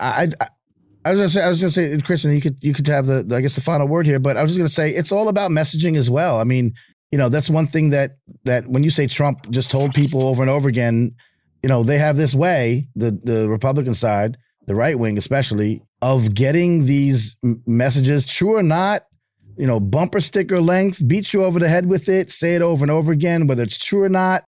I, 0.01 0.29
I, 0.41 0.49
I 1.05 1.13
was 1.13 1.21
gonna 1.21 1.29
say, 1.31 1.43
I 1.43 1.49
was 1.49 1.61
gonna 1.61 1.71
say, 1.71 1.99
Kristen, 1.99 2.33
you 2.33 2.41
could 2.41 2.57
you 2.61 2.75
could 2.75 2.87
have 2.89 3.07
the, 3.07 3.27
I 3.35 3.41
guess 3.41 3.55
the 3.55 3.61
final 3.61 3.89
word 3.89 4.05
here, 4.05 4.19
but 4.19 4.37
I 4.37 4.43
was 4.43 4.53
just 4.53 4.59
gonna 4.59 4.69
say 4.69 4.91
it's 4.91 5.13
all 5.13 5.29
about 5.29 5.51
messaging 5.51 5.97
as 5.97 6.11
well. 6.11 6.39
I 6.39 6.45
mean, 6.45 6.75
you 7.13 7.19
know, 7.19 7.29
that's 7.29 7.49
one 7.49 7.67
thing 7.67 7.91
that 7.91 8.19
that 8.45 8.69
when 8.69 8.85
you 8.85 8.91
say 8.91 9.07
Trump 9.07 9.49
just 9.51 9.71
told 9.71 9.95
people 9.95 10.23
over 10.23 10.43
and 10.43 10.51
over 10.51 10.69
again, 10.69 11.15
you 11.63 11.69
know, 11.69 11.83
they 11.83 11.99
have 11.99 12.17
this 12.17 12.35
way, 12.35 12.89
the 12.95 13.13
the 13.13 13.49
Republican 13.49 13.95
side, 13.95 14.37
the 14.67 14.75
right 14.75 14.99
wing 14.99 15.17
especially, 15.17 15.83
of 16.01 16.35
getting 16.35 16.87
these 16.87 17.37
messages, 17.67 18.27
true 18.27 18.57
or 18.57 18.63
not, 18.63 19.07
you 19.57 19.67
know, 19.67 19.81
bumper 19.81 20.21
sticker 20.21 20.61
length, 20.61 21.07
beat 21.07 21.33
you 21.33 21.43
over 21.43 21.59
the 21.59 21.69
head 21.69 21.87
with 21.87 22.09
it, 22.09 22.31
say 22.31 22.55
it 22.55 22.63
over 22.63 22.85
and 22.85 22.91
over 22.91 23.11
again, 23.13 23.47
whether 23.47 23.63
it's 23.63 23.85
true 23.85 24.03
or 24.03 24.09
not. 24.09 24.45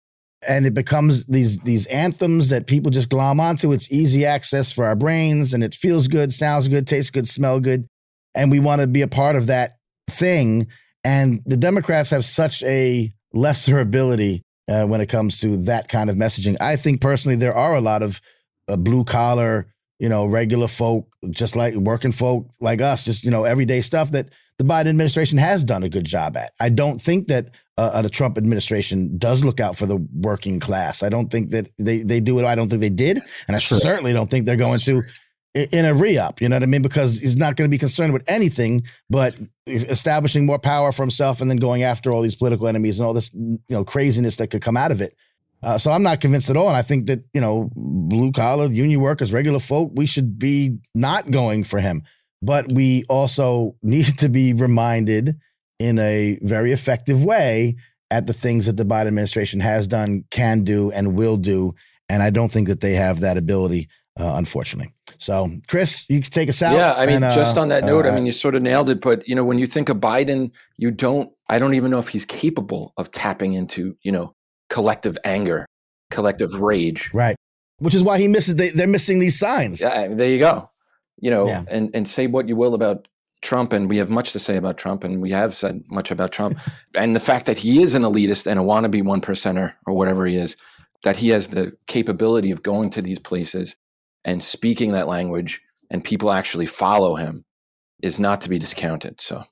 And 0.46 0.64
it 0.64 0.72
becomes 0.72 1.26
these 1.26 1.59
these 1.59 1.84
anthems 1.86 2.48
that 2.48 2.66
people 2.66 2.90
just 2.90 3.11
glom 3.11 3.40
onto. 3.40 3.72
It's 3.72 3.92
easy 3.92 4.24
access 4.24 4.72
for 4.72 4.86
our 4.86 4.96
brains, 4.96 5.53
and 5.53 5.62
it 5.62 5.74
feels 5.74 6.09
good, 6.09 6.32
sounds 6.32 6.66
good, 6.68 6.86
tastes 6.86 7.11
good, 7.11 7.28
smell 7.28 7.61
good, 7.61 7.86
and 8.34 8.51
we 8.51 8.59
want 8.59 8.80
to 8.80 8.86
be 8.86 9.03
a 9.03 9.09
part 9.09 9.36
of 9.36 9.48
that 9.48 9.76
thing. 10.09 10.66
And 11.05 11.42
the 11.44 11.59
Democrats 11.59 12.11
have 12.11 12.24
such 12.24 12.62
a 12.62 13.12
lesser 13.34 13.80
ability 13.80 14.42
uh, 14.66 14.84
when 14.84 15.03
it 15.03 15.09
comes 15.09 15.40
to 15.40 15.59
that 15.59 15.88
kind 15.88 16.09
of 16.09 16.16
messaging. 16.16 16.57
I 16.59 16.76
think 16.76 17.03
personally, 17.03 17.36
there 17.36 17.57
are 17.57 17.74
a 17.74 17.80
lot 17.82 18.03
of 18.03 18.20
uh, 18.66 18.76
blue 18.76 19.05
collar, 19.05 19.66
you 20.01 20.09
know, 20.09 20.26
regular 20.26 20.66
folk, 20.66 21.07
just 21.30 21.55
like 21.55 21.74
working 21.74 22.11
folk 22.12 22.48
like 22.61 22.80
us, 22.80 23.05
just 23.05 23.22
you 23.22 23.30
know, 23.30 23.44
everyday 23.44 23.80
stuff 23.82 24.11
that 24.12 24.30
the 24.59 24.64
Biden 24.64 24.88
administration 24.88 25.38
has 25.38 25.62
done 25.62 25.82
a 25.82 25.88
good 25.88 26.05
job 26.05 26.36
at. 26.36 26.53
I 26.59 26.68
don't 26.70 27.01
think 27.01 27.28
that 27.28 27.51
uh, 27.78 28.03
the 28.03 28.11
Trump 28.11 28.36
administration 28.36 29.16
does 29.16 29.42
look 29.44 29.61
out 29.61 29.76
for 29.76 29.86
the 29.86 29.96
working 30.14 30.61
class. 30.61 31.03
I 31.03 31.09
don't 31.09 31.30
think 31.30 31.51
that 31.51 31.70
they 31.78 32.03
they 32.03 32.20
do 32.20 32.38
it. 32.38 32.44
I 32.44 32.55
don't 32.55 32.68
think 32.68 32.80
they 32.80 32.90
did, 32.90 33.20
and 33.46 33.57
I 33.57 33.59
Sure. 33.59 33.78
certainly 33.78 34.12
don't 34.12 34.30
think 34.30 34.46
they're 34.46 34.57
going 34.57 34.80
to 34.80 35.03
in 35.55 35.84
a 35.84 35.94
re-up. 35.94 36.40
You 36.40 36.48
know 36.48 36.57
what 36.57 36.62
I 36.62 36.66
mean? 36.66 36.82
Because 36.82 37.18
he's 37.20 37.36
not 37.36 37.57
going 37.57 37.68
to 37.68 37.74
be 37.74 37.78
concerned 37.78 38.12
with 38.12 38.22
anything 38.28 38.84
but 39.09 39.34
establishing 39.66 40.46
more 40.46 40.59
power 40.59 40.92
for 40.92 41.03
himself, 41.03 41.40
and 41.40 41.51
then 41.51 41.57
going 41.59 41.82
after 41.82 42.12
all 42.12 42.22
these 42.22 42.36
political 42.36 42.68
enemies 42.68 42.98
and 43.01 43.07
all 43.07 43.14
this 43.14 43.32
you 43.34 43.59
know 43.68 43.84
craziness 43.84 44.36
that 44.36 44.48
could 44.48 44.62
come 44.62 44.76
out 44.76 44.90
of 44.92 45.01
it. 45.01 45.14
Uh, 45.62 45.76
so 45.76 45.90
I'm 45.90 46.02
not 46.02 46.20
convinced 46.20 46.48
at 46.48 46.56
all, 46.56 46.68
and 46.68 46.76
I 46.76 46.82
think 46.82 47.06
that 47.06 47.22
you 47.34 47.40
know 47.40 47.70
blue 47.74 48.32
collar 48.32 48.72
union 48.72 49.00
workers, 49.00 49.32
regular 49.32 49.58
folk, 49.58 49.90
we 49.94 50.06
should 50.06 50.38
be 50.38 50.78
not 50.94 51.30
going 51.30 51.64
for 51.64 51.80
him. 51.80 52.02
But 52.42 52.72
we 52.72 53.04
also 53.08 53.76
need 53.82 54.18
to 54.18 54.28
be 54.28 54.52
reminded 54.52 55.36
in 55.78 55.98
a 55.98 56.38
very 56.42 56.72
effective 56.72 57.24
way 57.24 57.76
at 58.11 58.26
the 58.26 58.32
things 58.32 58.66
that 58.66 58.76
the 58.76 58.84
Biden 58.84 59.06
administration 59.06 59.61
has 59.61 59.86
done, 59.86 60.24
can 60.30 60.62
do, 60.62 60.90
and 60.90 61.14
will 61.14 61.36
do. 61.36 61.74
And 62.08 62.22
I 62.22 62.30
don't 62.30 62.50
think 62.50 62.68
that 62.68 62.80
they 62.80 62.94
have 62.94 63.20
that 63.20 63.36
ability, 63.36 63.88
uh, 64.18 64.32
unfortunately. 64.34 64.92
So, 65.18 65.50
Chris, 65.68 66.06
you 66.08 66.20
can 66.20 66.30
take 66.30 66.48
us 66.48 66.61
out. 66.61 66.76
Yeah, 66.76 66.94
I 66.94 67.06
mean, 67.06 67.16
and, 67.16 67.26
uh, 67.26 67.34
just 67.34 67.56
on 67.56 67.68
that 67.68 67.84
note, 67.84 68.04
uh, 68.04 68.08
I 68.08 68.14
mean, 68.14 68.26
you 68.26 68.32
sort 68.32 68.56
of 68.56 68.62
nailed 68.62 68.90
it. 68.90 69.00
But 69.00 69.28
you 69.28 69.34
know, 69.34 69.44
when 69.44 69.58
you 69.58 69.66
think 69.66 69.88
of 69.88 69.98
Biden, 69.98 70.52
you 70.76 70.90
don't. 70.90 71.30
I 71.48 71.58
don't 71.58 71.74
even 71.74 71.90
know 71.90 71.98
if 71.98 72.08
he's 72.08 72.24
capable 72.24 72.92
of 72.96 73.11
tapping 73.11 73.52
into 73.52 73.96
you 74.02 74.11
know 74.11 74.34
collective 74.71 75.18
anger, 75.25 75.66
collective 76.11 76.61
rage. 76.61 77.12
right, 77.12 77.37
which 77.79 77.95
is 77.95 78.03
why 78.03 78.18
he 78.18 78.29
misses. 78.29 78.57
They, 78.57 78.71
they're 78.71 78.87
missing 78.87 79.18
these 79.18 79.39
signs. 79.39 79.81
Yeah, 79.81 80.09
there 80.09 80.31
you 80.31 80.39
go. 80.39 80.71
You 81.18 81.31
know, 81.31 81.47
Yeah. 81.47 81.64
and 81.71 81.91
and 81.95 82.09
say 82.09 82.27
what 82.27 82.49
you 82.49 82.57
will 82.57 82.75
about 82.75 83.07
Trump, 83.43 83.73
and 83.73 83.89
we 83.91 83.97
have 83.99 84.11
much 84.11 84.33
to 84.33 84.39
say 84.39 84.57
about 84.57 84.79
Trump, 84.79 85.05
and 85.05 85.21
we 85.21 85.31
have 85.31 85.55
said 85.55 85.83
much 85.91 86.11
about 86.11 86.33
Trump, 86.33 86.59
and 86.95 87.14
the 87.14 87.21
fact 87.21 87.47
that 87.47 87.59
he 87.59 87.83
is 87.83 87.95
an 87.95 88.03
elitist 88.03 88.47
and 88.47 88.59
a 88.59 88.62
wannabe 88.62 89.05
one 89.05 89.21
percenter 89.21 89.75
or 89.87 89.95
whatever 89.95 90.25
he 90.27 90.37
is, 90.37 90.57
that 91.03 91.16
he 91.16 91.29
has 91.31 91.49
the 91.49 91.73
capability 91.87 92.51
of 92.51 92.62
going 92.62 92.91
to 92.91 93.03
these 93.03 93.18
places 93.18 93.77
and 94.25 94.43
speaking 94.43 94.93
that 94.93 95.09
language, 95.09 95.61
and 95.91 96.05
people 96.05 96.31
actually 96.31 96.66
follow 96.66 97.14
him, 97.16 97.43
is 98.03 98.18
not 98.18 98.41
to 98.43 98.49
be 98.51 98.59
discounted. 98.59 99.18
So. 99.21 99.43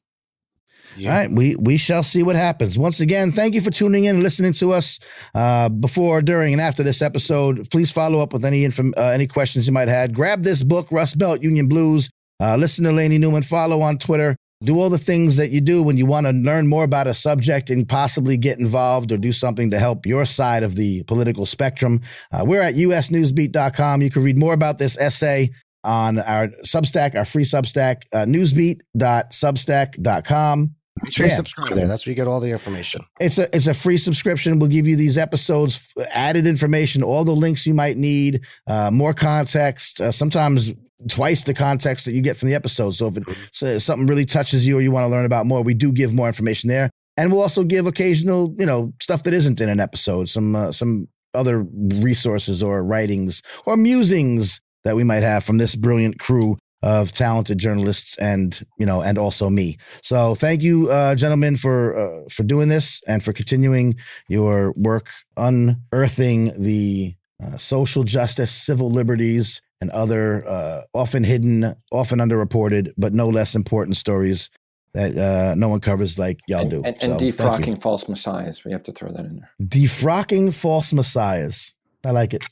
All 1.01 1.07
right, 1.07 1.31
we 1.31 1.57
we 1.57 1.77
shall 1.77 2.03
see 2.03 2.23
what 2.23 2.37
happens. 2.37 2.79
Once 2.79 3.01
again, 3.01 3.33
thank 3.33 3.55
you 3.55 3.61
for 3.61 3.71
tuning 3.71 4.05
in 4.05 4.17
and 4.17 4.23
listening 4.23 4.53
to 4.55 4.73
us 4.73 4.99
uh, 5.35 5.69
before, 5.69 6.23
during, 6.23 6.53
and 6.53 6.61
after 6.61 6.83
this 6.83 7.03
episode. 7.03 7.71
Please 7.71 7.91
follow 7.91 8.21
up 8.21 8.33
with 8.33 8.45
any 8.45 8.65
inform- 8.65 8.95
uh, 8.97 9.11
any 9.11 9.27
questions 9.27 9.67
you 9.67 9.73
might 9.73 9.89
have. 9.89 10.13
Grab 10.13 10.43
this 10.43 10.63
book, 10.63 10.89
Rust 10.91 11.19
Belt 11.19 11.43
Union 11.43 11.69
Blues. 11.69 12.11
Uh, 12.41 12.57
listen 12.57 12.85
to 12.85 12.93
Lainey 12.93 13.19
Newman. 13.19 13.43
Follow 13.43 13.81
on 13.81 13.99
Twitter. 13.99 14.37
Do 14.65 14.81
all 14.81 14.91
the 14.91 14.99
things 14.99 15.37
that 15.37 15.51
you 15.51 15.61
do 15.61 15.85
when 15.85 15.97
you 15.97 16.05
want 16.05 16.27
to 16.27 16.33
learn 16.33 16.67
more 16.67 16.83
about 16.83 17.07
a 17.07 17.15
subject 17.15 17.71
and 17.71 17.89
possibly 17.89 18.37
get 18.37 18.59
involved 18.59 19.13
or 19.13 19.17
do 19.17 19.31
something 19.31 19.71
to 19.71 19.79
help 19.79 20.05
your 20.05 20.25
side 20.25 20.65
of 20.65 20.75
the 20.75 21.05
political 21.05 21.47
spectrum. 21.47 22.01
Uh, 22.33 22.45
we're 22.45 22.61
at 22.61 22.75
usnewsbeat.com. 22.75 24.03
You 24.03 24.11
can 24.11 24.25
read 24.25 24.37
more 24.37 24.55
about 24.55 24.79
this 24.79 24.99
essay 24.99 25.51
on 25.85 26.19
our 26.19 26.49
Substack, 26.65 27.15
our 27.15 27.25
free 27.25 27.45
Substack, 27.45 28.03
uh, 28.13 28.25
newsbeat.substack.com. 28.25 30.75
Make 31.03 31.13
sure 31.13 31.27
you 31.27 31.33
subscribe 31.33 31.75
there. 31.75 31.87
That's 31.87 32.07
where 32.07 32.13
you 32.13 32.17
get 32.17 32.27
all 32.27 32.41
the 32.41 32.51
information. 32.51 33.03
It's 33.21 33.39
a 33.39 33.55
it's 33.55 33.67
a 33.67 33.75
free 33.75 33.99
subscription. 33.99 34.59
We'll 34.59 34.69
give 34.69 34.87
you 34.87 34.97
these 34.97 35.19
episodes, 35.19 35.93
added 36.13 36.47
information, 36.47 37.03
all 37.03 37.25
the 37.25 37.33
links 37.33 37.67
you 37.67 37.75
might 37.75 37.97
need, 37.97 38.45
uh, 38.67 38.91
more 38.91 39.15
context. 39.15 40.01
Uh, 40.01 40.13
sometimes 40.13 40.73
twice 41.09 41.45
the 41.45 41.55
context 41.55 42.05
that 42.07 42.13
you 42.13 42.23
get 42.23 42.37
from 42.37 42.49
the 42.49 42.55
episode. 42.55 42.93
So 42.93 43.07
if 43.07 43.17
it, 43.17 43.25
so 43.53 43.79
something 43.79 44.07
really 44.07 44.25
touches 44.25 44.67
you 44.67 44.79
or 44.79 44.81
you 44.81 44.91
want 44.91 45.05
to 45.05 45.09
learn 45.09 45.25
about 45.25 45.47
more, 45.47 45.63
we 45.63 45.75
do 45.75 45.93
give 45.93 46.13
more 46.13 46.27
information 46.27 46.69
there, 46.69 46.91
and 47.17 47.31
we'll 47.31 47.43
also 47.43 47.65
give 47.65 47.87
occasional 47.87 48.55
you 48.59 48.67
know 48.67 48.93
stuff 49.01 49.23
that 49.25 49.35
isn't 49.35 49.61
in 49.61 49.69
an 49.69 49.81
episode, 49.81 50.29
some 50.29 50.57
uh, 50.57 50.73
some 50.73 51.09
other 51.35 51.63
resources 51.63 52.63
or 52.63 52.83
writings 52.83 53.43
or 53.67 53.77
musings 53.77 54.61
that 54.85 54.97
we 54.97 55.05
might 55.05 55.23
have 55.23 55.45
from 55.45 55.59
this 55.59 55.77
brilliant 55.77 56.19
crew 56.19 56.57
of 56.83 57.11
talented 57.11 57.59
journalists 57.59 58.17
and 58.19 58.65
you 58.79 58.87
know 58.87 59.03
and 59.03 59.19
also 59.19 59.51
me 59.51 59.77
so 60.03 60.35
thank 60.35 60.63
you 60.63 60.89
uh 60.91 61.15
gentlemen 61.15 61.57
for 61.57 61.99
uh, 61.99 62.29
for 62.31 62.45
doing 62.45 62.69
this 62.69 63.03
and 63.09 63.23
for 63.23 63.33
continuing 63.33 63.95
your 64.29 64.73
work 64.77 65.11
unearthing 65.37 66.53
the 66.61 67.15
uh, 67.43 67.57
social 67.57 68.05
justice 68.05 68.53
civil 68.53 68.91
liberties 68.91 69.61
and 69.81 69.91
other 69.91 70.47
uh, 70.49 70.83
often 70.95 71.25
hidden 71.25 71.75
often 71.91 72.21
underreported 72.21 72.93
but 72.97 73.13
no 73.13 73.29
less 73.29 73.55
important 73.57 73.97
stories 73.97 74.49
that 74.95 75.17
uh, 75.19 75.55
no 75.57 75.69
one 75.69 75.81
covers 75.81 76.19
like 76.19 76.41
y'all 76.47 76.63
and, 76.63 76.71
do 76.71 76.83
and, 76.85 76.97
and 77.03 77.21
you. 77.21 77.33
defrocking 77.33 77.81
false 77.81 78.09
messiahs. 78.09 78.65
We 78.65 78.73
have 78.73 78.83
to 78.85 78.93
throw 78.93 79.11
that 79.13 79.25
in 79.25 79.37
there. 79.37 79.51
defrocking 79.63 80.55
false 80.55 80.93
messiahs 80.93 81.75
i 82.05 82.11
like 82.13 82.35
it 82.35 82.45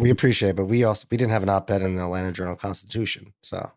We 0.00 0.10
appreciate 0.10 0.50
it, 0.50 0.56
but 0.56 0.64
we 0.64 0.82
also 0.84 1.06
we 1.10 1.16
didn't 1.16 1.32
have 1.32 1.42
an 1.42 1.50
op-ed 1.50 1.82
in 1.82 1.94
the 1.94 2.02
Atlanta 2.02 2.32
Journal 2.32 2.56
Constitution. 2.56 3.34
So 3.42 3.70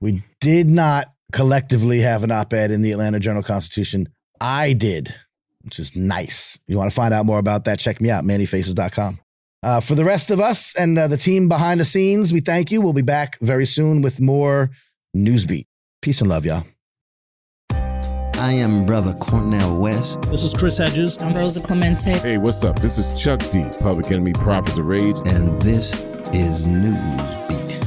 We 0.00 0.24
did 0.40 0.68
not 0.68 1.12
collectively 1.32 2.00
have 2.00 2.24
an 2.24 2.32
op 2.32 2.52
ed 2.52 2.70
in 2.70 2.82
the 2.82 2.92
Atlanta 2.92 3.20
Journal 3.20 3.42
Constitution. 3.42 4.08
I 4.40 4.72
did, 4.72 5.14
which 5.62 5.78
is 5.78 5.94
nice. 5.94 6.58
You 6.66 6.76
want 6.76 6.90
to 6.90 6.94
find 6.94 7.14
out 7.14 7.26
more 7.26 7.38
about 7.38 7.64
that? 7.66 7.78
Check 7.78 8.00
me 8.00 8.10
out, 8.10 8.24
mannyfaces.com. 8.24 9.20
Uh, 9.62 9.80
for 9.80 9.94
the 9.94 10.04
rest 10.04 10.30
of 10.30 10.40
us 10.40 10.74
and 10.74 10.98
uh, 10.98 11.06
the 11.06 11.18
team 11.18 11.48
behind 11.48 11.80
the 11.80 11.84
scenes, 11.84 12.32
we 12.32 12.40
thank 12.40 12.70
you. 12.70 12.80
We'll 12.80 12.94
be 12.94 13.02
back 13.02 13.38
very 13.40 13.66
soon 13.66 14.00
with 14.00 14.20
more 14.20 14.70
Newsbeat. 15.14 15.66
Peace 16.00 16.20
and 16.20 16.30
love, 16.30 16.46
y'all. 16.46 16.64
I 18.40 18.52
am 18.54 18.86
Brother 18.86 19.12
Cornel 19.12 19.76
West. 19.76 20.22
This 20.22 20.42
is 20.42 20.54
Chris 20.54 20.78
Hedges. 20.78 21.18
I'm 21.20 21.34
Rosa 21.34 21.60
Clemente. 21.60 22.12
Hey, 22.20 22.38
what's 22.38 22.64
up? 22.64 22.80
This 22.80 22.96
is 22.96 23.20
Chuck 23.20 23.38
D, 23.50 23.66
Public 23.80 24.10
Enemy 24.10 24.32
Prophets 24.32 24.78
of 24.78 24.86
Rage. 24.86 25.18
And 25.26 25.60
this 25.60 25.92
is 26.32 26.64
Newsbeat. 26.64 27.84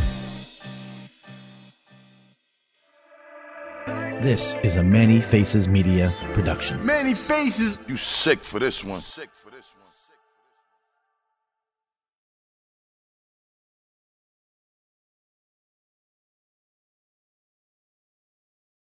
This 4.21 4.55
is 4.61 4.75
a 4.75 4.83
Manny 4.83 5.21
Faces 5.21 5.67
Media 5.67 6.13
production. 6.35 6.85
Manny 6.85 7.15
Faces. 7.15 7.79
You 7.87 7.97
sick 7.97 8.43
for 8.43 8.59
this 8.59 8.83
one. 8.83 9.01
Sick 9.01 9.31
for 9.33 9.37
this 9.37 9.42
one. 9.42 9.42